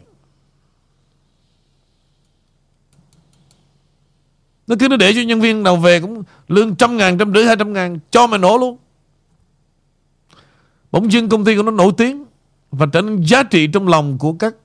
Nó 4.67 4.75
cứ 4.79 4.87
nó 4.87 4.97
để 4.97 5.13
cho 5.15 5.21
nhân 5.21 5.41
viên 5.41 5.63
nào 5.63 5.75
về 5.75 6.01
cũng 6.01 6.23
lương 6.47 6.75
trăm 6.75 6.97
ngàn, 6.97 7.17
trăm 7.17 7.33
rưỡi, 7.33 7.45
hai 7.45 7.55
trăm 7.55 7.73
ngàn 7.73 7.99
Cho 8.11 8.27
mày 8.27 8.39
nổ 8.39 8.57
luôn. 8.57 8.77
Bỗng 10.93 11.11
dưng 11.11 11.29
công 11.29 11.45
ty 11.45 11.55
của 11.55 11.63
nó 11.63 11.71
nổi 11.71 11.91
tiếng 11.97 12.25
và 12.71 12.85
trở 12.93 13.01
nên 13.01 13.21
giá 13.21 13.43
trị 13.43 13.67
trong 13.67 13.87
lòng 13.87 14.17
của 14.17 14.33
các 14.33 14.55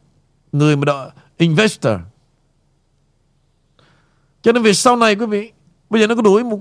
người 0.53 0.77
mà 0.77 0.85
đó 0.85 1.11
investor. 1.39 1.93
Cho 4.43 4.53
nên 4.53 4.63
việc 4.63 4.75
sau 4.75 4.97
này 4.97 5.17
quý 5.17 5.27
vị, 5.27 5.53
bây 5.91 6.01
giờ 6.01 6.07
nó 6.07 6.15
có 6.15 6.23
đuổi 6.23 6.45
một 6.45 6.61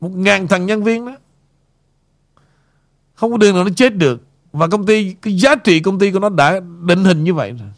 một 0.00 0.08
ngàn 0.08 0.48
thằng 0.48 0.66
nhân 0.66 0.84
viên 0.84 1.06
đó. 1.06 1.16
Không 3.14 3.30
có 3.30 3.36
đường 3.36 3.54
nào 3.54 3.64
nó 3.64 3.70
chết 3.76 3.96
được. 3.96 4.22
Và 4.52 4.68
công 4.68 4.86
ty, 4.86 5.14
cái 5.22 5.36
giá 5.36 5.54
trị 5.54 5.80
công 5.80 5.98
ty 5.98 6.12
của 6.12 6.18
nó 6.18 6.28
đã 6.28 6.60
định 6.86 7.04
hình 7.04 7.24
như 7.24 7.34
vậy 7.34 7.52
rồi. 7.52 7.68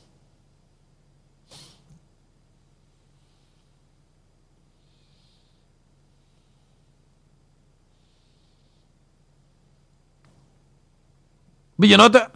Bây 11.79 11.91
giờ 11.91 11.97
nói 11.97 12.09
tới, 12.13 12.29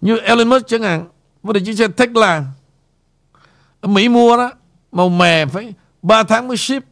Như 0.00 0.16
Elon 0.16 0.48
Musk 0.48 0.66
chẳng 0.66 0.82
hạn, 0.82 1.08
Vấn 1.42 1.54
đề 1.54 1.60
chiếc 1.64 1.74
xe 1.74 1.88
Tesla. 1.88 2.44
Ở 3.80 3.88
Mỹ 3.88 4.08
mua 4.08 4.36
đó, 4.36 4.52
Màu 4.92 5.08
mè 5.08 5.46
phải 5.46 5.74
3 6.02 6.22
tháng 6.22 6.48
mới 6.48 6.56
ship. 6.56 6.82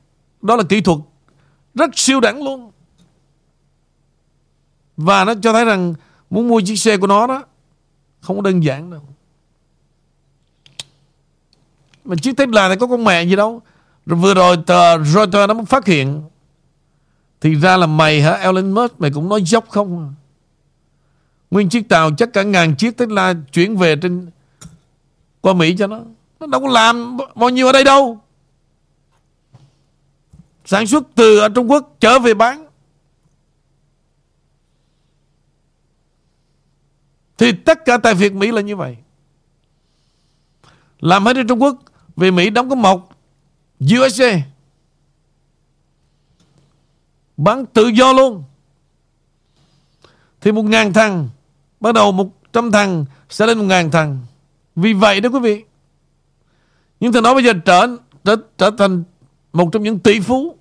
Đó 0.42 0.56
là 0.56 0.62
kỹ 0.68 0.80
thuật 0.80 0.98
Rất 1.74 1.90
siêu 1.94 2.20
đẳng 2.20 2.42
luôn. 2.44 2.70
Và 4.96 5.24
nó 5.24 5.34
cho 5.42 5.52
thấy 5.52 5.64
rằng 5.64 5.94
Muốn 6.30 6.48
mua 6.48 6.60
chiếc 6.60 6.76
xe 6.76 6.96
của 6.96 7.06
nó 7.06 7.26
đó, 7.26 7.42
Không 8.20 8.36
có 8.36 8.42
đơn 8.42 8.60
giản 8.60 8.90
đâu. 8.90 9.02
Mà 12.04 12.16
chiếc 12.22 12.36
Tesla 12.36 12.68
này 12.68 12.76
có 12.76 12.86
con 12.86 13.04
mẹ 13.04 13.22
gì 13.22 13.36
đâu. 13.36 13.62
Rồi 14.06 14.18
vừa 14.18 14.34
rồi 14.34 14.56
tờ 14.66 15.04
Reuters 15.04 15.48
nó 15.48 15.54
mới 15.54 15.64
phát 15.64 15.86
hiện. 15.86 16.22
Thì 17.40 17.54
ra 17.54 17.76
là 17.76 17.86
mày 17.86 18.22
hả, 18.22 18.32
Elon 18.32 18.70
Musk? 18.70 19.00
Mày 19.00 19.10
cũng 19.10 19.28
nói 19.28 19.42
dốc 19.42 19.68
không 19.68 19.98
à? 19.98 20.08
Nguyên 21.50 21.68
chiếc 21.68 21.88
tàu 21.88 22.10
chắc 22.18 22.32
cả 22.32 22.42
ngàn 22.42 22.76
chiếc 22.76 22.96
Tesla 22.96 23.34
Chuyển 23.52 23.76
về 23.76 23.96
trên 23.96 24.30
Qua 25.40 25.52
Mỹ 25.52 25.74
cho 25.78 25.86
nó. 25.86 26.00
Nó 26.40 26.46
đâu 26.46 26.60
có 26.60 26.68
làm 26.68 27.16
bao 27.34 27.50
nhiêu 27.50 27.66
ở 27.66 27.72
đây 27.72 27.84
đâu. 27.84 28.20
Sản 30.64 30.86
xuất 30.86 31.04
từ 31.14 31.38
ở 31.38 31.48
Trung 31.48 31.70
Quốc 31.70 31.96
trở 32.00 32.18
về 32.18 32.34
bán. 32.34 32.66
Thì 37.38 37.52
tất 37.52 37.84
cả 37.84 37.98
tại 37.98 38.14
Việt 38.14 38.32
Mỹ 38.32 38.52
là 38.52 38.60
như 38.60 38.76
vậy. 38.76 38.96
Làm 41.00 41.24
hết 41.26 41.36
ở 41.36 41.42
Trung 41.48 41.62
Quốc, 41.62 41.76
Về 42.16 42.30
Mỹ 42.30 42.50
đóng 42.50 42.68
có 42.68 42.74
một 42.74 43.10
USA 44.00 44.40
Bán 47.36 47.66
tự 47.66 47.86
do 47.86 48.12
luôn. 48.12 48.44
Thì 50.40 50.52
một 50.52 50.62
ngàn 50.62 50.92
thằng 50.92 51.28
Bắt 51.80 51.94
đầu 51.94 52.12
một 52.12 52.52
trăm 52.52 52.72
thằng 52.72 53.04
Sẽ 53.28 53.46
lên 53.46 53.58
một 53.58 53.64
ngàn 53.64 53.90
thằng. 53.90 54.18
Vì 54.76 54.92
vậy 54.92 55.20
đó 55.20 55.28
quý 55.32 55.40
vị. 55.40 55.64
Nhưng 57.00 57.12
thằng 57.12 57.22
đó 57.22 57.34
bây 57.34 57.44
giờ 57.44 57.52
trở, 57.64 57.86
trở, 58.24 58.36
trở 58.58 58.70
thành 58.78 59.04
Một 59.52 59.68
trong 59.72 59.82
những 59.82 59.98
tỷ 59.98 60.20
phú. 60.20 60.56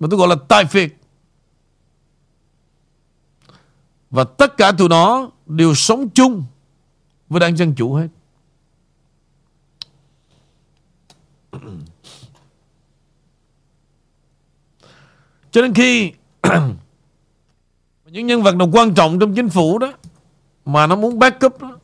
Mà 0.00 0.08
tôi 0.10 0.18
gọi 0.18 0.28
là 0.28 0.36
tài 0.48 0.64
phiệt. 0.64 0.92
Và 4.10 4.24
tất 4.24 4.56
cả 4.56 4.72
tụi 4.72 4.88
nó 4.88 5.30
đều 5.46 5.74
sống 5.74 6.08
chung 6.08 6.44
với 7.28 7.40
đảng 7.40 7.56
Dân 7.56 7.74
Chủ 7.74 7.94
hết. 7.94 8.08
Cho 15.50 15.62
nên 15.62 15.74
khi 15.74 16.12
những 18.14 18.26
nhân 18.26 18.42
vật 18.42 18.56
nào 18.56 18.68
quan 18.72 18.94
trọng 18.94 19.18
trong 19.18 19.34
chính 19.34 19.48
phủ 19.48 19.78
đó 19.78 19.92
mà 20.64 20.86
nó 20.86 20.96
muốn 20.96 21.18
backup 21.18 21.62
đó, 21.62 21.78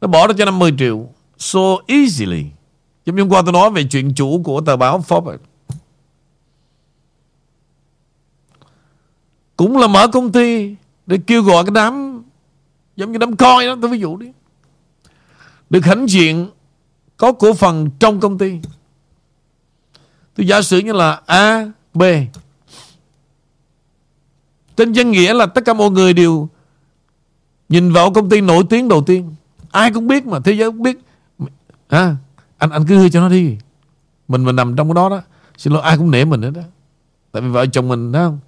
nó 0.00 0.08
bỏ 0.08 0.26
ra 0.26 0.34
cho 0.38 0.44
50 0.44 0.74
triệu 0.78 1.08
so 1.38 1.60
easily. 1.86 2.44
Giống 3.06 3.16
như 3.16 3.22
hôm 3.22 3.32
qua 3.32 3.42
tôi 3.42 3.52
nói 3.52 3.70
về 3.70 3.84
chuyện 3.84 4.14
chủ 4.14 4.42
của 4.44 4.60
tờ 4.60 4.76
báo 4.76 5.04
Forbes. 5.08 5.38
Cũng 9.56 9.78
là 9.78 9.86
mở 9.86 10.08
công 10.08 10.32
ty 10.32 10.74
để 11.06 11.18
kêu 11.26 11.42
gọi 11.42 11.64
cái 11.64 11.70
đám 11.74 12.22
giống 12.96 13.12
như 13.12 13.18
đám 13.18 13.36
coi 13.36 13.66
đó 13.66 13.76
tôi 13.82 13.90
ví 13.90 13.98
dụ 13.98 14.16
đi 14.16 14.32
được 15.70 15.84
hãnh 15.84 16.06
diện 16.08 16.50
có 17.16 17.32
cổ 17.32 17.52
phần 17.54 17.90
trong 17.98 18.20
công 18.20 18.38
ty 18.38 18.58
tôi 20.34 20.46
giả 20.46 20.62
sử 20.62 20.78
như 20.78 20.92
là 20.92 21.20
A 21.26 21.66
B 21.94 22.02
trên 24.76 24.92
danh 24.92 25.10
nghĩa 25.10 25.34
là 25.34 25.46
tất 25.46 25.64
cả 25.64 25.74
mọi 25.74 25.90
người 25.90 26.12
đều 26.12 26.48
nhìn 27.68 27.92
vào 27.92 28.12
công 28.12 28.28
ty 28.28 28.40
nổi 28.40 28.64
tiếng 28.70 28.88
đầu 28.88 29.02
tiên. 29.02 29.34
Ai 29.70 29.90
cũng 29.90 30.06
biết 30.06 30.26
mà 30.26 30.40
thế 30.40 30.52
giới 30.52 30.70
cũng 30.70 30.82
biết. 30.82 30.98
À, 31.88 32.16
anh 32.58 32.70
anh 32.70 32.86
cứ 32.88 32.98
hư 32.98 33.08
cho 33.08 33.20
nó 33.20 33.28
đi. 33.28 33.56
Mình 34.28 34.44
mình 34.44 34.56
nằm 34.56 34.76
trong 34.76 34.88
cái 34.88 34.94
đó 34.94 35.08
đó 35.08 35.22
xin 35.56 35.72
lỗi 35.72 35.82
ai 35.82 35.98
cũng 35.98 36.10
nể 36.10 36.24
mình 36.24 36.42
hết 36.42 36.50
đó 36.54 36.62
tại 37.32 37.42
vì 37.42 37.48
vợ 37.48 37.66
chồng 37.66 37.88
mình 37.88 38.12
đó 38.12 38.26
không? 38.26 38.38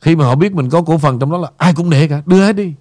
Khi 0.00 0.16
mà 0.16 0.24
họ 0.24 0.34
biết 0.34 0.52
mình 0.52 0.70
có 0.70 0.82
cổ 0.82 0.98
phần 0.98 1.18
trong 1.18 1.30
đó 1.30 1.38
là 1.38 1.50
ai 1.56 1.74
cũng 1.74 1.90
nể 1.90 2.08
cả 2.08 2.22
đưa 2.26 2.44
hết 2.44 2.52
đi. 2.52 2.74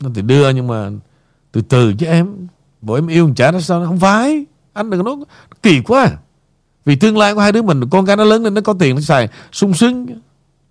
Nó 0.00 0.10
thì 0.14 0.22
đưa 0.22 0.50
nhưng 0.50 0.66
mà 0.66 0.90
từ 1.52 1.60
từ 1.60 1.94
chứ 1.98 2.06
em 2.06 2.46
bộ 2.84 2.94
em 2.94 3.06
yêu 3.06 3.30
chả 3.36 3.50
nó 3.50 3.60
sao 3.60 3.86
không 3.86 3.98
phải 3.98 4.46
anh 4.72 4.90
đừng 4.90 5.04
có 5.04 5.04
nói 5.04 5.24
kỳ 5.62 5.80
quá. 5.80 6.10
Vì 6.84 6.96
tương 6.96 7.18
lai 7.18 7.34
của 7.34 7.40
hai 7.40 7.52
đứa 7.52 7.62
mình 7.62 7.90
con 7.90 8.06
cái 8.06 8.16
nó 8.16 8.24
lớn 8.24 8.42
lên 8.42 8.54
nó 8.54 8.60
có 8.60 8.74
tiền 8.78 8.94
nó 8.94 9.00
xài 9.00 9.28
sung 9.52 9.74
sướng. 9.74 10.06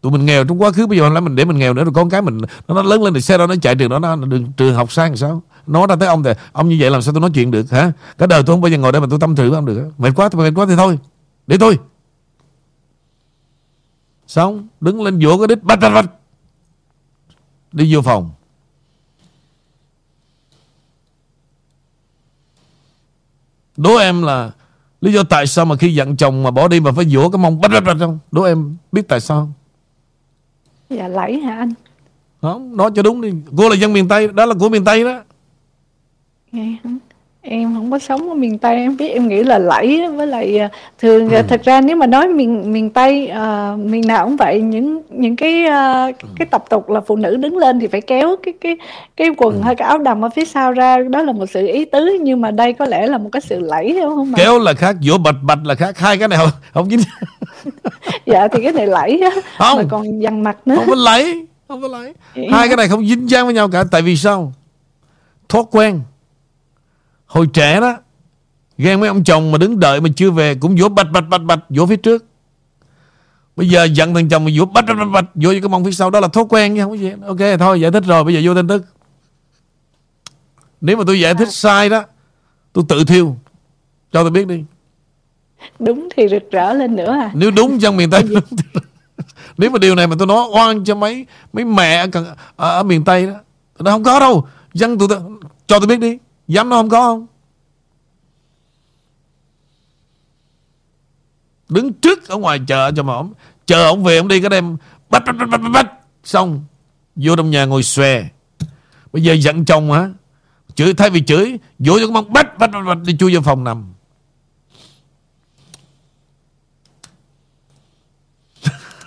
Tụi 0.02 0.12
mình 0.12 0.26
nghèo 0.26 0.44
trong 0.44 0.62
quá 0.62 0.72
khứ 0.72 0.88
bây 0.88 0.98
giờ 0.98 1.10
lại 1.10 1.22
mình 1.22 1.36
để 1.36 1.46
mình 1.46 1.58
nghèo 1.58 1.74
nữa 1.74 1.84
rồi 1.84 1.94
con 1.94 2.10
cái 2.10 2.22
mình 2.22 2.38
nó, 2.68 2.84
lớn 2.84 3.04
lên 3.04 3.14
thì 3.14 3.22
xe 3.22 3.38
đó 3.38 3.48
nó 3.48 3.56
chạy 3.62 3.76
trường 3.76 3.90
đó 3.90 4.00
nó 4.00 4.16
đường 4.16 4.52
trường 4.58 4.76
học 4.76 4.92
sang 4.92 5.18
sao? 5.18 5.42
Nói 5.68 5.88
ra 5.90 5.96
tới 5.96 6.08
ông 6.08 6.24
thì 6.24 6.32
ông 6.52 6.70
như 6.70 6.78
vậy 6.80 6.92
làm 6.92 7.02
sao 7.02 7.14
tôi 7.14 7.22
nói 7.22 7.30
chuyện 7.34 7.52
được 7.52 7.72
hả? 7.72 7.92
Cả 8.18 8.28
đời 8.28 8.44
tôi 8.46 8.54
không 8.54 8.62
bao 8.62 8.72
giờ 8.72 8.78
ngồi 8.78 8.92
đây 8.92 9.02
mà 9.02 9.08
tôi 9.10 9.20
tâm 9.20 9.36
sự 9.38 9.50
với 9.50 9.58
ông 9.58 9.66
được 9.66 9.92
mệt 9.98 10.12
quá 10.16 10.30
thì 10.30 10.40
mệt 10.40 10.52
quá 10.56 10.66
thì 10.70 10.76
thôi 10.76 11.00
để 11.48 11.58
tôi. 11.60 11.80
Xong 14.28 14.68
đứng 14.82 15.04
lên 15.04 15.20
vỗ 15.24 15.38
cái 15.38 15.48
đít 15.48 15.64
bạch 15.64 15.80
bạch 15.80 15.94
bạch. 15.94 16.10
Đi 17.72 17.96
vô 17.96 18.02
phòng. 18.02 18.32
Đố 23.78 23.96
em 23.96 24.24
là 24.24 24.52
Lý 25.04 25.14
do 25.14 25.24
tại 25.24 25.48
sao 25.48 25.66
mà 25.66 25.76
khi 25.76 25.96
giận 25.96 26.16
chồng 26.16 26.44
mà 26.44 26.52
bỏ 26.52 26.68
đi 26.68 26.80
mà 26.80 26.92
phải 26.92 27.06
vỗ 27.12 27.30
cái 27.30 27.40
mông 27.40 27.62
bách 27.62 27.72
bách 27.72 27.84
bách 27.84 27.98
không? 28.00 28.20
Đố 28.32 28.44
em 28.44 28.76
biết 28.92 29.08
tại 29.08 29.20
sao? 29.20 29.50
Dạ 30.90 31.08
lẫy 31.08 31.40
hả 31.40 31.58
anh? 31.58 31.74
Không, 32.42 32.78
nói 32.78 32.92
cho 32.96 33.02
đúng 33.02 33.22
đi. 33.22 33.30
Cô 33.58 33.70
là 33.70 33.76
dân 33.76 33.94
miền 33.94 34.08
Tây, 34.08 34.28
đó 34.28 34.46
là 34.46 34.56
của 34.60 34.70
miền 34.70 34.86
Tây 34.86 35.04
đó. 35.04 35.24
Nghe 36.52 36.78
không? 36.84 37.00
Em 37.46 37.74
không 37.76 37.92
có 37.92 38.00
sống 38.00 38.30
ở 38.30 38.36
miền 38.36 38.58
tây 38.58 38.76
em 38.76 38.98
biết 38.98 39.08
em 39.08 39.28
nghĩ 39.28 39.44
là 39.44 39.58
lẫy 39.58 40.08
với 40.16 40.28
lại 40.28 40.60
à, 40.60 40.70
thường 41.02 41.30
ừ. 41.30 41.42
thật 41.48 41.62
ra 41.64 41.82
nếu 41.82 41.96
mà 41.96 42.08
nói 42.08 42.28
miền 42.28 42.72
miền 42.74 42.90
tây 42.90 43.32
uh, 43.32 43.80
miền 43.80 44.08
nào 44.08 44.26
cũng 44.26 44.38
vậy 44.38 44.62
những 44.62 45.02
những 45.10 45.36
cái 45.36 45.66
uh, 45.66 46.16
cái 46.36 46.46
tập 46.52 46.64
tục 46.70 46.90
là 46.90 47.02
phụ 47.02 47.16
nữ 47.16 47.36
đứng 47.36 47.58
lên 47.58 47.80
thì 47.80 47.88
phải 47.88 48.02
kéo 48.02 48.36
cái 48.44 48.54
cái 48.62 48.78
cái 49.18 49.30
quần 49.38 49.56
ừ. 49.56 49.62
hay 49.64 49.76
cái 49.76 49.88
áo 49.88 49.98
đầm 49.98 50.26
ở 50.26 50.30
phía 50.30 50.46
sau 50.46 50.72
ra 50.72 50.98
đó 50.98 51.22
là 51.22 51.32
một 51.32 51.46
sự 51.54 51.68
ý 51.68 51.86
tứ 51.86 52.18
nhưng 52.22 52.42
mà 52.42 52.52
đây 52.52 52.74
có 52.74 52.86
lẽ 52.86 53.08
là 53.08 53.18
một 53.18 53.30
cái 53.32 53.42
sự 53.42 53.60
lẫy 53.60 54.00
đúng 54.02 54.16
không 54.16 54.34
kéo 54.36 54.60
là 54.60 54.74
khác 54.74 54.96
vỗ 55.08 55.18
bạch 55.18 55.44
bạch 55.44 55.60
là 55.66 55.76
khác 55.76 55.98
hai 55.98 56.18
cái 56.18 56.28
này 56.28 56.40
không 56.40 56.52
không 56.74 56.90
dính. 56.90 57.00
Dạ 58.26 58.48
thì 58.48 58.64
cái 58.64 58.72
này 58.72 58.88
lẫy 58.88 59.22
á 59.22 59.30
không. 59.58 59.78
mà 59.78 59.84
còn 59.90 60.22
dằn 60.22 60.44
mặt 60.44 60.58
nữa. 60.66 60.76
Không 60.76 60.88
có 60.88 60.96
lẫy 60.96 61.46
không 61.68 61.82
có 61.82 61.88
lẫy. 61.88 62.14
Hai 62.52 62.68
cái 62.68 62.78
này 62.78 62.88
không 62.88 63.08
dính 63.08 63.30
dáng 63.30 63.46
với 63.46 63.54
nhau 63.54 63.70
cả 63.70 63.84
tại 63.92 64.02
vì 64.02 64.18
sao? 64.18 64.54
Thói 65.50 65.64
quen 65.72 66.02
Hồi 67.34 67.48
trẻ 67.54 67.80
đó 67.80 67.98
Ghen 68.78 69.00
mấy 69.00 69.08
ông 69.08 69.24
chồng 69.24 69.52
mà 69.52 69.58
đứng 69.58 69.80
đợi 69.80 70.02
mà 70.02 70.10
chưa 70.16 70.32
về 70.32 70.56
Cũng 70.56 70.76
vỗ 70.80 70.90
bạch 70.90 71.12
bạch 71.12 71.30
bạch 71.30 71.42
bạch 71.42 71.60
vỗ 71.70 71.86
phía 71.86 71.96
trước. 71.96 72.26
Bây 73.56 73.70
giờ 73.70 73.84
giận 73.84 74.14
thằng 74.14 74.30
chồng 74.30 74.46
mà 74.46 74.52
vỗ 74.58 74.66
bạch 74.66 74.86
bạch 74.86 74.98
bạch 74.98 75.12
bạch 75.14 75.26
Vỗ 75.36 75.50
cái 75.52 75.70
mông 75.70 75.86
phía 75.86 75.92
sau 75.92 76.10
đó 76.10 76.20
là 76.20 76.28
thói 76.28 76.44
quen 76.50 76.74
nha 76.74 76.84
không 76.84 76.92
có 76.92 76.98
gì 76.98 77.12
Ok 77.28 77.60
thôi 77.60 77.82
giải 77.82 77.92
thích 77.92 78.04
rồi 78.06 78.24
bây 78.24 78.34
giờ 78.34 78.42
vô 78.44 78.56
tin 78.56 78.68
tức. 78.68 78.86
Nếu 80.82 80.98
mà 80.98 81.04
tôi 81.08 81.20
giải 81.20 81.34
thích 81.34 81.52
sai 81.52 81.90
đó 81.90 82.04
Tôi 82.74 82.84
tự 82.90 83.04
thiêu. 83.04 83.36
Cho 84.12 84.22
tôi 84.22 84.32
biết 84.32 84.48
đi. 84.48 84.64
Đúng 85.80 86.10
thì 86.16 86.28
rực 86.28 86.52
rỡ 86.52 86.74
lên 86.74 86.96
nữa 86.96 87.12
à? 87.12 87.32
Nếu 87.34 87.52
đúng 87.52 87.80
trong 87.80 87.98
miền 87.98 88.10
Tây 88.10 88.24
Nếu 89.58 89.70
mà 89.70 89.80
điều 89.80 89.96
này 89.96 90.08
mà 90.08 90.16
tôi 90.20 90.28
nói 90.28 90.48
oan 90.54 90.84
cho 90.84 90.96
mấy 90.96 91.26
mấy 91.54 91.66
mẹ 91.66 91.96
ở, 91.96 92.36
ở, 92.56 92.78
ở 92.78 92.84
miền 92.84 93.04
Tây 93.04 93.28
đó 93.28 93.34
Nó 93.80 93.92
không 93.92 94.04
có 94.04 94.20
đâu. 94.20 94.48
Dân 94.74 94.98
tụi 94.98 95.08
tôi, 95.08 95.20
cho 95.68 95.80
tôi 95.80 95.88
biết 95.88 96.00
đi 96.00 96.18
Dám 96.48 96.70
nó 96.70 96.76
không 96.78 96.90
có 96.90 97.02
không? 97.02 97.28
Đứng 101.70 101.94
trước 101.94 102.28
ở 102.28 102.38
ngoài 102.38 102.60
chợ 102.68 102.92
cho 102.96 103.04
mà 103.04 103.14
ông 103.14 103.34
Chờ 103.66 103.86
ông 103.86 104.04
về 104.04 104.18
ông 104.18 104.28
đi 104.28 104.42
cái 104.42 104.50
đem 104.50 104.78
Bách 105.10 105.24
bách 105.26 105.36
bách 105.36 105.50
bách 105.50 105.72
bách 105.74 105.92
Xong 106.24 106.66
Vô 107.16 107.36
trong 107.36 107.52
nhà 107.52 107.66
ngồi 107.66 107.84
xòe. 107.84 108.24
Bây 109.14 109.24
giờ 109.24 109.34
giận 109.34 109.66
chồng 109.66 109.92
hả? 109.92 110.10
Chửi 110.76 110.94
thay 110.94 111.10
vì 111.10 111.22
chửi 111.22 111.60
Vỗ 111.80 112.00
cho 112.00 112.12
mông 112.12 112.34
bách 112.34 112.58
bách 112.58 112.72
bách 112.72 112.86
bách 112.86 112.98
Đi 113.06 113.18
chui 113.20 113.34
vào 113.34 113.42
phòng 113.42 113.64
nằm. 113.64 113.94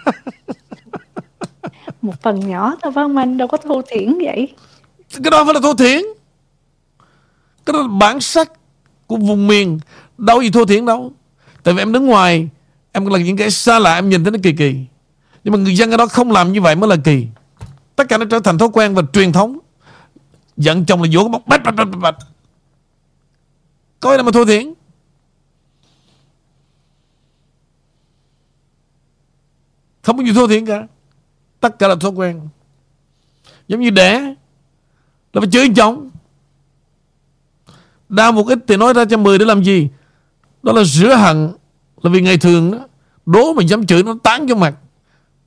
Một 2.03 2.22
phần 2.22 2.41
nhỏ 2.41 2.76
thôi 2.82 2.93
phải 2.95 3.05
không 3.05 3.16
anh? 3.16 3.39
Đâu 3.39 3.49
có 3.49 3.57
thô 3.57 3.82
thiển 3.82 4.18
vậy. 4.18 4.55
Cái 5.22 5.30
đó 5.30 5.45
phải 5.45 5.55
là 5.55 5.61
thô 5.61 5.74
thiển 5.74 6.03
cái 7.66 7.72
đó 7.72 7.82
là 7.82 7.88
bản 7.88 8.20
sắc 8.20 8.52
của 9.06 9.16
vùng 9.16 9.46
miền. 9.46 9.78
Đâu 10.18 10.42
gì 10.42 10.50
thua 10.50 10.64
thiển 10.64 10.86
đâu. 10.86 11.12
Tại 11.62 11.74
vì 11.74 11.82
em 11.82 11.92
đứng 11.92 12.06
ngoài, 12.06 12.48
Em 12.96 13.06
là 13.06 13.18
những 13.18 13.36
cái 13.36 13.50
xa 13.50 13.78
lạ, 13.78 13.94
em 13.94 14.08
nhìn 14.08 14.24
thấy 14.24 14.30
nó 14.30 14.38
kỳ 14.42 14.52
kỳ. 14.52 14.84
Nhưng 15.44 15.52
mà 15.52 15.58
người 15.58 15.76
dân 15.76 15.90
ở 15.90 15.96
đó 15.96 16.06
không 16.06 16.32
làm 16.32 16.52
như 16.52 16.60
vậy 16.60 16.74
mới 16.74 16.90
là 16.90 16.96
kỳ. 17.04 17.26
Tất 17.96 18.08
cả 18.08 18.18
nó 18.18 18.24
trở 18.30 18.40
thành 18.40 18.58
thói 18.58 18.68
quen 18.72 18.94
và 18.94 19.02
truyền 19.12 19.32
thống. 19.32 19.58
Giận 20.56 20.84
chồng 20.84 21.02
là 21.02 21.08
vỗ 21.12 21.22
cái 21.22 21.28
bóc 21.28 21.42
bách 21.46 21.62
bách 21.64 21.74
bách 21.74 21.88
bách 22.00 22.14
Coi 24.00 24.16
là 24.16 24.22
mà 24.22 24.32
thua 24.32 24.44
thiển 24.44 24.74
Không 30.02 30.16
có 30.16 30.24
gì 30.24 30.32
thua 30.32 30.46
thiển 30.46 30.66
cả. 30.66 30.86
Tất 31.60 31.78
cả 31.78 31.88
là 31.88 31.94
thói 32.00 32.10
quen. 32.10 32.48
Giống 33.68 33.80
như 33.80 33.90
đẻ 33.90 34.34
Là 35.32 35.40
phải 35.40 35.50
chửi 35.50 35.68
chồng. 35.76 36.10
Đau 38.09 38.32
một 38.32 38.46
ít 38.46 38.59
thì 38.66 38.76
nói 38.76 38.92
ra 38.92 39.04
cho 39.04 39.16
mười 39.16 39.38
để 39.38 39.44
làm 39.44 39.62
gì? 39.62 39.88
Đó 40.62 40.72
là 40.72 40.84
rửa 40.84 41.14
hận 41.14 41.52
Là 42.02 42.11
vì 42.11 42.20
ngày 42.20 42.38
thường 42.38 42.70
đó. 42.70 42.78
Đố 43.26 43.52
mà 43.52 43.62
dám 43.62 43.86
chửi 43.86 44.02
nó 44.02 44.16
tán 44.22 44.46
cho 44.48 44.54
mặt. 44.54 44.74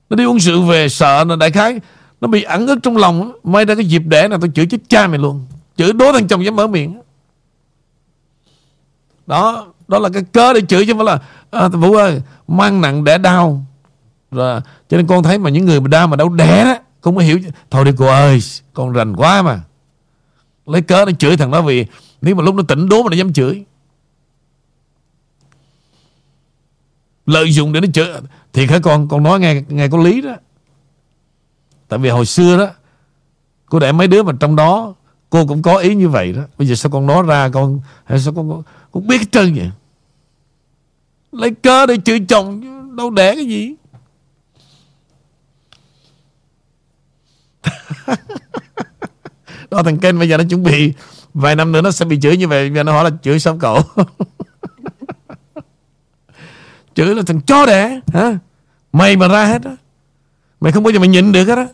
Nó 0.10 0.16
đi 0.16 0.24
uống 0.24 0.40
rượu 0.40 0.62
về 0.62 0.90
sợ 0.90 1.24
là 1.24 1.36
đại 1.36 1.52
khái. 1.52 1.80
Nó 2.22 2.28
bị 2.28 2.44
ẩn 2.44 2.68
ức 2.68 2.80
trong 2.84 2.98
lòng 2.98 3.32
May 3.44 3.66
ra 3.66 3.76
cái 3.76 3.86
dịp 3.86 4.02
đẻ 4.06 4.28
này 4.28 4.40
tôi 4.42 4.52
chửi 4.56 4.66
chết 4.66 4.78
cha 4.88 5.08
mày 5.08 5.20
luôn. 5.20 5.46
Chửi 5.78 5.94
đố 5.94 6.14
thằng 6.14 6.28
chồng 6.28 6.46
dám 6.46 6.56
mở 6.56 6.68
miệng. 6.68 7.02
Đó 9.28 9.68
Đó 9.88 10.00
là 10.00 10.10
cái 10.10 10.24
cớ 10.32 10.54
để 10.54 10.62
chửi 10.62 10.86
chứ 10.86 10.94
không 10.94 11.06
phải 11.06 11.16
là 11.16 11.20
à, 11.52 11.68
Vũ 11.68 11.94
ơi 11.94 12.22
mang 12.48 12.82
nặng 12.82 13.04
đẻ 13.04 13.18
đau. 13.18 13.66
Rồi 14.32 14.62
Cho 14.90 14.98
nên 14.98 15.08
con 15.08 15.24
thấy 15.24 15.38
mà 15.38 15.50
những 15.50 15.66
người 15.66 15.82
mà 15.82 15.88
đau 15.88 16.08
mà 16.08 16.16
đâu 16.16 16.30
đẻ 16.30 16.64
đó 16.64 16.76
Không 17.02 17.16
có 17.16 17.22
hiểu 17.22 17.40
Thôi 17.72 17.86
đi 17.86 17.92
cô 17.98 18.06
ơi 18.06 18.40
Con 18.74 18.92
rành 18.94 19.16
quá 19.16 19.42
mà. 19.42 19.60
Lấy 20.66 20.82
cớ 20.82 21.06
nó 21.06 21.12
chửi 21.20 21.38
thằng 21.38 21.52
đó 21.52 21.62
vì 21.62 21.86
nếu 22.22 22.36
mà 22.36 22.44
lúc 22.44 22.56
nó 22.56 22.64
tỉnh 22.64 22.90
đố 22.90 23.04
mà 23.04 23.10
nó 23.10 23.16
dám 23.16 23.34
chửi. 23.34 23.66
Lợi 27.26 27.54
dụng 27.54 27.74
để 27.74 27.82
nó 27.82 27.88
chửi. 27.94 28.08
Thì 28.54 28.68
các 28.68 28.82
con 28.84 29.08
con 29.08 29.24
nói 29.24 29.40
nghe 29.40 29.64
nghe 29.68 29.88
có 29.88 29.98
lý 29.98 30.22
đó. 30.22 30.36
Tại 31.88 32.00
vì 32.00 32.10
hồi 32.10 32.26
xưa 32.26 32.58
đó 32.58 32.70
cô 33.66 33.80
để 33.80 33.92
mấy 33.92 34.08
đứa 34.08 34.24
mà 34.24 34.34
trong 34.40 34.56
đó, 34.56 34.94
cô 35.30 35.46
cũng 35.48 35.62
có 35.62 35.78
ý 35.78 35.96
như 35.96 36.10
vậy 36.10 36.34
đó. 36.34 36.42
Bây 36.58 36.68
giờ 36.68 36.76
sao 36.76 36.92
con 36.92 37.08
nói 37.08 37.24
ra, 37.28 37.50
con 37.50 37.82
hay 38.06 38.20
sao 38.20 38.34
con 38.34 38.64
con 38.92 39.08
biết 39.08 39.18
hết 39.18 39.32
trơn 39.32 39.54
vậy? 39.54 39.72
Lấy 41.32 41.52
cớ 41.52 41.86
để 41.86 41.98
chửi 42.06 42.26
chồng, 42.30 42.62
đâu 42.96 43.10
để 43.10 43.36
cái 43.36 43.46
gì? 43.46 43.76
Đó, 49.72 49.84
thằng 49.84 49.98
Ken 49.98 50.20
bây 50.20 50.30
giờ 50.30 50.38
nó 50.38 50.44
chuẩn 50.50 50.64
bị 50.64 50.94
vài 51.40 51.56
năm 51.56 51.72
nữa 51.72 51.82
nó 51.82 51.92
sẽ 51.92 52.06
bị 52.06 52.20
chửi 52.22 52.38
như 52.38 52.48
vậy 52.48 52.70
và 52.70 52.84
nó 52.84 52.92
hỏi 52.92 53.04
là 53.04 53.10
chửi 53.22 53.40
sao 53.40 53.58
cậu? 53.60 53.82
Chửi 56.96 57.16
là 57.16 57.24
thằng 57.28 57.42
chó 57.42 57.66
đẻ 57.66 58.00
hả? 58.14 58.38
Mày 58.94 59.18
mà 59.18 59.28
ra 59.28 59.46
hết 59.46 59.64
á. 59.64 59.76
Mày 60.60 60.72
không 60.72 60.84
bao 60.84 60.92
giờ 60.92 61.00
mày 61.00 61.08
nhịn 61.08 61.32
được 61.32 61.46
hết 61.48 61.58
á. 61.58 61.68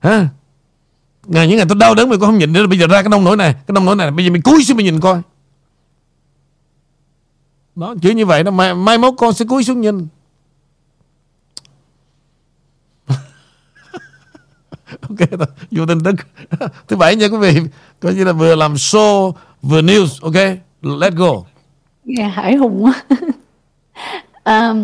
Hả? 0.00 0.28
Ngày 1.26 1.48
những 1.48 1.56
ngày 1.56 1.66
tôi 1.68 1.78
đau 1.78 1.94
đớn 1.94 2.08
mày 2.08 2.18
cũng 2.18 2.26
không 2.26 2.38
nhịn 2.38 2.52
nữa 2.52 2.66
bây 2.66 2.78
giờ 2.78 2.86
ra 2.86 3.02
cái 3.02 3.08
nông 3.08 3.24
nổi 3.24 3.36
này 3.36 3.52
cái 3.52 3.72
nông 3.72 3.84
nổi 3.84 3.96
này 3.96 4.10
bây 4.10 4.24
giờ 4.24 4.30
mày 4.30 4.40
cúi 4.40 4.64
xuống 4.64 4.76
mày 4.76 4.84
nhìn 4.84 5.00
coi. 5.00 5.20
Đó 7.74 7.94
chửi 8.02 8.14
như 8.14 8.26
vậy 8.26 8.42
đó 8.42 8.50
mai, 8.50 8.74
mai 8.74 8.98
mốt 8.98 9.14
con 9.18 9.32
sẽ 9.32 9.44
cúi 9.44 9.64
xuống 9.64 9.80
nhìn. 9.80 10.06
ok 15.08 15.40
vô 15.70 15.86
tin 15.86 15.98
tức. 16.04 16.14
Thứ 16.88 16.96
bảy 16.96 17.16
nha 17.16 17.26
quý 17.28 17.38
vị 17.38 17.60
coi 18.00 18.14
như 18.14 18.24
là 18.24 18.32
vừa 18.32 18.54
làm 18.54 18.74
show 18.74 19.32
vừa 19.62 19.82
news 19.82 20.06
ok? 20.22 20.58
Let's 20.82 21.16
go. 21.16 21.42
Nghe 22.04 22.24
hải 22.24 22.56
hùng 22.56 22.84
quá. 22.84 23.02
À, 24.44 24.74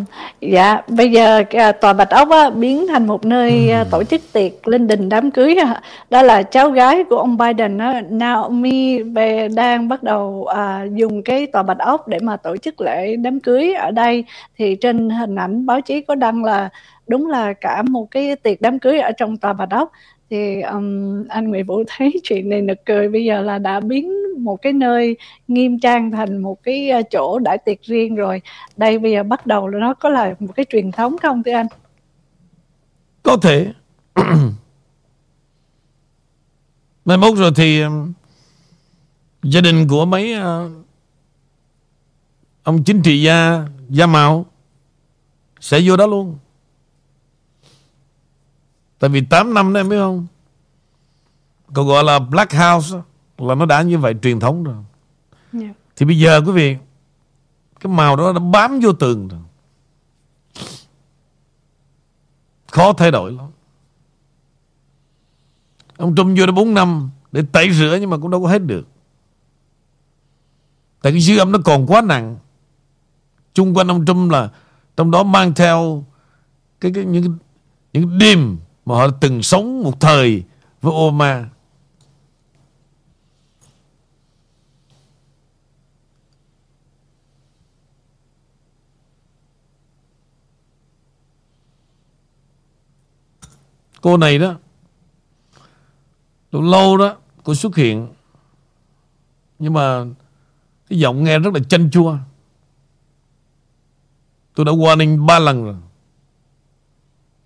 dạ 0.40 0.80
bây 0.88 1.10
giờ 1.10 1.42
à, 1.50 1.72
tòa 1.72 1.92
Bạch 1.92 2.10
Ốc 2.10 2.30
á, 2.30 2.50
biến 2.50 2.86
thành 2.88 3.06
một 3.06 3.24
nơi 3.24 3.70
à, 3.70 3.84
tổ 3.90 4.04
chức 4.04 4.20
tiệc 4.32 4.68
linh 4.68 4.86
đình 4.86 5.08
đám 5.08 5.30
cưới 5.30 5.54
à. 5.54 5.82
đó 6.10 6.22
là 6.22 6.42
cháu 6.42 6.70
gái 6.70 7.04
của 7.04 7.16
ông 7.16 7.36
Biden 7.36 7.78
á, 7.78 8.02
Naomi 8.10 8.98
đang 9.54 9.88
bắt 9.88 10.02
đầu 10.02 10.46
à, 10.46 10.84
dùng 10.94 11.22
cái 11.22 11.46
tòa 11.46 11.62
Bạch 11.62 11.78
Ốc 11.78 12.08
để 12.08 12.18
mà 12.22 12.36
tổ 12.36 12.56
chức 12.56 12.80
lễ 12.80 13.16
đám 13.16 13.40
cưới 13.40 13.74
ở 13.74 13.90
đây. 13.90 14.24
Thì 14.58 14.74
trên 14.74 15.10
hình 15.10 15.34
ảnh 15.36 15.66
báo 15.66 15.80
chí 15.80 16.00
có 16.00 16.14
đăng 16.14 16.44
là 16.44 16.68
đúng 17.10 17.26
là 17.26 17.52
cả 17.52 17.82
một 17.82 18.10
cái 18.10 18.36
tiệc 18.36 18.60
đám 18.60 18.78
cưới 18.78 18.98
ở 18.98 19.10
trong 19.18 19.36
tòa 19.36 19.52
bà 19.52 19.66
đốc 19.66 19.92
thì 20.30 20.60
um, 20.60 21.24
anh 21.28 21.48
Nguyễn 21.48 21.66
Vũ 21.66 21.82
thấy 21.86 22.20
chuyện 22.24 22.48
này 22.48 22.62
nực 22.62 22.78
cười 22.86 23.08
bây 23.08 23.24
giờ 23.24 23.40
là 23.40 23.58
đã 23.58 23.80
biến 23.80 24.12
một 24.38 24.62
cái 24.62 24.72
nơi 24.72 25.16
nghiêm 25.48 25.78
trang 25.80 26.10
thành 26.10 26.38
một 26.38 26.62
cái 26.62 26.90
ờ, 26.90 27.02
chỗ 27.10 27.38
đại 27.38 27.58
tiệc 27.58 27.82
riêng 27.82 28.14
rồi. 28.14 28.42
Đây 28.76 28.98
bây 28.98 29.12
giờ 29.12 29.22
bắt 29.22 29.46
đầu 29.46 29.68
là 29.68 29.78
nó 29.78 29.94
có 29.94 30.08
là 30.08 30.34
một 30.38 30.52
cái 30.56 30.66
truyền 30.68 30.92
thống 30.92 31.18
không 31.18 31.42
thưa 31.42 31.52
anh? 31.52 31.66
Có 33.22 33.36
thể. 33.36 33.72
Mai 37.04 37.16
mốt 37.16 37.38
rồi 37.38 37.50
thì 37.56 37.82
gia 39.42 39.60
đình 39.60 39.88
của 39.88 40.04
mấy 40.04 40.34
uh, 40.38 40.42
ông 42.62 42.82
chính 42.84 43.02
trị 43.02 43.22
gia 43.22 43.64
gia 43.88 44.06
mạo 44.06 44.46
sẽ 45.60 45.80
vô 45.84 45.96
đó 45.96 46.06
luôn. 46.06 46.38
Tại 49.00 49.10
vì 49.10 49.20
8 49.20 49.54
năm 49.54 49.72
đó 49.72 49.80
em 49.80 49.88
biết 49.88 49.96
không? 49.98 50.26
Cậu 51.74 51.84
gọi 51.84 52.04
là 52.04 52.18
Black 52.18 52.52
House 52.52 52.96
Là 53.38 53.54
nó 53.54 53.66
đã 53.66 53.82
như 53.82 53.98
vậy 53.98 54.14
truyền 54.22 54.40
thống 54.40 54.64
rồi. 54.64 54.74
Yeah. 54.74 55.66
Dạ. 55.66 55.72
Thì 55.96 56.06
bây 56.06 56.18
giờ 56.18 56.40
quý 56.46 56.52
vị 56.52 56.76
Cái 57.80 57.92
màu 57.92 58.16
đó 58.16 58.32
nó 58.32 58.40
bám 58.40 58.80
vô 58.80 58.92
tường 58.92 59.28
rồi. 59.28 59.40
Khó 62.70 62.92
thay 62.92 63.10
đổi 63.10 63.32
lắm. 63.32 63.46
Ông 65.96 66.16
Trump 66.16 66.38
vô 66.38 66.46
đó 66.46 66.52
4 66.52 66.74
năm 66.74 67.10
Để 67.32 67.42
tẩy 67.52 67.72
rửa 67.72 67.98
nhưng 68.00 68.10
mà 68.10 68.16
cũng 68.16 68.30
đâu 68.30 68.42
có 68.42 68.48
hết 68.48 68.58
được. 68.58 68.86
Tại 71.02 71.12
cái 71.12 71.20
dư 71.20 71.38
âm 71.38 71.52
nó 71.52 71.58
còn 71.64 71.86
quá 71.86 72.00
nặng. 72.00 72.38
Chung 73.54 73.76
quanh 73.76 73.88
ông 73.88 74.06
Trump 74.06 74.32
là 74.32 74.48
Trong 74.96 75.10
đó 75.10 75.22
mang 75.22 75.54
theo 75.54 76.04
cái, 76.80 76.92
cái 76.94 77.04
những 77.04 77.38
những 77.92 78.18
đêm 78.18 78.58
mà 78.90 78.96
họ 78.96 79.10
từng 79.10 79.42
sống 79.42 79.82
một 79.82 80.00
thời 80.00 80.44
với 80.80 80.92
Obama. 80.92 81.48
Cô 94.00 94.16
này 94.16 94.38
đó, 94.38 94.54
Lâu 96.52 96.62
lâu 96.62 96.96
đó 96.96 97.16
Cô 97.44 97.54
xuất 97.54 97.76
hiện, 97.76 98.08
Nhưng 99.58 99.72
mà 99.72 100.04
Cái 100.88 100.98
giọng 100.98 101.24
nghe 101.24 101.38
rất 101.38 101.54
là 101.54 101.60
chanh 101.68 101.90
chua. 101.90 102.16
Tôi 104.54 104.66
đã 104.66 104.72
warning 104.72 105.26
ba 105.26 105.38
lần 105.38 105.64
rồi. 105.64 105.76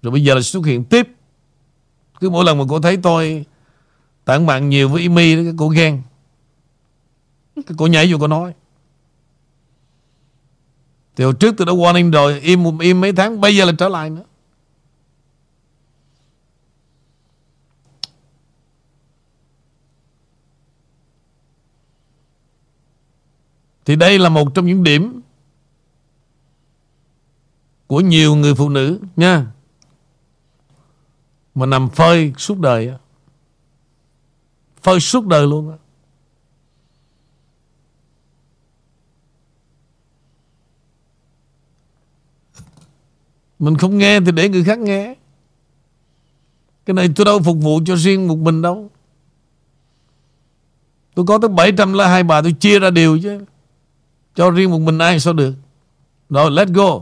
Rồi 0.03 0.11
bây 0.11 0.25
giờ 0.25 0.35
là 0.35 0.41
xuất 0.41 0.67
hiện 0.67 0.85
tiếp 0.85 1.14
cứ 2.21 2.31
mỗi 2.31 2.45
lần 2.45 2.59
mà 2.59 2.65
cô 2.69 2.81
thấy 2.81 2.97
tôi 2.97 3.45
Tản 4.25 4.47
bạn 4.47 4.69
nhiều 4.69 4.89
với 4.89 5.03
Imi 5.03 5.35
cái 5.45 5.55
cô 5.59 5.69
ghen. 5.69 6.03
Cái 7.57 7.75
cô 7.79 7.87
nhảy 7.87 8.13
vô 8.13 8.19
cô 8.21 8.27
nói. 8.27 8.55
Thì 11.17 11.25
hồi 11.25 11.35
trước 11.41 11.55
tôi 11.59 11.67
đã 11.67 11.73
warning 11.73 12.11
rồi, 12.11 12.41
im 12.41 12.79
im 12.79 13.01
mấy 13.01 13.13
tháng, 13.13 13.41
bây 13.41 13.57
giờ 13.57 13.65
là 13.65 13.73
trở 13.79 13.89
lại 13.89 14.11
nữa. 14.11 14.23
Thì 23.85 23.97
đây 23.97 24.19
là 24.19 24.29
một 24.29 24.55
trong 24.55 24.67
những 24.67 24.85
điểm 24.85 25.21
của 27.87 28.01
nhiều 28.01 28.35
người 28.35 28.55
phụ 28.55 28.69
nữ, 28.69 29.01
nha 29.17 29.47
mà 31.55 31.67
nằm 31.67 31.89
phơi 31.89 32.33
suốt 32.39 32.59
đời 32.59 32.93
phơi 34.85 35.01
suốt 35.01 35.27
đời 35.27 35.47
luôn 35.47 35.71
á. 35.71 35.77
Mình 43.59 43.77
không 43.77 43.99
nghe 43.99 44.21
thì 44.21 44.33
để 44.33 44.49
người 44.49 44.65
khác 44.65 44.79
nghe. 44.79 45.15
Cái 46.87 46.95
này 46.95 47.09
tôi 47.17 47.25
đâu 47.25 47.41
phục 47.45 47.57
vụ 47.61 47.81
cho 47.87 47.97
riêng 47.97 48.29
một 48.29 48.39
mình 48.39 48.63
đâu. 48.63 48.91
Tôi 51.15 51.27
có 51.29 51.39
tới 51.39 51.49
700 51.49 51.93
là 51.93 52.09
hai 52.09 52.23
bà 52.23 52.43
tôi 52.43 52.53
chia 52.53 52.79
ra 52.79 52.91
đều 52.91 53.19
chứ. 53.23 53.45
Cho 54.35 54.51
riêng 54.51 54.71
một 54.71 54.79
mình 54.79 54.99
ai 54.99 55.21
sao 55.21 55.33
được. 55.33 55.55
Rồi, 56.31 56.51
let's 56.51 56.73
go. 56.73 57.01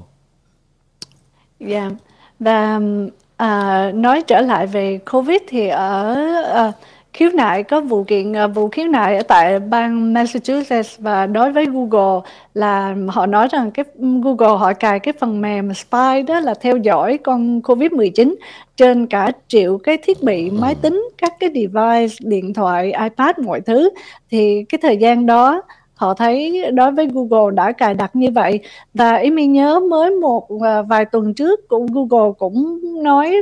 Dạ. 1.61 1.67
Yeah. 1.67 1.93
Và 2.41 2.77
um, 2.77 3.09
À, 3.37 3.91
nói 3.95 4.23
trở 4.27 4.41
lại 4.41 4.67
về 4.67 4.99
Covid 5.13 5.39
thì 5.49 5.69
ở 5.69 6.15
à, 6.55 6.73
khiếu 7.13 7.31
nại 7.35 7.63
có 7.63 7.81
vụ 7.81 8.05
kiện 8.05 8.33
à, 8.37 8.47
vụ 8.47 8.69
khiếu 8.69 8.89
nại 8.89 9.17
ở 9.17 9.23
tại 9.23 9.59
bang 9.59 10.13
Massachusetts 10.15 10.99
và 10.99 11.27
đối 11.27 11.53
với 11.53 11.67
Google 11.67 12.31
là 12.55 12.95
họ 13.09 13.27
nói 13.27 13.49
rằng 13.51 13.71
cái 13.71 13.85
Google 14.23 14.59
họ 14.59 14.73
cài 14.73 14.99
cái 15.01 15.15
phần 15.21 15.41
mềm 15.41 15.75
spy 15.75 16.23
đó 16.27 16.41
là 16.41 16.55
theo 16.55 16.77
dõi 16.77 17.19
con 17.19 17.61
Covid-19 17.61 18.35
trên 18.77 19.07
cả 19.07 19.33
triệu 19.49 19.79
cái 19.79 19.99
thiết 20.03 20.23
bị 20.23 20.51
máy 20.51 20.75
tính 20.75 21.09
các 21.19 21.33
cái 21.41 21.51
device 21.55 22.17
điện 22.21 22.55
thoại 22.55 22.93
iPad 22.93 23.39
mọi 23.39 23.61
thứ. 23.61 23.91
Thì 24.31 24.65
cái 24.69 24.79
thời 24.83 24.97
gian 24.97 25.27
đó 25.27 25.63
họ 26.03 26.15
thấy 26.15 26.65
đối 26.73 26.93
với 26.93 27.09
Google 27.13 27.55
đã 27.55 27.73
cài 27.73 27.95
đặt 27.95 28.17
như 28.17 28.31
vậy. 28.31 28.61
Và 28.95 29.17
Amy 29.17 29.47
nhớ 29.47 29.81
mới 29.81 30.11
một 30.11 30.49
à, 30.63 30.83
vài 30.83 31.05
tuần 31.05 31.35
trước 31.35 31.69
cũng 31.69 31.87
Google 31.87 32.33
cũng 32.39 32.81
nói 33.03 33.37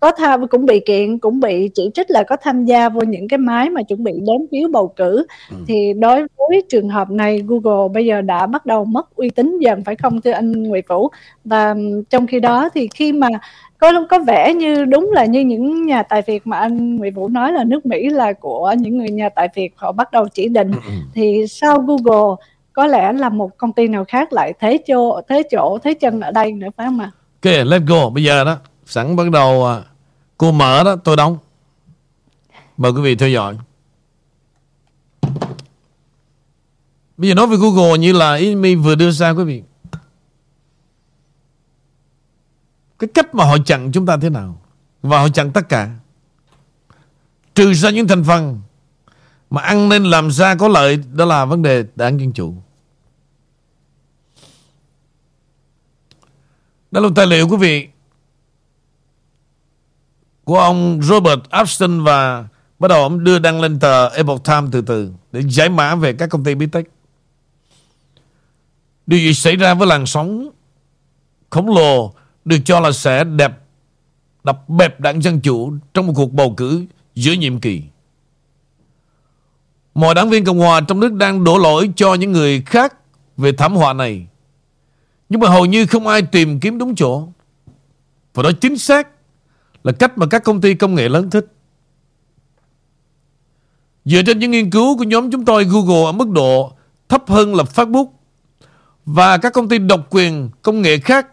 có 0.00 0.12
tham 0.12 0.48
cũng 0.48 0.66
bị 0.66 0.80
kiện 0.80 1.18
cũng 1.18 1.40
bị 1.40 1.70
chỉ 1.74 1.90
trích 1.94 2.10
là 2.10 2.22
có 2.22 2.36
tham 2.36 2.64
gia 2.64 2.88
vô 2.88 3.00
những 3.00 3.28
cái 3.28 3.38
máy 3.38 3.70
mà 3.70 3.82
chuẩn 3.82 4.04
bị 4.04 4.12
đếm 4.12 4.46
phiếu 4.50 4.68
bầu 4.68 4.88
cử. 4.88 5.26
Ừ. 5.50 5.56
thì 5.66 5.92
đối 5.92 6.26
với 6.38 6.62
trường 6.68 6.88
hợp 6.88 7.10
này 7.10 7.42
Google 7.46 7.88
bây 7.94 8.06
giờ 8.06 8.20
đã 8.20 8.46
bắt 8.46 8.66
đầu 8.66 8.84
mất 8.84 9.16
uy 9.16 9.30
tín 9.30 9.58
dần 9.58 9.84
phải 9.84 9.96
không 9.96 10.20
thưa 10.20 10.30
anh 10.30 10.62
Nguyễn 10.62 10.84
Vũ 10.88 11.08
và 11.44 11.74
trong 12.10 12.26
khi 12.26 12.40
đó 12.40 12.68
thì 12.74 12.88
khi 12.94 13.12
mà 13.12 13.28
có 13.82 13.92
có 14.10 14.18
vẻ 14.18 14.54
như 14.54 14.84
đúng 14.84 15.10
là 15.12 15.24
như 15.24 15.40
những 15.40 15.86
nhà 15.86 16.02
tài 16.02 16.22
phiệt 16.22 16.42
mà 16.44 16.58
anh 16.58 16.96
Nguyễn 16.96 17.14
Vũ 17.14 17.28
nói 17.28 17.52
là 17.52 17.64
nước 17.64 17.86
Mỹ 17.86 18.08
là 18.10 18.32
của 18.32 18.74
những 18.78 18.98
người 18.98 19.08
nhà 19.08 19.28
tài 19.28 19.48
phiệt 19.54 19.70
họ 19.76 19.92
bắt 19.92 20.12
đầu 20.12 20.28
chỉ 20.28 20.48
định 20.48 20.72
ừ, 20.72 20.78
ừ. 20.86 20.92
thì 21.14 21.46
sau 21.48 21.78
Google 21.78 22.36
có 22.72 22.86
lẽ 22.86 23.12
là 23.12 23.28
một 23.28 23.58
công 23.58 23.72
ty 23.72 23.88
nào 23.88 24.04
khác 24.08 24.32
lại 24.32 24.52
thế 24.60 24.78
chỗ 24.86 25.20
thế 25.28 25.42
chỗ 25.50 25.78
thế 25.84 25.94
chân 25.94 26.20
ở 26.20 26.30
đây 26.30 26.52
nữa 26.52 26.68
phải 26.76 26.86
không 26.86 27.00
ạ? 27.00 27.10
Ok, 27.42 27.52
let's 27.52 27.86
go. 27.86 28.10
Bây 28.10 28.24
giờ 28.24 28.44
đó 28.44 28.56
sẵn 28.86 29.16
bắt 29.16 29.30
đầu 29.30 29.66
à, 29.66 29.82
cô 30.38 30.52
mở 30.52 30.84
đó 30.84 30.96
tôi 31.04 31.16
đóng. 31.16 31.38
Mời 32.76 32.92
quý 32.92 33.02
vị 33.02 33.14
theo 33.14 33.28
dõi. 33.28 33.56
Bây 37.16 37.28
giờ 37.28 37.34
nói 37.34 37.46
về 37.46 37.56
Google 37.56 37.98
như 37.98 38.12
là 38.12 38.34
ý 38.34 38.54
mình 38.54 38.82
vừa 38.82 38.94
đưa 38.94 39.10
ra 39.10 39.30
quý 39.30 39.44
vị. 39.44 39.62
Cái 43.02 43.08
cách 43.14 43.34
mà 43.34 43.44
họ 43.44 43.58
chặn 43.58 43.92
chúng 43.92 44.06
ta 44.06 44.16
thế 44.16 44.30
nào? 44.30 44.62
Và 45.02 45.20
họ 45.20 45.28
chặn 45.28 45.52
tất 45.52 45.68
cả. 45.68 45.90
Trừ 47.54 47.74
ra 47.74 47.90
những 47.90 48.08
thành 48.08 48.24
phần 48.24 48.60
Mà 49.50 49.62
ăn 49.62 49.88
nên 49.88 50.04
làm 50.04 50.30
ra 50.30 50.54
có 50.54 50.68
lợi, 50.68 50.96
Đó 51.12 51.24
là 51.24 51.44
vấn 51.44 51.62
đề 51.62 51.84
đảng 51.94 52.20
Dân 52.20 52.32
Chủ. 52.32 52.54
Đó 56.90 57.00
là 57.00 57.08
tài 57.16 57.26
liệu, 57.26 57.48
quý 57.48 57.56
vị, 57.56 57.88
Của 60.44 60.58
ông 60.58 61.00
Robert 61.02 61.40
Upston 61.62 62.04
Và 62.04 62.44
bắt 62.78 62.88
đầu 62.88 63.02
ông 63.02 63.24
đưa 63.24 63.38
đăng 63.38 63.60
lên 63.60 63.80
tờ 63.80 64.08
Epoch 64.08 64.44
Times 64.44 64.70
từ 64.72 64.80
từ 64.80 65.12
Để 65.32 65.42
giải 65.48 65.68
mã 65.68 65.94
về 65.94 66.12
các 66.12 66.30
công 66.30 66.44
ty 66.44 66.54
bí 66.54 66.66
tích 66.66 66.90
Điều 69.06 69.18
gì 69.18 69.34
xảy 69.34 69.56
ra 69.56 69.74
với 69.74 69.88
làn 69.88 70.06
sóng 70.06 70.50
khổng 71.50 71.68
lồ 71.68 72.14
được 72.44 72.58
cho 72.64 72.80
là 72.80 72.92
sẽ 72.92 73.24
đẹp, 73.24 73.52
đập 74.44 74.68
bẹp 74.68 75.00
đảng 75.00 75.22
Dân 75.22 75.40
Chủ 75.40 75.72
trong 75.94 76.06
một 76.06 76.12
cuộc 76.16 76.32
bầu 76.32 76.54
cử 76.56 76.84
giữa 77.14 77.32
nhiệm 77.32 77.60
kỳ. 77.60 77.82
Mọi 79.94 80.14
đảng 80.14 80.30
viên 80.30 80.44
Cộng 80.44 80.58
Hòa 80.58 80.80
trong 80.80 81.00
nước 81.00 81.12
đang 81.12 81.44
đổ 81.44 81.58
lỗi 81.58 81.90
cho 81.96 82.14
những 82.14 82.32
người 82.32 82.62
khác 82.66 82.94
về 83.36 83.52
thảm 83.52 83.76
họa 83.76 83.92
này. 83.92 84.26
Nhưng 85.28 85.40
mà 85.40 85.48
hầu 85.48 85.66
như 85.66 85.86
không 85.86 86.06
ai 86.06 86.22
tìm 86.22 86.60
kiếm 86.60 86.78
đúng 86.78 86.94
chỗ. 86.94 87.28
Và 88.34 88.42
đó 88.42 88.50
chính 88.60 88.78
xác 88.78 89.08
là 89.84 89.92
cách 89.92 90.18
mà 90.18 90.26
các 90.26 90.44
công 90.44 90.60
ty 90.60 90.74
công 90.74 90.94
nghệ 90.94 91.08
lớn 91.08 91.30
thích. 91.30 91.46
Dựa 94.04 94.22
trên 94.26 94.38
những 94.38 94.50
nghiên 94.50 94.70
cứu 94.70 94.98
của 94.98 95.04
nhóm 95.04 95.30
chúng 95.30 95.44
tôi, 95.44 95.64
Google 95.64 96.04
ở 96.04 96.12
mức 96.12 96.28
độ 96.28 96.72
thấp 97.08 97.24
hơn 97.28 97.54
là 97.54 97.64
Facebook 97.64 98.06
và 99.06 99.38
các 99.38 99.52
công 99.52 99.68
ty 99.68 99.78
độc 99.78 100.06
quyền 100.10 100.50
công 100.62 100.82
nghệ 100.82 100.98
khác 100.98 101.26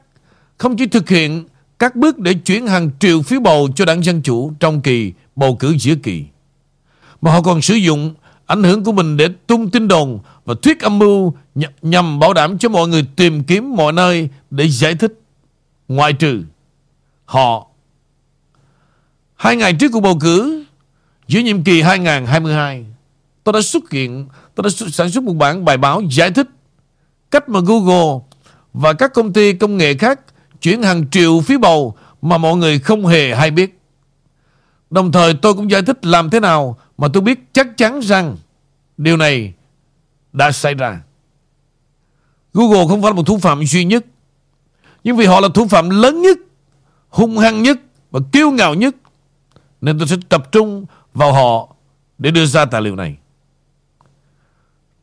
không 0.60 0.78
chỉ 0.78 0.88
thực 0.88 1.10
hiện 1.10 1.46
các 1.80 1.96
bước 1.96 2.20
để 2.20 2.34
chuyển 2.34 2.68
hàng 2.68 2.90
triệu 3.00 3.22
phiếu 3.22 3.40
bầu 3.40 3.70
cho 3.76 3.86
đảng 3.86 4.04
Dân 4.04 4.22
Chủ 4.22 4.52
trong 4.60 4.82
kỳ 4.82 5.14
bầu 5.36 5.56
cử 5.56 5.76
giữa 5.80 5.96
kỳ, 6.04 6.26
mà 7.22 7.32
họ 7.32 7.42
còn 7.42 7.62
sử 7.62 7.76
dụng 7.76 8.14
ảnh 8.46 8.64
hưởng 8.64 8.84
của 8.84 8.92
mình 8.92 9.18
để 9.18 9.30
tung 9.48 9.70
tin 9.70 9.88
đồn 9.88 10.20
và 10.46 10.56
thuyết 10.62 10.80
âm 10.80 11.00
mưu 11.00 11.34
nhằm 11.82 12.20
bảo 12.20 12.34
đảm 12.34 12.58
cho 12.58 12.70
mọi 12.70 12.88
người 12.88 13.06
tìm 13.16 13.44
kiếm 13.44 13.76
mọi 13.76 13.94
nơi 13.94 14.30
để 14.50 14.68
giải 14.70 14.96
thích, 14.96 15.22
ngoại 15.88 16.14
trừ 16.14 16.44
họ. 17.26 17.68
Hai 19.36 19.56
ngày 19.56 19.74
trước 19.74 19.92
cuộc 19.92 20.02
bầu 20.02 20.18
cử 20.20 20.66
giữa 21.28 21.40
nhiệm 21.40 21.64
kỳ 21.64 21.82
2022, 21.82 22.86
tôi 23.44 23.54
đã 23.54 23.62
xuất 23.62 23.92
hiện, 23.92 24.28
tôi 24.56 24.64
đã 24.64 24.70
sản 24.92 25.10
xuất 25.10 25.24
một 25.24 25.34
bản 25.34 25.66
bài 25.66 25.78
báo 25.78 26.02
giải 26.12 26.32
thích 26.32 26.48
cách 27.32 27.50
mà 27.50 27.60
Google 27.60 28.20
và 28.74 28.94
các 28.94 29.14
công 29.14 29.34
ty 29.34 29.54
công 29.54 29.78
nghệ 29.78 29.94
khác 29.94 30.20
chuyển 30.62 30.84
hàng 30.84 31.10
triệu 31.10 31.42
phiếu 31.42 31.60
bầu 31.60 31.96
mà 32.22 32.38
mọi 32.38 32.58
người 32.58 32.80
không 32.80 33.06
hề 33.06 33.36
hay 33.36 33.52
biết. 33.52 33.80
Đồng 34.90 35.12
thời 35.12 35.34
tôi 35.34 35.54
cũng 35.54 35.72
giải 35.72 35.82
thích 35.82 36.06
làm 36.06 36.30
thế 36.30 36.40
nào 36.40 36.78
mà 36.98 37.08
tôi 37.14 37.22
biết 37.22 37.40
chắc 37.54 37.68
chắn 37.78 38.00
rằng 38.00 38.38
điều 38.98 39.18
này 39.18 39.54
đã 40.34 40.52
xảy 40.52 40.74
ra. 40.74 41.02
Google 42.54 42.88
không 42.88 43.02
phải 43.02 43.12
là 43.12 43.16
một 43.16 43.26
thủ 43.26 43.38
phạm 43.38 43.66
duy 43.66 43.84
nhất, 43.84 44.06
nhưng 45.04 45.18
vì 45.18 45.26
họ 45.26 45.40
là 45.40 45.48
thủ 45.54 45.68
phạm 45.68 45.90
lớn 45.90 46.22
nhất, 46.22 46.38
hung 47.10 47.38
hăng 47.38 47.64
nhất 47.64 47.78
và 48.12 48.20
kiêu 48.32 48.52
ngạo 48.52 48.74
nhất, 48.74 48.96
nên 49.82 50.00
tôi 50.00 50.08
sẽ 50.08 50.16
tập 50.30 50.52
trung 50.52 50.86
vào 51.14 51.34
họ 51.34 51.76
để 52.18 52.32
đưa 52.32 52.46
ra 52.46 52.66
tài 52.66 52.82
liệu 52.82 52.96
này. 52.96 53.18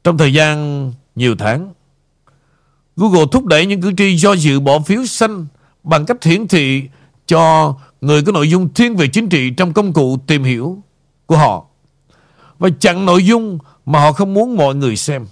Trong 0.05 0.19
thời 0.19 0.33
gian 0.33 0.93
nhiều 1.15 1.37
tháng, 1.39 1.73
Google 2.97 3.25
thúc 3.33 3.45
đẩy 3.45 3.67
những 3.67 3.81
cử 3.81 3.93
tri 3.97 4.17
do 4.17 4.33
dự 4.33 4.61
bỏ 4.61 4.79
phiếu 4.79 5.07
xanh 5.07 5.47
bằng 5.83 6.07
cách 6.07 6.25
hiển 6.25 6.49
thị 6.49 6.83
cho 7.27 7.75
người 8.01 8.23
có 8.23 8.33
nội 8.33 8.51
dung 8.51 8.75
thiên 8.75 8.97
về 8.97 9.09
chính 9.09 9.29
trị 9.29 9.51
trong 9.51 9.73
công 9.73 9.93
cụ 9.93 10.19
tìm 10.27 10.45
hiểu 10.45 10.83
của 11.27 11.37
họ. 11.37 11.67
Và 12.59 12.69
chặn 12.81 13.07
nội 13.07 13.25
dung 13.27 13.59
mà 13.87 14.01
họ 14.01 14.13
không 14.13 14.35
muốn 14.35 14.57
mọi 14.57 14.75
người 14.75 14.97
xem. 14.97 15.27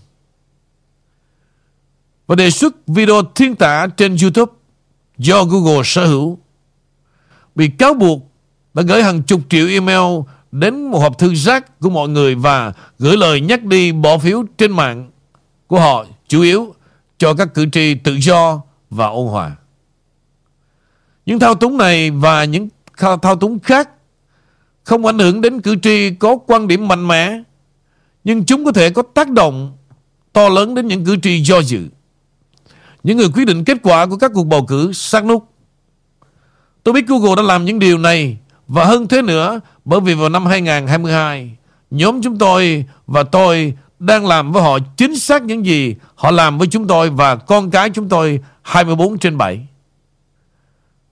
Và 2.26 2.34
đề 2.36 2.50
xuất 2.50 2.74
video 2.86 3.22
thiên 3.34 3.54
tả 3.56 3.86
trên 3.96 4.16
YouTube 4.22 4.52
do 5.18 5.44
Google 5.44 5.82
sở 5.84 6.06
hữu. 6.06 6.38
Bị 7.54 7.68
cáo 7.68 7.94
buộc 7.94 8.20
đã 8.74 8.82
gửi 8.82 9.02
hàng 9.02 9.22
chục 9.22 9.40
triệu 9.48 9.68
email 9.68 10.20
đến 10.52 10.90
một 10.90 10.98
hộp 10.98 11.18
thư 11.18 11.34
rác 11.34 11.80
của 11.80 11.90
mọi 11.90 12.08
người 12.08 12.34
và 12.34 12.72
gửi 12.98 13.16
lời 13.16 13.40
nhắc 13.40 13.64
đi 13.64 13.92
bỏ 13.92 14.18
phiếu 14.18 14.44
trên 14.58 14.72
mạng 14.72 15.10
của 15.66 15.80
họ, 15.80 16.04
chủ 16.28 16.42
yếu 16.42 16.73
cho 17.18 17.34
các 17.34 17.54
cử 17.54 17.66
tri 17.72 17.94
tự 17.94 18.14
do 18.14 18.62
và 18.90 19.06
ôn 19.06 19.28
hòa. 19.28 19.56
Những 21.26 21.38
thao 21.38 21.54
túng 21.54 21.78
này 21.78 22.10
và 22.10 22.44
những 22.44 22.68
thao 23.22 23.36
túng 23.36 23.60
khác 23.60 23.88
không 24.84 25.06
ảnh 25.06 25.18
hưởng 25.18 25.40
đến 25.40 25.60
cử 25.60 25.76
tri 25.82 26.14
có 26.14 26.36
quan 26.46 26.68
điểm 26.68 26.88
mạnh 26.88 27.08
mẽ, 27.08 27.42
nhưng 28.24 28.44
chúng 28.44 28.64
có 28.64 28.72
thể 28.72 28.90
có 28.90 29.02
tác 29.14 29.30
động 29.30 29.76
to 30.32 30.48
lớn 30.48 30.74
đến 30.74 30.88
những 30.88 31.04
cử 31.04 31.16
tri 31.22 31.42
do 31.42 31.58
dự. 31.62 31.88
Những 33.02 33.16
người 33.16 33.28
quyết 33.34 33.44
định 33.44 33.64
kết 33.64 33.78
quả 33.82 34.06
của 34.06 34.16
các 34.16 34.30
cuộc 34.34 34.44
bầu 34.44 34.66
cử 34.66 34.92
sát 34.92 35.24
nút. 35.24 35.44
Tôi 36.82 36.94
biết 36.94 37.06
Google 37.06 37.34
đã 37.36 37.42
làm 37.42 37.64
những 37.64 37.78
điều 37.78 37.98
này 37.98 38.38
và 38.68 38.84
hơn 38.84 39.08
thế 39.08 39.22
nữa 39.22 39.60
bởi 39.84 40.00
vì 40.00 40.14
vào 40.14 40.28
năm 40.28 40.46
2022, 40.46 41.56
nhóm 41.90 42.22
chúng 42.22 42.38
tôi 42.38 42.84
và 43.06 43.22
tôi 43.22 43.74
đang 44.06 44.26
làm 44.26 44.52
với 44.52 44.62
họ 44.62 44.78
chính 44.96 45.16
xác 45.16 45.42
những 45.42 45.66
gì 45.66 45.94
họ 46.14 46.30
làm 46.30 46.58
với 46.58 46.68
chúng 46.68 46.86
tôi 46.86 47.10
và 47.10 47.36
con 47.36 47.70
cái 47.70 47.90
chúng 47.90 48.08
tôi 48.08 48.40
24 48.62 49.18
trên 49.18 49.38
7. 49.38 49.66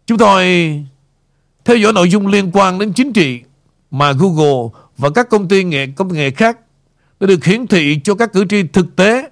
Chúng 0.06 0.18
tôi 0.18 0.44
theo 1.64 1.76
dõi 1.76 1.92
nội 1.92 2.10
dung 2.10 2.26
liên 2.26 2.50
quan 2.52 2.78
đến 2.78 2.92
chính 2.92 3.12
trị 3.12 3.40
mà 3.90 4.12
Google 4.12 4.80
và 4.98 5.10
các 5.10 5.28
công 5.30 5.48
ty 5.48 5.64
nghệ 5.64 5.86
công 5.96 6.12
nghệ 6.12 6.30
khác 6.30 6.58
đã 7.20 7.26
được 7.26 7.44
hiển 7.44 7.66
thị 7.66 8.00
cho 8.04 8.14
các 8.14 8.32
cử 8.32 8.44
tri 8.48 8.62
thực 8.62 8.96
tế. 8.96 9.30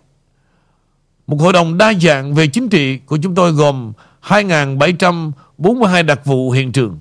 Một 1.27 1.37
hội 1.41 1.53
đồng 1.53 1.79
đa 1.79 1.93
dạng 2.03 2.35
về 2.35 2.47
chính 2.47 2.69
trị 2.69 2.99
của 3.07 3.19
chúng 3.23 3.35
tôi 3.35 3.53
gồm 3.53 3.93
2.742 4.23 6.07
đặc 6.07 6.25
vụ 6.25 6.51
hiện 6.51 6.73
trường. 6.73 7.01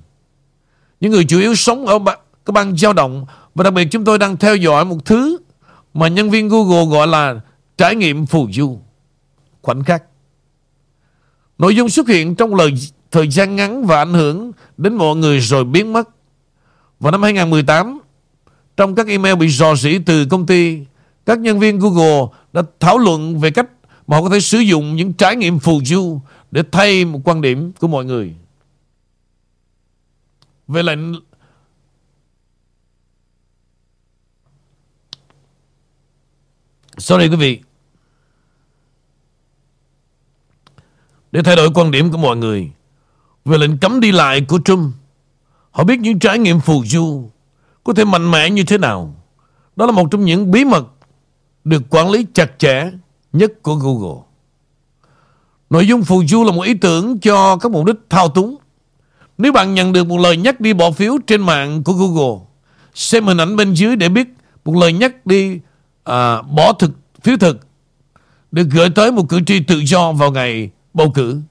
Những 1.00 1.12
người 1.12 1.26
chủ 1.26 1.40
yếu 1.40 1.56
sống 1.56 1.86
ở 1.86 2.00
các 2.46 2.54
bang 2.54 2.78
dao 2.78 2.94
động 2.94 3.26
và 3.56 3.64
đặc 3.64 3.74
biệt 3.74 3.88
chúng 3.92 4.06
tôi 4.06 4.18
đang 4.18 4.38
theo 4.38 4.56
dõi 4.56 4.86
một 4.86 5.06
thứ 5.06 5.38
mà 5.94 6.08
nhân 6.08 6.30
viên 6.30 6.48
Google 6.48 6.86
gọi 6.86 7.08
là 7.08 7.42
trải 7.78 7.96
nghiệm 7.96 8.26
phù 8.26 8.48
du. 8.52 8.80
Khoảnh 9.62 9.84
khắc. 9.84 10.04
Nội 11.58 11.76
dung 11.76 11.90
xuất 11.90 12.08
hiện 12.08 12.36
trong 12.36 12.56
lời 12.56 12.74
thời 13.12 13.28
gian 13.28 13.56
ngắn 13.56 13.86
và 13.86 13.98
ảnh 13.98 14.14
hưởng 14.14 14.52
đến 14.78 14.96
mọi 14.96 15.16
người 15.16 15.40
rồi 15.40 15.64
biến 15.64 15.94
mất. 15.94 16.10
Vào 17.00 17.12
năm 17.12 17.24
2018, 17.24 18.00
trong 18.78 18.96
các 18.96 19.08
email 19.08 19.36
bị 19.36 19.50
rò 19.50 19.76
rỉ 19.76 20.00
từ 20.00 20.26
công 20.26 20.46
ty, 20.46 20.80
các 21.26 21.40
nhân 21.40 21.60
viên 21.60 21.80
Google 21.80 22.22
đã 22.54 22.62
thảo 22.80 22.98
luận 22.98 23.40
về 23.40 23.52
cách 23.52 23.70
mà 24.08 24.18
họ 24.18 24.24
có 24.24 24.30
thể 24.30 24.40
sử 24.40 24.58
dụng 24.58 24.96
những 24.96 25.14
trải 25.14 25.36
nghiệm 25.36 25.60
phù 25.60 25.82
du 25.86 26.20
để 26.52 26.64
thay 26.72 27.06
một 27.06 27.20
quan 27.24 27.42
điểm 27.42 27.72
của 27.80 27.88
mọi 27.88 28.06
người. 28.06 28.36
Về 30.68 30.84
lệnh 30.84 31.00
Sorry 36.98 37.28
quý 37.28 37.36
vị 37.36 37.60
Để 41.32 41.42
thay 41.44 41.56
đổi 41.56 41.70
quan 41.74 41.92
điểm 41.92 42.12
của 42.12 42.18
mọi 42.18 42.38
người 42.38 42.72
Về 43.46 43.58
lệnh 43.58 43.78
cấm 43.78 44.00
đi 44.00 44.12
lại 44.12 44.42
của 44.42 44.60
Trump 44.66 44.94
Họ 45.72 45.84
biết 45.84 46.00
những 46.00 46.20
trải 46.20 46.40
nghiệm 46.40 46.60
phù 46.60 46.86
du 46.86 47.30
Có 47.84 47.94
thể 47.94 48.06
mạnh 48.06 48.32
mẽ 48.32 48.50
như 48.50 48.64
thế 48.64 48.78
nào. 48.78 49.16
Đó 49.76 49.86
là 49.86 49.92
một 49.92 50.08
trong 50.12 50.26
những 50.26 50.52
bí 50.52 50.66
mật 50.66 50.88
Được 51.64 51.82
quản 51.90 52.10
lý 52.10 52.26
chặt 52.34 52.60
chẽ 52.60 52.92
nhất 53.34 53.52
của 53.62 53.76
Google. 53.76 54.24
Nội 55.70 55.88
dung 55.88 56.04
phù 56.04 56.24
du 56.28 56.44
là 56.44 56.52
một 56.52 56.62
ý 56.62 56.74
tưởng 56.74 57.20
cho 57.20 57.56
các 57.56 57.72
mục 57.72 57.86
đích 57.86 57.96
thao 58.10 58.30
túng. 58.30 58.56
Nếu 59.38 59.52
bạn 59.52 59.74
nhận 59.74 59.94
được 59.94 60.08
một 60.08 60.18
lời 60.18 60.38
nhắc 60.38 60.62
đi 60.62 60.74
bỏ 60.74 60.92
phiếu 60.92 61.18
trên 61.28 61.42
mạng 61.42 61.84
của 61.84 61.94
Google, 61.94 62.46
xem 62.94 63.26
hình 63.26 63.38
ảnh 63.38 63.56
bên 63.56 63.74
dưới 63.74 63.96
để 63.96 64.10
biết 64.10 64.28
một 64.66 64.76
lời 64.76 64.94
nhắc 64.94 65.26
đi 65.26 65.60
à, 66.10 66.42
bỏ 66.42 66.74
thực 66.74 66.92
phiếu 67.24 67.38
thực 67.38 67.60
được 68.52 68.68
gửi 68.72 68.90
tới 68.90 69.12
một 69.12 69.30
cử 69.30 69.40
tri 69.46 69.60
tự 69.60 69.80
do 69.80 70.12
vào 70.12 70.32
ngày 70.32 70.70
bầu 70.94 71.12
cử. 71.12 71.42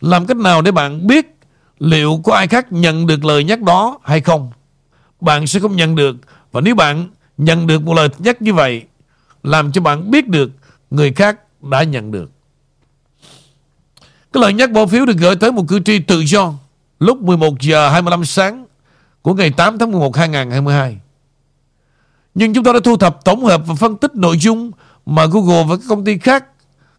Làm 0.00 0.26
cách 0.26 0.36
nào 0.36 0.62
để 0.62 0.72
bạn 0.72 1.06
biết 1.06 1.26
liệu 1.78 2.20
có 2.24 2.34
ai 2.34 2.48
khác 2.48 2.72
nhận 2.72 3.06
được 3.06 3.24
lời 3.24 3.44
nhắc 3.44 3.62
đó 3.62 3.98
hay 4.04 4.20
không? 4.20 4.52
Bạn 5.20 5.46
sẽ 5.46 5.60
không 5.60 5.76
nhận 5.76 5.94
được. 5.94 6.16
Và 6.52 6.60
nếu 6.60 6.74
bạn 6.74 7.08
nhận 7.38 7.66
được 7.66 7.82
một 7.82 7.94
lời 7.94 8.08
nhắc 8.18 8.42
như 8.42 8.54
vậy, 8.54 8.82
làm 9.42 9.72
cho 9.72 9.80
bạn 9.80 10.10
biết 10.10 10.28
được 10.28 10.50
người 10.90 11.12
khác 11.12 11.38
đã 11.62 11.82
nhận 11.82 12.10
được. 12.10 12.30
Cái 14.32 14.40
lời 14.40 14.52
nhắc 14.52 14.70
bỏ 14.70 14.86
phiếu 14.86 15.06
được 15.06 15.16
gửi 15.16 15.36
tới 15.36 15.52
một 15.52 15.64
cử 15.68 15.80
tri 15.84 15.98
tự 15.98 16.20
do 16.20 16.54
lúc 16.98 17.22
11 17.22 17.60
giờ 17.60 17.88
25 17.88 18.24
sáng 18.24 18.66
của 19.22 19.34
ngày 19.34 19.50
8 19.50 19.78
tháng 19.78 19.90
11 19.90 20.16
2022. 20.16 20.98
Nhưng 22.34 22.54
chúng 22.54 22.64
ta 22.64 22.72
đã 22.72 22.80
thu 22.84 22.96
thập 22.96 23.24
tổng 23.24 23.44
hợp 23.44 23.62
và 23.66 23.74
phân 23.74 23.96
tích 23.96 24.14
nội 24.14 24.38
dung 24.38 24.70
mà 25.06 25.26
Google 25.26 25.64
và 25.68 25.76
các 25.76 25.84
công 25.88 26.04
ty 26.04 26.18
khác 26.18 26.44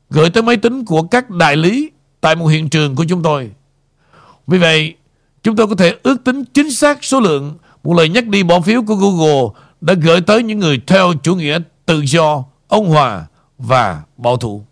gửi 0.09 0.29
tới 0.29 0.43
máy 0.43 0.57
tính 0.57 0.85
của 0.85 1.03
các 1.03 1.29
đại 1.29 1.55
lý 1.55 1.91
tại 2.21 2.35
một 2.35 2.47
hiện 2.47 2.69
trường 2.69 2.95
của 2.95 3.05
chúng 3.09 3.23
tôi. 3.23 3.51
Vì 4.47 4.57
vậy, 4.57 4.95
chúng 5.43 5.55
tôi 5.55 5.67
có 5.67 5.75
thể 5.75 5.95
ước 6.03 6.23
tính 6.23 6.43
chính 6.53 6.71
xác 6.71 7.03
số 7.03 7.19
lượng 7.19 7.57
một 7.83 7.93
lời 7.93 8.09
nhắc 8.09 8.27
đi 8.27 8.43
bỏ 8.43 8.59
phiếu 8.59 8.81
của 8.83 8.95
Google 8.95 9.61
đã 9.81 9.93
gửi 9.93 10.21
tới 10.21 10.43
những 10.43 10.59
người 10.59 10.81
theo 10.87 11.13
chủ 11.23 11.35
nghĩa 11.35 11.59
tự 11.85 12.01
do, 12.01 12.43
ông 12.67 12.89
hòa 12.89 13.25
và 13.57 14.01
bảo 14.17 14.37
thủ. 14.37 14.63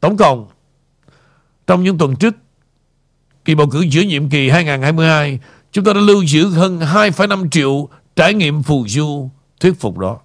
Tổng 0.00 0.16
cộng, 0.16 0.46
trong 1.66 1.84
những 1.84 1.98
tuần 1.98 2.16
trước 2.16 2.34
kỳ 3.44 3.54
bầu 3.54 3.66
cử 3.70 3.80
giữa 3.80 4.02
nhiệm 4.02 4.28
kỳ 4.28 4.48
2022, 4.50 5.38
chúng 5.72 5.84
ta 5.84 5.92
đã 5.92 6.00
lưu 6.00 6.22
giữ 6.22 6.46
hơn 6.46 6.78
2,5 6.78 7.50
triệu 7.50 7.88
trải 8.16 8.34
nghiệm 8.34 8.62
phù 8.62 8.84
du 8.88 9.28
thuyết 9.60 9.80
phục 9.80 9.98
đó. 9.98 10.18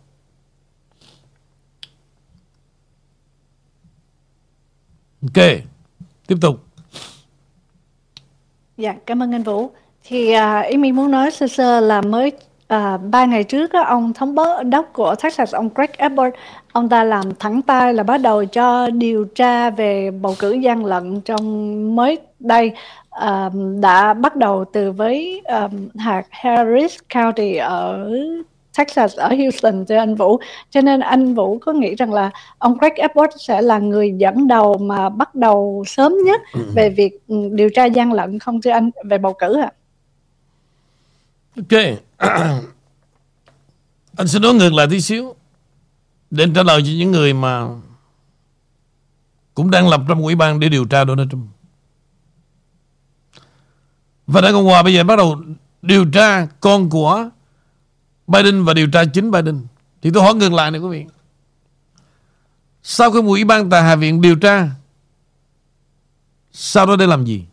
Ok, 5.21 5.45
tiếp 6.27 6.35
tục. 6.41 6.63
Dạ, 8.77 8.95
cảm 9.05 9.23
ơn 9.23 9.31
anh 9.31 9.43
Vũ. 9.43 9.71
Thì 10.03 10.31
à, 10.31 10.59
ý 10.59 10.77
mình 10.77 10.95
muốn 10.95 11.11
nói 11.11 11.31
sơ 11.31 11.47
sơ 11.47 11.79
là 11.79 12.01
mới 12.01 12.31
à, 12.67 12.97
ba 12.97 13.25
ngày 13.25 13.43
trước 13.43 13.73
á, 13.73 13.83
ông 13.87 14.13
thống 14.13 14.35
đốc 14.65 14.89
của 14.93 15.15
Texas, 15.15 15.55
ông 15.55 15.69
Greg 15.75 15.89
Abbott, 15.97 16.35
ông 16.71 16.89
ta 16.89 17.03
làm 17.03 17.35
thẳng 17.39 17.61
tay 17.61 17.93
là 17.93 18.03
bắt 18.03 18.17
đầu 18.17 18.45
cho 18.45 18.89
điều 18.89 19.25
tra 19.25 19.69
về 19.69 20.11
bầu 20.11 20.35
cử 20.39 20.51
gian 20.51 20.85
lận 20.85 21.21
trong 21.21 21.95
mới 21.95 22.19
đây 22.39 22.71
à, 23.19 23.49
đã 23.79 24.13
bắt 24.13 24.35
đầu 24.35 24.65
từ 24.73 24.91
với 24.91 25.41
um, 25.45 25.89
hạt 25.97 26.23
Harris 26.29 26.97
County 27.13 27.55
ở 27.55 28.09
Texas 28.77 29.15
ở 29.15 29.29
Houston 29.29 29.85
cho 29.85 29.97
anh 29.97 30.15
Vũ 30.15 30.39
cho 30.69 30.81
nên 30.81 30.99
anh 30.99 31.33
Vũ 31.33 31.59
có 31.59 31.73
nghĩ 31.73 31.95
rằng 31.95 32.13
là 32.13 32.29
ông 32.57 32.77
Greg 32.77 32.93
Abbott 33.01 33.33
sẽ 33.39 33.61
là 33.61 33.79
người 33.79 34.13
dẫn 34.17 34.47
đầu 34.47 34.77
mà 34.77 35.09
bắt 35.09 35.35
đầu 35.35 35.83
sớm 35.87 36.13
nhất 36.25 36.41
ừ. 36.53 36.59
về 36.75 36.89
việc 36.89 37.13
ừ, 37.27 37.35
điều 37.51 37.69
tra 37.75 37.85
gian 37.85 38.13
lận 38.13 38.39
không 38.39 38.61
thưa 38.61 38.71
anh 38.71 38.89
về 39.05 39.17
bầu 39.17 39.35
cử 39.39 39.57
ạ? 39.61 39.71
À? 39.71 39.73
Ok 41.55 41.97
anh 44.17 44.27
sẽ 44.27 44.39
nói 44.39 44.53
ngược 44.53 44.73
lại 44.73 44.87
tí 44.89 45.01
xíu 45.01 45.35
để 46.31 46.45
trả 46.55 46.63
lời 46.63 46.81
cho 46.85 46.91
những 46.97 47.11
người 47.11 47.33
mà 47.33 47.67
cũng 49.53 49.71
đang 49.71 49.89
lập 49.89 50.01
một 50.07 50.23
ủy 50.23 50.35
ban 50.35 50.59
để 50.59 50.69
điều 50.69 50.85
tra 50.85 51.05
Donald 51.05 51.29
Trump. 51.31 51.56
Và 54.27 54.41
Đảng 54.41 54.53
Cộng 54.53 54.65
Hòa 54.65 54.83
bây 54.83 54.93
giờ 54.93 55.03
bắt 55.03 55.15
đầu 55.15 55.41
điều 55.81 56.05
tra 56.05 56.45
con 56.59 56.89
của 56.89 57.29
Biden 58.27 58.63
và 58.63 58.73
điều 58.73 58.87
tra 58.87 59.05
chính 59.05 59.31
Biden. 59.31 59.65
Thì 60.01 60.11
tôi 60.13 60.23
hỏi 60.23 60.35
ngược 60.35 60.53
lại 60.53 60.71
này 60.71 60.81
quý 60.81 60.89
vị. 60.89 61.05
Sau 62.83 63.11
khi 63.11 63.19
ủy 63.19 63.43
ban 63.43 63.69
tại 63.69 63.83
Hạ 63.83 63.95
viện 63.95 64.21
điều 64.21 64.35
tra, 64.35 64.69
Sau 66.51 66.85
đó 66.85 66.95
để 66.95 67.07
làm 67.07 67.25
gì 67.25 67.45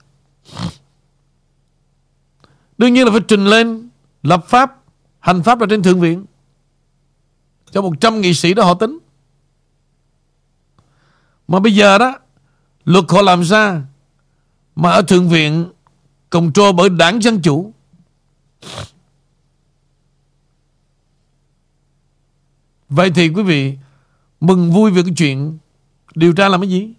Đương 2.78 2.94
nhiên 2.94 3.04
là 3.04 3.10
phải 3.10 3.20
trình 3.28 3.46
lên 3.46 3.88
Lập 4.22 4.44
pháp, 4.48 4.80
Hành 5.20 5.42
pháp 5.42 5.60
là 5.60 5.66
trên 5.70 5.82
thượng 5.82 6.00
viện 6.00 6.24
Cho 7.70 7.82
100 7.82 8.20
nghị 8.20 8.34
sĩ 8.34 8.54
đó 8.54 8.64
họ 8.64 8.74
tính 8.74 8.98
Mà 11.48 11.60
bây 11.60 11.74
giờ 11.74 11.98
đó, 11.98 12.18
Luật 12.84 13.04
họ 13.08 13.22
làm 13.22 13.44
ra 13.44 13.82
Mà 14.76 14.90
ở 14.90 15.02
thượng 15.02 15.28
viện 15.28 15.72
Control 16.34 16.74
bởi 16.74 16.88
đảng 16.88 17.22
Dân 17.22 17.42
Chủ. 17.42 17.72
Vậy 22.88 23.10
thì 23.14 23.28
quý 23.28 23.42
vị, 23.42 23.78
Mừng 24.40 24.72
vui 24.72 24.90
về 24.90 25.02
cái 25.02 25.12
chuyện 25.16 25.58
Điều 26.14 26.32
tra 26.32 26.48
làm 26.48 26.60
cái 26.60 26.70
gì? 26.70 26.90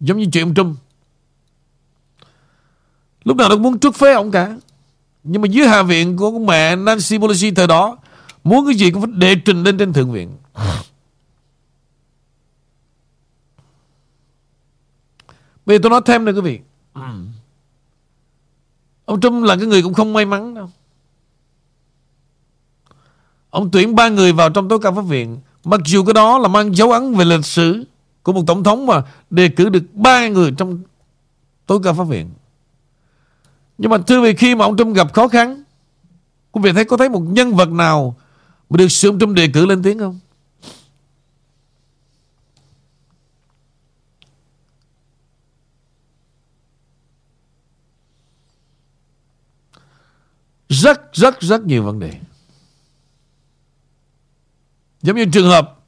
Giống 0.00 0.18
như 0.18 0.26
chuyện 0.32 0.44
ông 0.44 0.54
Trump. 0.54 0.78
Lúc 3.24 3.36
nào 3.36 3.48
nó 3.48 3.54
cũng 3.54 3.62
muốn 3.62 3.78
trước 3.78 3.94
phế 3.94 4.12
ông 4.12 4.30
cả. 4.30 4.56
Nhưng 5.24 5.42
mà 5.42 5.48
dưới 5.48 5.68
hạ 5.68 5.82
viện 5.82 6.16
của 6.16 6.38
mẹ 6.38 6.76
Nancy 6.76 7.18
Pelosi 7.18 7.50
thời 7.50 7.66
đó, 7.66 7.98
Muốn 8.44 8.66
cái 8.66 8.74
gì 8.74 8.90
cũng 8.90 9.02
phải 9.02 9.10
đệ 9.14 9.34
trình 9.34 9.62
lên 9.62 9.78
trên 9.78 9.92
thượng 9.92 10.12
viện. 10.12 10.36
Bây 15.66 15.76
giờ 15.76 15.80
tôi 15.82 15.90
nói 15.90 16.00
thêm 16.04 16.24
này 16.24 16.34
quý 16.34 16.40
vị. 16.40 16.60
Ông 19.04 19.20
Trump 19.20 19.44
là 19.44 19.56
cái 19.56 19.66
người 19.66 19.82
cũng 19.82 19.94
không 19.94 20.12
may 20.12 20.24
mắn 20.24 20.54
đâu. 20.54 20.70
Ông 23.50 23.70
tuyển 23.70 23.94
ba 23.94 24.08
người 24.08 24.32
vào 24.32 24.50
trong 24.50 24.68
tối 24.68 24.78
cao 24.82 24.94
pháp 24.94 25.02
viện. 25.02 25.38
Mặc 25.64 25.80
dù 25.84 26.04
cái 26.04 26.14
đó 26.14 26.38
là 26.38 26.48
mang 26.48 26.76
dấu 26.76 26.92
ấn 26.92 27.14
về 27.14 27.24
lịch 27.24 27.44
sử 27.44 27.84
Của 28.22 28.32
một 28.32 28.42
tổng 28.46 28.64
thống 28.64 28.86
mà 28.86 29.02
Đề 29.30 29.48
cử 29.48 29.68
được 29.68 29.82
ba 29.92 30.28
người 30.28 30.52
trong 30.56 30.78
tối 31.66 31.78
cao 31.84 31.94
pháp 31.94 32.04
viện. 32.04 32.30
Nhưng 33.78 33.90
mà 33.90 33.98
thưa 33.98 34.22
vị 34.22 34.34
khi 34.34 34.54
mà 34.54 34.64
ông 34.64 34.76
Trump 34.76 34.96
gặp 34.96 35.12
khó 35.12 35.28
khăn 35.28 35.62
Quý 36.52 36.60
vị 36.64 36.72
thấy 36.72 36.84
có 36.84 36.96
thấy 36.96 37.08
một 37.08 37.20
nhân 37.20 37.54
vật 37.54 37.70
nào 37.70 38.16
Mà 38.70 38.76
được 38.76 38.88
sự 38.88 39.08
ông 39.08 39.18
Trump 39.18 39.36
đề 39.36 39.48
cử 39.48 39.66
lên 39.66 39.82
tiếng 39.82 39.98
không 39.98 40.18
Rất 50.68 51.14
rất 51.14 51.40
rất 51.40 51.64
nhiều 51.64 51.82
vấn 51.82 51.98
đề 51.98 52.20
Giống 55.02 55.16
như 55.16 55.26
trường 55.32 55.48
hợp 55.48 55.78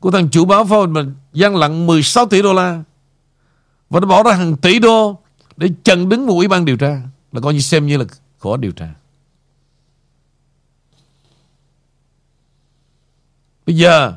của 0.00 0.10
thằng 0.10 0.28
chủ 0.30 0.44
báo 0.44 0.64
phone 0.64 0.86
mình 0.86 1.14
gian 1.32 1.56
lận 1.56 1.86
16 1.86 2.26
tỷ 2.26 2.42
đô 2.42 2.52
la 2.52 2.82
và 3.90 4.00
nó 4.00 4.06
bỏ 4.06 4.22
ra 4.22 4.32
hàng 4.32 4.56
tỷ 4.56 4.78
đô 4.78 5.18
để 5.56 5.68
chần 5.82 6.08
đứng 6.08 6.26
một 6.26 6.34
ủy 6.34 6.48
ban 6.48 6.64
điều 6.64 6.76
tra, 6.76 7.02
là 7.32 7.40
coi 7.40 7.54
như 7.54 7.60
xem 7.60 7.86
như 7.86 7.96
là 7.96 8.04
khó 8.38 8.56
điều 8.56 8.72
tra. 8.72 8.94
Bây 13.66 13.76
giờ 13.76 14.16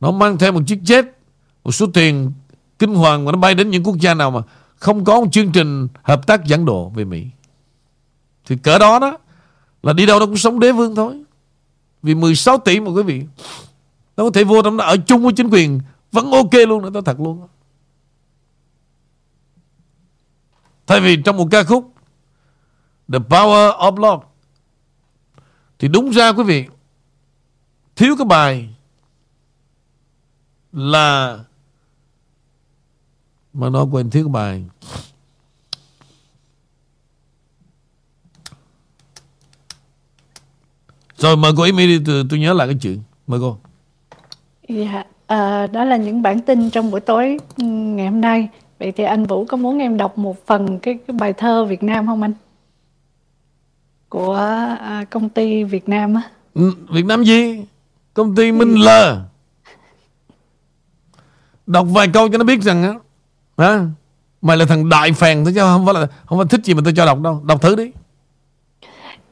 nó 0.00 0.10
mang 0.10 0.38
theo 0.38 0.52
một 0.52 0.60
chiếc 0.66 0.80
jet, 0.84 1.04
một 1.64 1.72
số 1.72 1.86
tiền 1.86 2.32
kinh 2.78 2.94
hoàng 2.94 3.24
mà 3.24 3.32
nó 3.32 3.38
bay 3.38 3.54
đến 3.54 3.70
những 3.70 3.84
quốc 3.84 3.96
gia 4.00 4.14
nào 4.14 4.30
mà 4.30 4.40
không 4.76 5.04
có 5.04 5.20
một 5.20 5.32
chương 5.32 5.52
trình 5.52 5.88
hợp 6.02 6.26
tác 6.26 6.44
dẫn 6.44 6.64
độ 6.64 6.88
về 6.88 7.04
Mỹ. 7.04 7.26
Thì 8.44 8.56
cỡ 8.56 8.78
đó 8.78 8.98
đó 8.98 9.18
là 9.82 9.92
đi 9.92 10.06
đâu 10.06 10.20
nó 10.20 10.26
cũng 10.26 10.36
sống 10.36 10.60
đế 10.60 10.72
vương 10.72 10.94
thôi. 10.94 11.24
Vì 12.04 12.14
16 12.14 12.58
tỷ 12.58 12.80
mà 12.80 12.90
quý 12.90 13.02
vị 13.02 13.22
Nó 14.16 14.24
có 14.24 14.30
thể 14.34 14.44
vô 14.44 14.62
trong 14.62 14.76
đó 14.76 14.84
ở 14.84 14.96
chung 15.06 15.22
với 15.22 15.32
chính 15.32 15.50
quyền 15.50 15.80
Vẫn 16.12 16.30
ok 16.30 16.54
luôn 16.68 16.82
nữa, 16.82 16.90
tôi 16.92 17.02
thật 17.02 17.20
luôn 17.20 17.48
Thay 20.86 21.00
vì 21.00 21.22
trong 21.24 21.36
một 21.36 21.48
ca 21.50 21.64
khúc 21.64 21.94
The 23.12 23.18
Power 23.18 23.76
of 23.76 23.96
Love 23.96 24.26
Thì 25.78 25.88
đúng 25.88 26.10
ra 26.10 26.32
quý 26.32 26.44
vị 26.44 26.66
Thiếu 27.96 28.16
cái 28.18 28.24
bài 28.24 28.74
Là 30.72 31.38
Mà 33.52 33.68
nó 33.68 33.82
quên 33.82 34.10
thiếu 34.10 34.24
cái 34.24 34.32
bài 34.32 34.64
Rồi 41.24 41.36
mời 41.36 41.52
cô 41.56 41.62
Amy 41.62 41.86
đi, 41.86 42.00
tôi, 42.06 42.24
tôi 42.30 42.38
nhớ 42.38 42.52
lại 42.52 42.66
cái 42.66 42.76
chuyện. 42.80 43.02
Mời 43.26 43.40
cô. 43.40 43.58
Dạ, 44.68 45.04
à, 45.26 45.66
đó 45.66 45.84
là 45.84 45.96
những 45.96 46.22
bản 46.22 46.40
tin 46.40 46.70
trong 46.70 46.90
buổi 46.90 47.00
tối 47.00 47.38
ừ, 47.56 47.64
ngày 47.64 48.06
hôm 48.06 48.20
nay. 48.20 48.48
Vậy 48.78 48.92
thì 48.92 49.04
anh 49.04 49.26
Vũ 49.26 49.44
có 49.44 49.56
muốn 49.56 49.78
em 49.78 49.96
đọc 49.96 50.18
một 50.18 50.46
phần 50.46 50.78
cái, 50.78 50.98
cái 51.06 51.16
bài 51.20 51.32
thơ 51.32 51.64
Việt 51.64 51.82
Nam 51.82 52.06
không 52.06 52.22
anh? 52.22 52.32
Của 54.08 54.34
à, 54.80 55.04
công 55.10 55.28
ty 55.28 55.64
Việt 55.64 55.88
Nam 55.88 56.14
á. 56.14 56.22
Ừ, 56.54 56.72
Việt 56.90 57.04
Nam 57.04 57.24
gì? 57.24 57.64
Công 58.14 58.34
ty 58.34 58.52
Minh 58.52 58.74
L. 58.74 58.88
Đọc 61.66 61.86
vài 61.90 62.08
câu 62.08 62.28
cho 62.28 62.38
nó 62.38 62.44
biết 62.44 62.62
rằng 62.62 62.82
á. 62.82 62.94
À, 63.56 63.86
Mày 64.42 64.56
là 64.56 64.64
thằng 64.64 64.88
đại 64.88 65.12
phèn 65.12 65.44
thôi 65.44 65.52
chứ 65.54 65.60
không 65.60 65.84
phải 65.84 65.94
là 65.94 66.06
không 66.26 66.38
phải 66.38 66.46
thích 66.50 66.64
gì 66.64 66.74
mà 66.74 66.80
tôi 66.84 66.92
cho 66.96 67.06
đọc 67.06 67.20
đâu. 67.20 67.42
Đọc 67.44 67.62
thử 67.62 67.76
đi. 67.76 67.90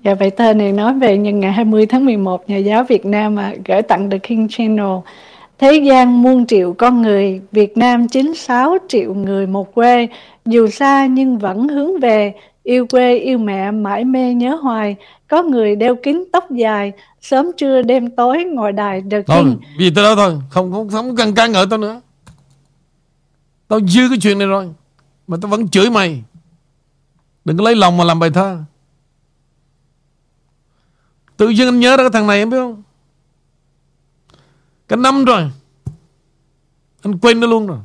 Dạ 0.04 0.14
vậy 0.14 0.30
thơ 0.30 0.54
này 0.54 0.72
nói 0.72 0.94
về 0.94 1.16
nhân 1.18 1.40
ngày 1.40 1.52
20 1.52 1.86
tháng 1.86 2.04
11 2.04 2.50
Nhà 2.50 2.56
giáo 2.56 2.84
Việt 2.84 3.06
Nam 3.06 3.38
à, 3.38 3.54
gửi 3.64 3.82
tặng 3.82 4.10
The 4.10 4.18
King 4.18 4.48
Channel 4.50 4.96
Thế 5.62 5.76
gian 5.76 6.22
muôn 6.22 6.46
triệu 6.46 6.72
con 6.72 7.02
người, 7.02 7.40
Việt 7.52 7.76
Nam 7.76 8.08
96 8.08 8.78
triệu 8.88 9.14
người 9.14 9.46
một 9.46 9.74
quê, 9.74 10.08
dù 10.46 10.68
xa 10.68 11.06
nhưng 11.06 11.38
vẫn 11.38 11.68
hướng 11.68 12.00
về, 12.00 12.34
yêu 12.62 12.86
quê 12.86 13.18
yêu 13.18 13.38
mẹ 13.38 13.70
mãi 13.70 14.04
mê 14.04 14.34
nhớ 14.34 14.54
hoài, 14.62 14.96
có 15.28 15.42
người 15.42 15.76
đeo 15.76 15.96
kính 16.02 16.24
tóc 16.32 16.50
dài, 16.50 16.92
sớm 17.20 17.50
trưa 17.56 17.82
đêm 17.82 18.10
tối 18.10 18.44
ngồi 18.44 18.72
đài 18.72 19.02
The 19.10 19.22
King. 19.22 19.24
Thôi, 19.26 19.56
vì 19.78 19.90
tới 19.90 20.04
đó 20.04 20.14
thôi, 20.14 20.34
không 20.50 20.72
không 20.72 20.88
không 20.88 21.16
cần 21.16 21.34
ca 21.34 21.46
ngợi 21.46 21.66
tao 21.70 21.78
nữa. 21.78 22.00
Tao 23.68 23.80
dư 23.80 24.08
cái 24.08 24.18
chuyện 24.22 24.38
này 24.38 24.48
rồi, 24.48 24.68
mà 25.26 25.36
tao 25.42 25.50
vẫn 25.50 25.68
chửi 25.68 25.90
mày. 25.90 26.22
Đừng 27.44 27.56
có 27.56 27.64
lấy 27.64 27.76
lòng 27.76 27.96
mà 27.96 28.04
làm 28.04 28.18
bài 28.18 28.30
thơ. 28.34 28.58
Tự 31.42 31.48
nhiên 31.48 31.68
anh 31.68 31.80
nhớ 31.80 31.96
ra 31.96 32.02
cái 32.02 32.10
thằng 32.10 32.26
này 32.26 32.38
em 32.38 32.50
biết 32.50 32.56
không? 32.56 32.82
Cả 34.88 34.96
năm 34.96 35.24
rồi. 35.24 35.50
Anh 37.02 37.18
quên 37.18 37.40
nó 37.40 37.46
luôn 37.46 37.66
rồi. 37.66 37.78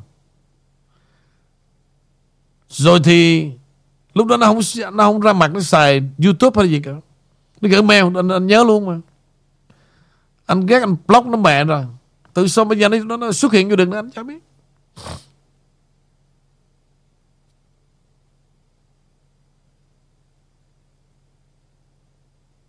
Rồi 2.68 3.00
thì 3.04 3.50
Lúc 4.14 4.26
đó 4.26 4.36
nó 4.36 4.46
không 4.46 4.60
nó 4.92 5.04
không 5.04 5.20
ra 5.20 5.32
mặt 5.32 5.50
Nó 5.54 5.60
xài 5.60 6.02
Youtube 6.24 6.62
hay 6.62 6.70
gì 6.70 6.80
cả. 6.80 6.92
Nó 7.60 7.68
gửi 7.68 7.82
mail 7.82 8.04
anh, 8.16 8.28
anh 8.28 8.46
nhớ 8.46 8.64
luôn 8.64 8.86
mà. 8.86 9.00
Anh 10.46 10.66
ghét 10.66 10.80
anh 10.80 10.96
block 11.06 11.26
nó 11.26 11.36
mẹ 11.36 11.64
rồi. 11.64 11.84
Từ 12.34 12.48
sau 12.48 12.64
bây 12.64 12.78
giờ 12.78 12.88
nó, 12.88 13.16
nó 13.16 13.32
xuất 13.32 13.52
hiện 13.52 13.68
vô 13.68 13.76
đường 13.76 13.90
đó 13.90 13.98
anh 13.98 14.10
chả 14.10 14.22
biết. 14.22 14.42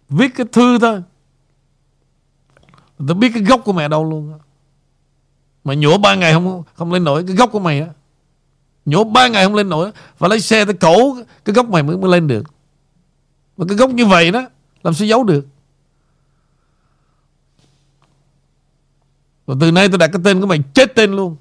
Viết 0.10 0.36
cái 0.36 0.46
thư 0.52 0.80
thôi. 0.80 1.02
Tôi 3.08 3.16
biết 3.16 3.32
cái 3.34 3.44
gốc 3.44 3.62
của 3.66 3.74
mẹ 3.74 3.88
đâu 3.88 4.10
luôn 4.10 4.40
Mà 5.64 5.74
nhổ 5.74 5.98
ba 5.98 6.16
ngày 6.16 6.34
không 6.34 6.64
không 6.74 6.94
lên 6.94 7.04
nổi 7.04 7.24
Cái 7.28 7.36
gốc 7.36 7.50
của 7.52 7.60
mày 7.60 7.82
á. 7.82 7.88
Nhổ 8.86 9.04
ba 9.04 9.28
ngày 9.28 9.46
không 9.46 9.56
lên 9.56 9.70
nổi 9.70 9.92
Và 10.18 10.28
lấy 10.28 10.40
xe 10.40 10.66
tới 10.66 10.74
cổ 10.74 11.18
Cái 11.46 11.54
gốc 11.54 11.70
mày 11.70 11.84
mới, 11.84 11.98
mới 11.98 12.12
lên 12.12 12.28
được. 12.28 12.44
Và 13.58 13.66
cái 13.70 13.78
gốc 13.78 13.90
như 13.90 14.06
vậy 14.06 14.32
đó 14.32 14.42
Làm 14.84 14.94
sao 14.94 15.08
giấu 15.08 15.24
được? 15.24 15.48
Và 19.46 19.56
từ 19.60 19.72
nay 19.72 19.90
tôi 19.90 19.98
đặt 19.98 20.08
cái 20.08 20.22
tên 20.24 20.42
của 20.42 20.48
mày 20.48 20.64
chết 20.74 20.96
tên 20.96 21.12
luôn. 21.12 21.36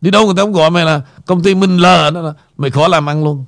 Đi 0.00 0.10
đâu 0.10 0.26
người 0.26 0.34
ta 0.36 0.42
cũng 0.42 0.52
gọi 0.52 0.70
mày 0.70 0.84
là 0.84 1.02
Công 1.26 1.42
ty 1.42 1.54
Minh 1.54 1.76
Lờ 1.76 2.10
đó 2.10 2.20
là 2.20 2.32
Mày 2.56 2.70
khó 2.70 2.88
làm 2.88 3.08
ăn 3.08 3.24
luôn. 3.24 3.44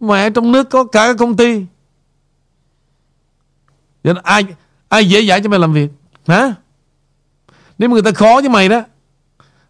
Mẹ 0.00 0.30
trong 0.30 0.52
nước 0.52 0.70
có 0.70 0.84
cả 0.84 1.14
công 1.18 1.36
ty. 1.36 1.64
Vậy 4.04 4.14
ai 4.22 4.44
ai 4.88 5.08
dễ 5.08 5.26
dãi 5.26 5.40
cho 5.42 5.48
mày 5.48 5.58
làm 5.58 5.72
việc? 5.72 5.90
Hả? 6.26 6.54
Nếu 7.78 7.88
mà 7.88 7.92
người 7.92 8.02
ta 8.02 8.10
khó 8.12 8.40
với 8.40 8.48
mày 8.48 8.68
đó 8.68 8.82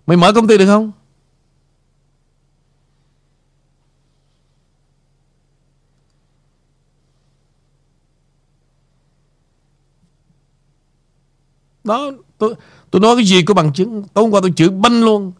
Mày 0.06 0.16
mở 0.16 0.32
công 0.32 0.46
ty 0.46 0.58
được 0.58 0.66
không? 0.66 0.92
Đó 11.84 12.10
tôi, 12.38 12.54
tôi 12.90 13.00
nói 13.00 13.16
cái 13.16 13.24
gì 13.24 13.42
có 13.42 13.54
bằng 13.54 13.72
chứng. 13.72 14.04
Tối 14.14 14.24
hôm 14.24 14.32
qua 14.32 14.40
tôi 14.40 14.52
chửi 14.56 14.68
banh 14.68 15.04
luôn. 15.04 15.32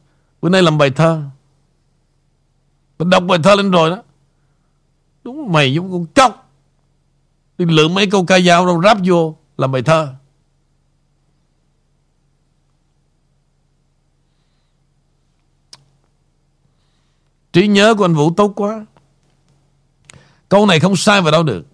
Bữa 0.42 0.48
nay 0.48 0.62
làm 0.62 0.78
bài 0.78 0.90
thơ. 0.90 1.22
Tôi 2.98 3.08
đọc 3.10 3.22
bài 3.28 3.38
thơ 3.42 3.54
lên 3.54 3.70
rồi 3.70 3.90
đó. 3.90 4.02
Đúng 5.28 5.52
mày 5.52 5.74
giống 5.74 5.92
con 5.92 6.06
cóc 6.06 6.52
Đi 7.58 7.64
lượm 7.64 7.94
mấy 7.94 8.06
câu 8.10 8.24
ca 8.24 8.40
dao 8.40 8.66
đâu, 8.66 8.82
ráp 8.82 8.98
vô, 9.04 9.36
Làm 9.58 9.72
bài 9.72 9.82
thơ. 9.82 10.14
Trí 17.52 17.66
nhớ 17.66 17.94
của 17.94 18.04
anh 18.04 18.14
Vũ 18.14 18.32
tốt 18.36 18.52
quá. 18.56 18.86
Câu 20.48 20.66
này 20.66 20.80
không 20.80 20.96
sai 20.96 21.20
vào 21.20 21.32
đâu 21.32 21.42
được. 21.42 21.66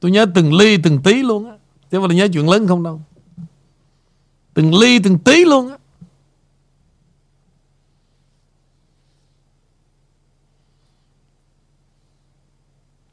Tôi 0.00 0.10
nhớ 0.10 0.26
từng 0.34 0.54
ly, 0.54 0.76
từng 0.76 1.02
tí 1.02 1.22
luôn 1.22 1.50
á. 1.50 1.56
Chứ 1.90 1.98
không 1.98 2.02
phải 2.02 2.08
là 2.08 2.14
nhớ 2.14 2.28
chuyện 2.32 2.48
lớn 2.50 2.68
không 2.68 2.82
đâu. 2.82 3.00
Từng 4.54 4.74
ly, 4.74 4.98
từng 4.98 5.18
tí 5.18 5.44
luôn 5.44 5.70
á. 5.70 5.77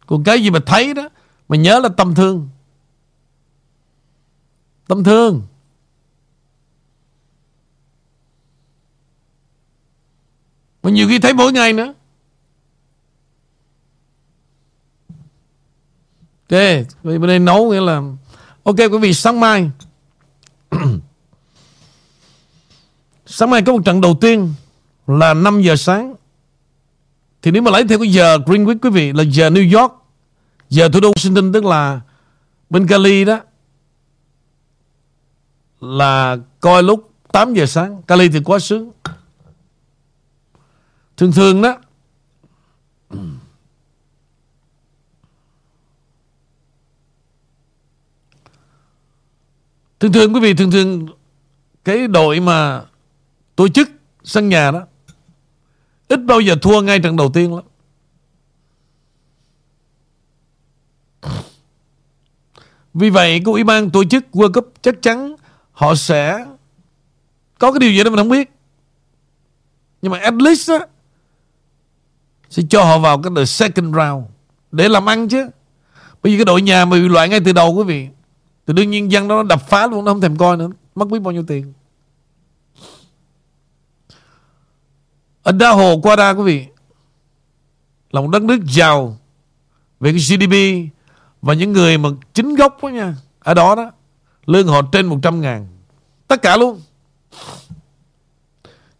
Còn 0.08 0.24
cái 0.24 0.44
gì 0.44 0.50
mà 0.50 0.60
thấy 0.66 0.94
đó, 0.94 1.10
Mà 1.48 1.58
nhớ 1.58 1.80
là 1.80 1.90
tâm 1.90 2.16
thương. 2.16 2.50
Tâm 4.88 5.04
thương. 5.04 5.42
Mà 10.84 10.92
nhiều 10.92 11.08
khi 11.08 11.20
thấy 11.20 11.34
mỗi 11.34 11.52
ngày 11.52 11.74
nữa. 11.74 11.94
Ok, 16.50 16.60
Vậy 17.04 17.20
bên 17.20 17.28
đây 17.28 17.40
nấu 17.40 17.72
nghĩa 17.72 17.82
là, 17.82 18.02
Ok 18.64 18.78
quý 18.78 18.98
vị, 19.02 19.14
sáng 19.14 19.40
mai. 19.40 19.72
Sáng 23.26 23.50
mai 23.50 23.62
có 23.62 23.72
một 23.72 23.82
trận 23.86 24.02
đầu 24.02 24.18
tiên 24.22 24.54
Là 25.08 25.34
5 25.34 25.62
giờ 25.62 25.76
sáng 25.76 26.16
thì 27.46 27.52
nếu 27.52 27.62
mà 27.62 27.72
lấy 27.72 27.84
theo 27.88 28.00
cái 28.00 28.12
giờ 28.12 28.38
Greenwich 28.38 28.78
quý 28.82 28.90
vị 28.90 29.14
là 29.14 29.24
giờ 29.24 29.50
New 29.50 29.80
York, 29.80 29.94
giờ 30.70 30.90
thủ 30.90 31.00
đô 31.00 31.12
Washington 31.12 31.54
tức 31.54 31.66
là 31.66 32.02
bên 32.70 32.88
Cali 32.88 33.26
đó 33.26 33.40
là 35.82 36.38
coi 36.60 36.84
lúc 36.84 37.14
8 37.32 37.54
giờ 37.54 37.66
sáng. 37.66 38.02
Cali 38.08 38.30
thì 38.30 38.40
quá 38.46 38.60
sướng. 38.60 38.92
Thường 41.18 41.32
thường 41.32 41.62
đó 41.62 41.78
Thường 50.00 50.12
thường 50.14 50.34
quý 50.34 50.40
vị 50.40 50.54
thường 50.54 50.72
thường 50.72 51.08
cái 51.84 52.08
đội 52.08 52.40
mà 52.40 52.84
tổ 53.56 53.68
chức 53.68 53.90
sân 54.24 54.50
nhà 54.50 54.72
đó 54.72 54.82
Ít 56.08 56.20
bao 56.26 56.40
giờ 56.40 56.56
thua 56.62 56.82
ngay 56.82 57.00
trận 57.00 57.16
đầu 57.16 57.32
tiên 57.34 57.56
lắm 57.56 57.64
Vì 62.94 63.10
vậy 63.10 63.42
của 63.46 63.52
ủy 63.52 63.64
ban 63.64 63.90
tổ 63.90 64.04
chức 64.04 64.26
World 64.32 64.52
Cup 64.52 64.74
chắc 64.82 65.02
chắn 65.02 65.36
họ 65.72 65.96
sẽ 65.96 66.46
có 67.60 67.72
cái 67.72 67.80
điều 67.80 67.92
gì 67.92 68.04
đó 68.04 68.10
mình 68.10 68.18
không 68.18 68.30
biết. 68.30 68.52
Nhưng 70.02 70.12
mà 70.12 70.20
at 70.20 70.34
least 70.34 70.72
á, 70.72 70.80
sẽ 72.50 72.64
cho 72.70 72.84
họ 72.84 73.00
vào 73.00 73.22
cái 73.22 73.32
the 73.36 73.46
second 73.46 73.96
round 73.96 74.26
để 74.72 74.90
làm 74.90 75.10
ăn 75.10 75.28
chứ. 75.28 75.50
Bởi 76.24 76.32
vì 76.32 76.38
cái 76.38 76.46
đội 76.46 76.62
nhà 76.62 76.86
mà 76.86 76.92
bị 76.92 77.08
loại 77.08 77.30
ngay 77.30 77.40
từ 77.46 77.54
đầu 77.54 77.74
quý 77.74 77.84
vị. 77.84 78.08
Thì 78.68 78.74
đương 78.74 78.90
nhiên 78.90 79.12
dân 79.12 79.28
đó 79.28 79.36
nó 79.36 79.44
đập 79.44 79.70
phá 79.70 79.88
luôn, 79.88 80.06
nó 80.06 80.12
không 80.12 80.22
thèm 80.22 80.38
coi 80.38 80.58
nữa. 80.58 80.70
Mất 80.96 81.08
biết 81.08 81.20
bao 81.20 81.32
nhiêu 81.32 81.44
tiền. 81.48 81.74
Ở 85.46 85.52
Đa 85.52 85.72
Hồ 85.72 86.00
qua 86.04 86.16
đa 86.16 86.30
quý 86.32 86.44
vị. 86.44 86.66
Là 88.12 88.22
một 88.22 88.28
đất 88.28 88.44
nước 88.44 88.60
giàu 88.68 89.18
Về 90.00 90.12
cái 90.12 90.20
GDP 90.20 90.56
Và 91.42 91.54
những 91.54 91.74
người 91.74 91.98
mà 91.98 92.10
chính 92.34 92.56
gốc 92.56 92.78
đó 92.84 92.88
nha, 92.88 93.16
Ở 93.40 93.54
đó 93.54 93.76
đó, 93.76 93.92
Lương 94.46 94.68
họ 94.68 94.82
trên 94.92 95.06
100 95.06 95.42
ngàn. 95.42 95.68
Tất 96.28 96.42
cả 96.42 96.58
luôn. 96.58 96.82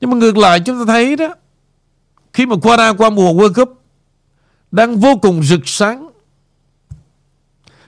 Nhưng 0.02 0.10
mà 0.10 0.18
ngược 0.18 0.38
lại 0.38 0.60
chúng 0.60 0.80
ta 0.80 0.94
thấy 0.94 1.16
đó, 1.16 1.36
Khi 2.34 2.46
mà 2.46 2.56
qua 2.62 2.78
đa 2.78 2.94
qua 2.94 3.10
mùa 3.10 3.34
World 3.34 3.54
Cup, 3.54 3.82
Đang 4.72 4.98
vô 4.98 5.16
cùng 5.22 5.44
rực 5.44 5.62
sáng. 5.66 6.10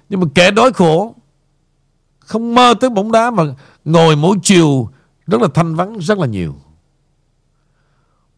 Nhưng 0.10 0.20
mà 0.20 0.28
kẻ 0.36 0.51
đói 0.51 0.74
khổ 0.74 1.16
Không 2.20 2.55
mơ 2.55 2.74
tới 2.80 2.89
bóng 2.89 3.12
đá 3.12 3.32
Mà 3.32 3.43
ngồi 3.86 4.16
mỗi 4.16 4.38
chiều 4.43 4.89
Rất 5.28 5.41
là 5.41 5.47
thanh 5.53 5.76
vắng, 5.76 5.97
rất 5.99 6.18
là 6.18 6.28
nhiều. 6.28 6.55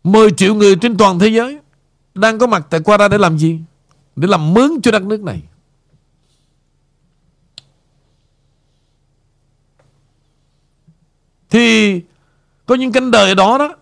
10 0.03 0.31
triệu 0.31 0.55
người 0.55 0.75
trên 0.75 0.97
toàn 0.97 1.19
thế 1.19 1.27
giới 1.27 1.59
đang 2.13 2.39
có 2.39 2.47
mặt 2.47 2.67
tại 2.69 2.79
Qatar 2.79 3.09
để 3.09 3.17
làm 3.17 3.37
gì? 3.37 3.59
Để 4.15 4.27
làm 4.27 4.53
mướn 4.53 4.71
cho 4.83 4.91
đất 4.91 5.03
nước 5.03 5.21
này. 5.21 5.41
Thì 11.49 12.01
có 12.65 12.75
những 12.75 12.91
cánh 12.91 13.11
đời 13.11 13.35
đó 13.35 13.57
đó 13.57 13.75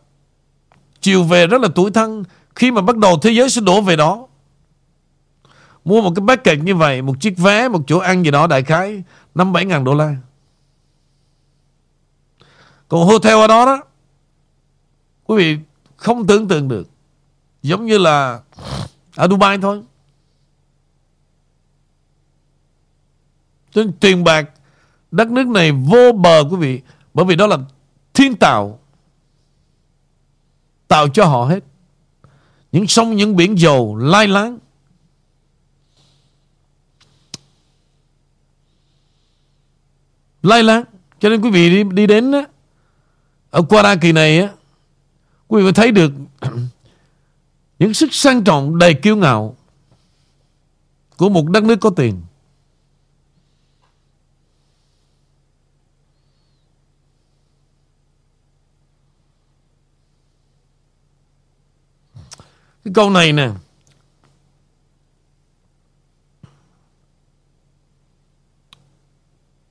chiều 1.01 1.23
về 1.23 1.47
rất 1.47 1.61
là 1.61 1.67
tuổi 1.75 1.91
thân 1.91 2.23
khi 2.55 2.71
mà 2.71 2.81
bắt 2.81 2.97
đầu 2.97 3.17
thế 3.21 3.31
giới 3.31 3.49
sẽ 3.49 3.61
đổ 3.61 3.81
về 3.81 3.95
đó. 3.95 4.27
Mua 5.85 6.01
một 6.01 6.11
cái 6.15 6.25
package 6.27 6.63
như 6.63 6.75
vậy, 6.75 7.01
một 7.01 7.13
chiếc 7.19 7.37
vé, 7.37 7.69
một 7.69 7.81
chỗ 7.87 7.97
ăn 7.97 8.25
gì 8.25 8.31
đó 8.31 8.47
đại 8.47 8.63
khái 8.63 9.03
5-7 9.35 9.67
ngàn 9.67 9.83
đô 9.83 9.93
la. 9.93 10.15
Còn 12.87 13.05
hotel 13.07 13.33
ở 13.33 13.47
đó 13.47 13.65
đó 13.65 13.83
Quý 15.23 15.37
vị 15.37 15.57
không 15.97 16.27
tưởng 16.27 16.47
tượng 16.47 16.67
được. 16.67 16.89
Giống 17.61 17.85
như 17.85 17.97
là 17.97 18.39
Ở 19.15 19.27
Dubai 19.27 19.57
thôi. 19.57 19.81
Trên 23.71 23.93
tiền 23.99 24.23
bạc 24.23 24.49
Đất 25.11 25.27
nước 25.27 25.47
này 25.47 25.71
vô 25.71 26.11
bờ 26.11 26.43
quý 26.51 26.57
vị 26.57 26.81
Bởi 27.13 27.25
vì 27.25 27.35
đó 27.35 27.47
là 27.47 27.57
thiên 28.13 28.35
tạo 28.35 28.79
Tạo 30.87 31.07
cho 31.09 31.25
họ 31.25 31.45
hết. 31.45 31.59
Những 32.71 32.87
sông 32.87 33.15
những 33.15 33.35
biển 33.35 33.59
dầu 33.59 33.95
lai 33.95 34.27
láng. 34.27 34.57
Lai 40.43 40.63
láng. 40.63 40.83
Cho 41.19 41.29
nên 41.29 41.41
quý 41.41 41.49
vị 41.49 41.69
đi, 41.69 41.83
đi 41.83 42.07
đến 42.07 42.31
á, 42.31 42.43
Ở 43.49 43.61
Quara 43.61 43.95
kỳ 43.95 44.11
này 44.11 44.39
á 44.39 44.49
Quý 45.47 45.63
vị 45.63 45.71
thấy 45.71 45.91
được 45.91 46.11
Những 47.79 47.93
sức 47.93 48.13
sang 48.13 48.43
trọng, 48.43 48.77
đầy 48.77 48.93
kiêu 48.93 49.15
ngạo 49.15 49.55
Của 51.17 51.29
một 51.29 51.49
đất 51.49 51.63
nước 51.63 51.75
có 51.81 51.89
tiền? 51.89 52.21
Cái 62.83 62.93
câu 62.93 63.09
này 63.09 63.33
nè, 63.33 63.51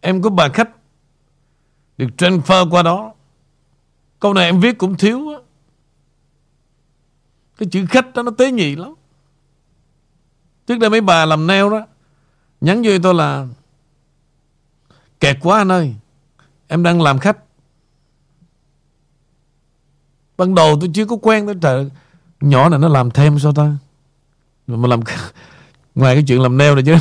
Em 0.01 0.23
có 0.23 0.31
bà 0.31 0.49
khách 0.49 0.71
Được 1.99 2.09
transfer 2.17 2.71
qua 2.71 2.83
đó. 2.83 3.15
Câu 4.21 4.35
này 4.35 4.45
em 4.45 4.61
viết 4.61 4.79
cũng 4.79 4.97
thiếu 4.97 5.29
á. 5.29 5.46
Cái 7.59 7.69
chữ 7.71 7.87
khách 7.89 8.15
đó 8.15 8.23
nó 8.23 8.31
tế 8.39 8.53
nhị 8.53 8.77
lắm. 8.77 8.95
Trước 10.67 10.79
đây 10.79 10.91
mấy 10.91 11.01
bà 11.01 11.25
làm 11.25 11.47
nail 11.47 11.71
đó, 11.71 11.87
Nhắn 12.61 12.83
vô 12.85 12.93
tôi 13.03 13.15
là, 13.15 13.47
Kẹt 15.21 15.37
quá 15.41 15.59
anh 15.59 15.73
ơi, 15.73 15.95
Em 16.69 16.83
đang 16.83 17.03
làm 17.03 17.19
khách. 17.19 17.39
Ban 20.37 20.55
đầu 20.55 20.77
tôi 20.81 20.91
chưa 20.95 21.07
có 21.07 21.17
quen 21.23 21.47
tới 21.47 21.55
trời, 21.63 21.91
Nhỏ 22.41 22.69
này 22.69 22.79
nó 22.79 22.89
làm 22.89 23.11
thêm 23.11 23.39
sao 23.39 23.53
ta? 23.53 23.73
Mà 24.67 24.89
làm 24.89 25.01
Ngoài 25.95 26.15
cái 26.15 26.25
chuyện 26.27 26.43
làm 26.43 26.57
nail 26.57 26.75
này 26.75 26.83
chứ. 26.87 26.97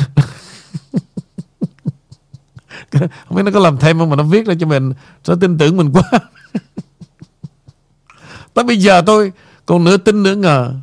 Không 3.28 3.36
biết 3.36 3.42
nó 3.42 3.50
có 3.50 3.60
làm 3.60 3.76
thêm 3.78 3.98
không 3.98 4.10
Mà 4.10 4.16
nó 4.16 4.22
viết 4.22 4.46
ra 4.46 4.54
cho 4.60 4.66
mình 4.66 4.92
Nó 5.28 5.34
tin 5.40 5.58
tưởng 5.58 5.76
mình 5.76 5.92
quá. 5.92 6.02
Tới 8.54 8.64
bây 8.64 8.76
giờ 8.76 9.02
tôi 9.06 9.32
còn 9.66 9.84
nửa 9.84 9.96
tin 9.96 10.22
nửa 10.22 10.34
ngờ. 10.34 10.74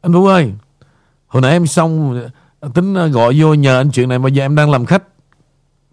Anh 0.00 0.12
Vũ 0.12 0.26
ơi 0.26 0.52
Hồi 1.26 1.42
nãy 1.42 1.52
em 1.52 1.66
xong 1.66 2.22
Tính 2.74 2.94
à, 2.94 3.06
gọi 3.06 3.34
vô 3.40 3.54
nhờ 3.54 3.80
anh 3.80 3.90
chuyện 3.90 4.08
này 4.08 4.18
Mà 4.18 4.28
giờ 4.28 4.44
em 4.44 4.54
đang 4.54 4.70
làm 4.70 4.86
khách. 4.86 5.02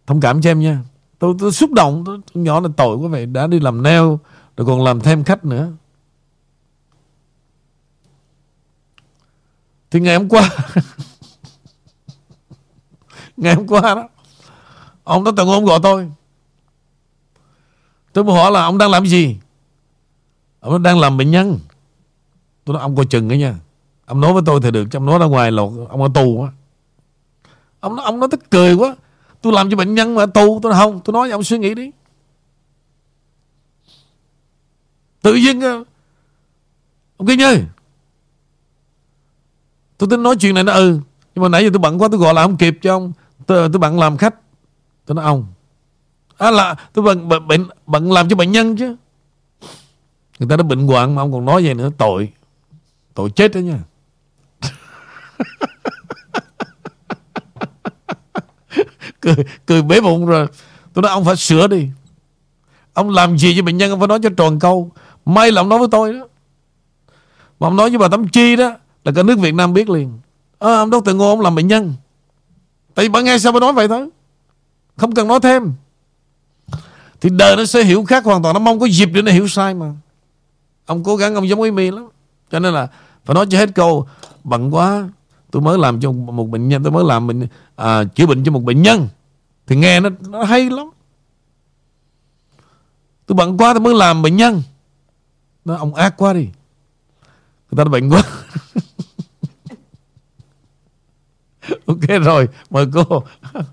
Thông 0.08 0.22
cảm 0.22 0.42
cho 0.42 0.52
em 0.52 0.60
nha. 0.60 0.80
Tôi, 1.20 1.36
tôi 1.40 1.52
xúc 1.52 1.72
động 1.74 2.04
tôi, 2.06 2.20
Nhỏ 2.34 2.60
là 2.60 2.70
tội 2.78 2.98
quá 2.98 3.10
vậy 3.10 3.26
Đã 3.26 3.48
đi 3.48 3.60
làm 3.60 3.84
nail 3.84 4.04
Rồi 4.58 4.68
còn 4.68 4.84
làm 4.84 5.00
thêm 5.00 5.24
khách 5.24 5.46
nữa. 5.46 5.72
Thì 9.92 10.00
ngày 10.00 10.16
hôm 10.16 10.30
qua 10.30 10.50
Ngày 13.38 13.56
hôm 13.56 13.68
qua 13.68 13.82
đó 13.82 14.10
Ông 15.04 15.24
đó 15.24 15.32
tận 15.38 15.48
hôm 15.48 15.66
gọi 15.66 15.80
tôi. 15.84 16.12
Tôi 18.14 18.24
mới 18.24 18.36
hỏi 18.36 18.52
là 18.52 18.64
ông 18.64 18.78
đang 18.78 18.92
làm 18.92 19.06
gì? 19.06 19.38
Ông 20.60 20.84
đang 20.84 21.00
làm 21.00 21.18
bệnh 21.18 21.32
nhân. 21.32 21.60
Tôi 22.66 22.74
nói 22.74 22.82
ông 22.82 22.96
coi 22.96 23.06
chừng 23.06 23.30
cái 23.30 23.38
nha. 23.38 23.56
Ông 24.06 24.22
nói 24.22 24.34
với 24.34 24.44
tôi 24.46 24.60
thì 24.64 24.72
được 24.72 24.86
Chứ 24.92 24.98
ông 24.98 25.06
nói 25.06 25.20
ra 25.20 25.26
ngoài 25.26 25.52
là 25.52 25.64
ông 25.90 26.02
ở 26.02 26.10
tù 26.14 26.44
á. 26.44 26.52
Ông 27.80 27.96
nói, 27.96 28.06
ông 28.06 28.20
nói 28.20 28.30
tức 28.32 28.50
cười 28.50 28.74
quá. 28.76 28.96
Tôi 29.42 29.54
làm 29.54 29.70
cho 29.70 29.78
bệnh 29.78 29.96
nhân 29.96 30.16
mà 30.16 30.24
ở 30.24 30.26
tù. 30.26 30.60
Tôi 30.64 30.72
nói 30.72 30.82
không 30.82 31.00
Tôi 31.06 31.14
nói 31.14 31.28
với 31.28 31.32
ông 31.32 31.44
suy 31.44 31.58
nghĩ 31.58 31.74
đi. 31.74 31.92
Tự 35.22 35.36
nhiên 35.36 35.62
ờ, 35.62 35.84
Ông 37.18 37.28
kia 37.28 37.36
nhơi 37.36 37.64
Tôi 39.98 40.10
tính 40.10 40.24
nói 40.24 40.36
chuyện 40.40 40.56
này 40.56 40.64
nó 40.64 40.74
ừ 40.74 41.00
Nhưng 41.36 41.44
mà 41.44 41.50
nãy 41.50 41.64
giờ 41.64 41.70
tôi 41.74 41.80
bận 41.80 42.02
quá 42.02 42.08
tôi 42.12 42.20
gọi 42.20 42.34
là 42.34 42.42
không 42.42 42.58
kịp 42.58 42.78
cho 42.82 42.96
ông. 42.96 43.14
Tôi, 43.46 43.58
ờ, 43.58 43.70
tôi 43.74 43.80
bận 43.80 44.00
làm 44.00 44.18
khách. 44.18 44.36
Tôi 45.06 45.16
nói 45.16 45.26
ông. 45.26 45.46
À 46.38 46.52
là 46.52 46.76
tôi 46.94 47.06
bận, 47.06 47.30
bận, 47.30 47.48
bận, 47.48 47.68
bận 47.86 48.12
làm 48.12 48.30
cho 48.30 48.36
bệnh 48.36 48.52
nhân 48.52 48.78
chứ. 48.78 48.96
Người 50.40 50.50
ta 50.50 50.58
đã 50.58 50.64
bệnh 50.64 50.88
hoạn 50.88 51.16
mà 51.16 51.22
ông 51.22 51.34
còn 51.34 51.46
nói 51.46 51.64
vậy 51.66 51.74
nữa 51.74 51.90
Tội. 51.98 52.32
Tội 53.14 53.30
chết 53.30 53.56
đó 53.56 53.60
nha. 53.60 53.80
Cười, 59.22 59.36
cười 59.66 59.82
bế 59.82 60.02
bụng 60.02 60.26
rồi. 60.26 60.48
Tôi 60.94 61.02
nói 61.02 61.12
ông 61.12 61.26
phải 61.26 61.36
sửa 61.36 61.68
đi. 61.68 61.88
Ông 62.94 63.10
làm 63.10 63.38
gì 63.38 63.54
cho 63.58 63.64
bệnh 63.64 63.78
nhân 63.78 63.90
Ông 63.90 64.00
phải 64.00 64.08
nói 64.08 64.20
cho 64.24 64.30
tròn 64.38 64.60
câu. 64.60 64.92
May 65.26 65.52
là 65.52 65.62
ông 65.62 65.70
nói 65.70 65.80
với 65.80 65.88
tôi 65.92 66.14
đó. 66.14 66.28
Mà 67.60 67.68
ông 67.68 67.76
nói 67.76 67.90
với 67.90 67.98
bà 67.98 68.08
Tấm 68.08 68.28
Chi 68.28 68.56
đó 68.56 68.74
Là 69.04 69.12
cả 69.16 69.24
nước 69.24 69.40
Việt 69.40 69.54
Nam 69.54 69.74
biết 69.74 69.90
liền. 69.90 70.20
À, 70.60 70.74
Ông 70.74 70.92
Dr. 70.92 71.16
Ngô 71.16 71.30
ông 71.30 71.42
làm 71.42 71.56
bệnh 71.56 71.68
nhân. 71.68 71.94
Tại 72.96 73.06
vì 73.06 73.10
bà 73.10 73.22
nghe 73.22 73.38
sao 73.38 73.52
bà 73.52 73.60
nói 73.60 73.74
vậy 73.74 73.88
thôi. 73.88 74.10
Không 74.98 75.12
cần 75.12 75.28
nói 75.28 75.40
thêm. 75.40 75.74
Thì 77.22 77.30
đời 77.30 77.56
nó 77.56 77.66
sẽ 77.66 77.84
hiểu 77.84 78.06
khác 78.06 78.26
hoàn 78.26 78.44
toàn. 78.44 78.54
Nó 78.54 78.60
mong 78.60 78.80
có 78.80 78.86
dịp 78.86 79.10
để 79.14 79.22
nó 79.22 79.32
hiểu 79.32 79.48
sai 79.48 79.74
mà. 79.74 79.92
Ông 80.90 81.04
cố 81.04 81.16
gắng 81.16 81.36
ông 81.36 81.48
giống 81.48 81.62
ý 81.62 81.72
mi 81.72 81.92
lắm. 81.92 82.08
Cho 82.52 82.60
nên 82.60 82.74
là 82.74 82.88
phải 83.26 83.34
nói 83.34 83.46
cho 83.50 83.58
hết 83.58 83.70
câu 83.76 84.08
Bận 84.44 84.76
quá 84.76 85.10
Tôi 85.52 85.62
mới 85.62 85.78
làm 85.78 86.02
cho 86.02 86.12
một 86.12 86.50
bệnh 86.50 86.68
nhân 86.68 86.84
Tôi 86.84 86.92
mới 86.92 87.04
làm 87.04 87.28
mình 87.28 87.48
à, 87.76 88.04
chữa 88.16 88.26
bệnh 88.26 88.44
cho 88.44 88.52
một 88.52 88.64
bệnh 88.64 88.82
nhân. 88.82 89.08
Thì 89.68 89.76
nghe 89.76 90.00
nó, 90.00 90.10
nó 90.30 90.44
hay 90.44 90.70
lắm. 90.70 90.90
Tôi 93.26 93.36
bận 93.36 93.58
quá 93.58 93.74
tôi 93.74 93.82
mới 93.82 93.94
làm 93.94 94.22
bệnh 94.22 94.36
nhân. 94.36 94.62
Nó 95.66 95.76
ông 95.76 95.94
ác 95.96 96.18
quá 96.18 96.34
đi. 96.34 96.48
Người 97.72 97.78
ta 97.78 97.84
bệnh 97.84 98.10
quá. 98.10 98.24
Ok 101.86 102.24
rồi 102.24 102.48
Mời 102.70 102.86
cô. 102.94 103.24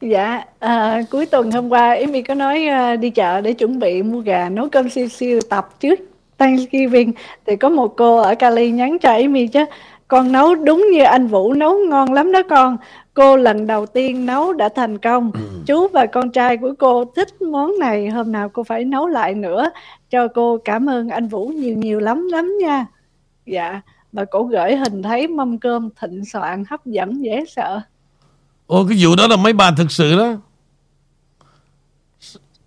Dạ, 0.00 0.44
à, 0.58 1.02
cuối 1.10 1.26
tuần 1.26 1.50
hôm 1.50 1.68
qua 1.68 1.94
Amy 1.94 2.22
có 2.22 2.34
nói 2.34 2.66
à, 2.66 2.96
đi 2.96 3.10
chợ 3.10 3.40
để 3.40 3.52
chuẩn 3.52 3.78
bị 3.78 4.02
mua 4.02 4.20
gà 4.20 4.48
nấu 4.48 4.68
cơm 4.68 4.90
siêu 4.90 5.08
siêu 5.08 5.40
tập 5.50 5.68
trước. 5.80 6.11
Thanksgiving. 6.42 7.12
Thì 7.46 7.56
có 7.56 7.68
một 7.68 7.96
cô 7.96 8.16
ở 8.16 8.34
Cali 8.34 8.70
nhắn 8.70 8.98
cho 8.98 9.10
Amy 9.10 9.46
chứ 9.46 9.64
con 10.08 10.32
nấu 10.32 10.54
đúng 10.54 10.88
như 10.92 11.02
anh 11.02 11.26
Vũ 11.26 11.52
nấu 11.52 11.78
ngon 11.88 12.12
lắm 12.12 12.32
đó 12.32 12.42
con. 12.50 12.76
Cô 13.14 13.36
lần 13.36 13.66
đầu 13.66 13.86
tiên 13.86 14.26
nấu 14.26 14.52
đã 14.52 14.68
thành 14.68 14.98
công. 14.98 15.30
Ừ. 15.34 15.40
chú 15.66 15.88
và 15.88 16.06
con 16.06 16.30
trai 16.30 16.56
của 16.56 16.74
cô 16.78 17.04
thích 17.04 17.42
món 17.42 17.78
này 17.78 18.08
hôm 18.08 18.32
nào 18.32 18.48
cô 18.48 18.62
phải 18.64 18.84
nấu 18.84 19.06
lại 19.06 19.34
nữa. 19.34 19.70
Cho 20.10 20.28
cô 20.28 20.58
cảm 20.64 20.90
ơn 20.90 21.08
anh 21.08 21.28
Vũ 21.28 21.48
nhiều 21.48 21.76
nhiều 21.76 22.00
lắm 22.00 22.28
lắm 22.32 22.58
nha. 22.60 22.86
Dạ 23.46 23.80
và 24.12 24.24
cổ 24.24 24.42
gửi 24.42 24.76
hình 24.76 25.02
thấy 25.02 25.28
mâm 25.28 25.58
cơm 25.58 25.88
thịnh 26.00 26.24
soạn 26.24 26.64
hấp 26.70 26.86
dẫn 26.86 27.24
dễ 27.24 27.44
sợ. 27.48 27.80
Ồ 28.66 28.84
cái 28.88 28.98
vụ 29.00 29.16
đó 29.16 29.26
là 29.26 29.36
mấy 29.36 29.52
bà 29.52 29.70
thực 29.76 29.90
sự 29.90 30.16
đó? 30.16 30.36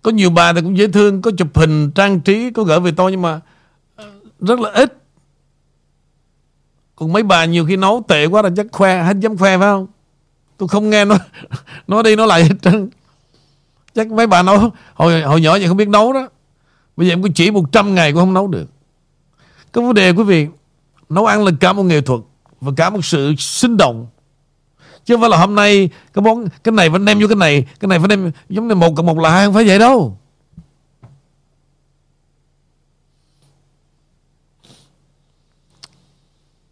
Có 0.02 0.12
nhiều 0.12 0.30
bà 0.30 0.52
thì 0.52 0.60
cũng 0.60 0.78
dễ 0.78 0.86
thương 0.86 1.22
Có 1.22 1.30
chụp 1.38 1.56
hình 1.58 1.90
trang 1.90 2.20
trí 2.20 2.50
Có 2.50 2.62
gửi 2.62 2.80
về 2.80 2.92
tôi 2.96 3.10
nhưng 3.10 3.22
mà 3.22 3.40
rất 4.40 4.60
là 4.60 4.70
ít. 4.70 4.98
Còn 6.96 7.12
mấy 7.12 7.22
bà 7.22 7.44
nhiều 7.44 7.66
khi 7.66 7.76
nấu 7.76 8.04
tệ 8.08 8.26
quá 8.26 8.42
là 8.42 8.50
chắc 8.56 8.66
khoe 8.72 9.02
Hết 9.02 9.16
dám 9.20 9.36
khoe 9.36 9.58
phải 9.58 9.68
không? 9.68 9.86
Tôi 10.56 10.68
không 10.68 10.90
nghe 10.90 11.04
nó 11.04 11.16
Nó 11.86 12.02
đi 12.02 12.16
nó 12.16 12.26
lại 12.26 12.42
hết 12.42 12.54
trơn. 12.62 12.90
Chắc 13.94 14.10
mấy 14.10 14.26
bà 14.26 14.42
nấu 14.42 14.70
Hồi, 14.94 15.22
hồi 15.22 15.40
nhỏ 15.40 15.52
vậy 15.52 15.68
không 15.68 15.76
biết 15.76 15.88
nấu 15.88 16.12
đó. 16.12 16.28
Bây 16.96 17.06
giờ 17.06 17.12
em 17.12 17.22
cứ 17.22 17.28
chỉ 17.34 17.50
100 17.50 17.94
ngày 17.94 18.12
cũng 18.12 18.20
không 18.20 18.34
nấu 18.34 18.46
được. 18.46 18.66
Cái 19.72 19.84
vấn 19.84 19.94
đề 19.94 20.10
quý 20.10 20.24
vị 20.24 20.46
Nấu 21.08 21.26
ăn 21.26 21.44
là 21.44 21.50
cả 21.60 21.72
một 21.72 21.82
nghệ 21.82 22.00
thuật 22.00 22.20
Và 22.60 22.72
cả 22.76 22.90
một 22.90 23.04
sự 23.04 23.34
sinh 23.38 23.76
động. 23.76 24.06
Chứ 25.04 25.14
không 25.14 25.20
phải 25.20 25.30
là 25.30 25.36
hôm 25.36 25.54
nay 25.54 25.90
cái 26.14 26.22
món 26.22 26.48
cái 26.64 26.72
này 26.72 26.90
phải 26.90 26.98
đem 27.06 27.20
vô 27.20 27.26
cái 27.28 27.36
này 27.36 27.66
cái 27.80 27.88
này 27.88 27.98
phải 27.98 28.08
đem 28.08 28.32
giống 28.48 28.68
như 28.68 28.74
một 28.74 28.92
cộng 28.96 29.06
một 29.06 29.18
là 29.18 29.30
hai 29.30 29.46
không 29.46 29.54
phải 29.54 29.64
vậy 29.66 29.78
đâu. 29.78 30.18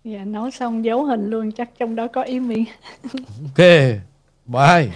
Dạ 0.04 0.24
nấu 0.24 0.50
xong 0.50 0.84
dấu 0.84 1.04
hình 1.04 1.30
luôn 1.30 1.52
chắc 1.52 1.70
trong 1.78 1.96
đó 1.96 2.06
có 2.08 2.22
ý 2.22 2.40
miệng. 2.40 2.64
Ok 3.42 3.66
bye. 4.46 4.88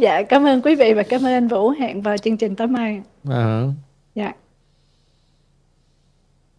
Dạ 0.00 0.22
cảm 0.22 0.46
ơn 0.46 0.62
quý 0.62 0.74
vị 0.74 0.92
và 0.94 1.02
cảm 1.02 1.20
ơn 1.20 1.32
anh 1.32 1.48
Vũ 1.48 1.70
hẹn 1.70 2.02
vào 2.02 2.18
chương 2.18 2.36
trình 2.36 2.56
tối 2.56 2.66
mai. 2.66 3.02
À. 3.30 3.62
dạ 4.14 4.32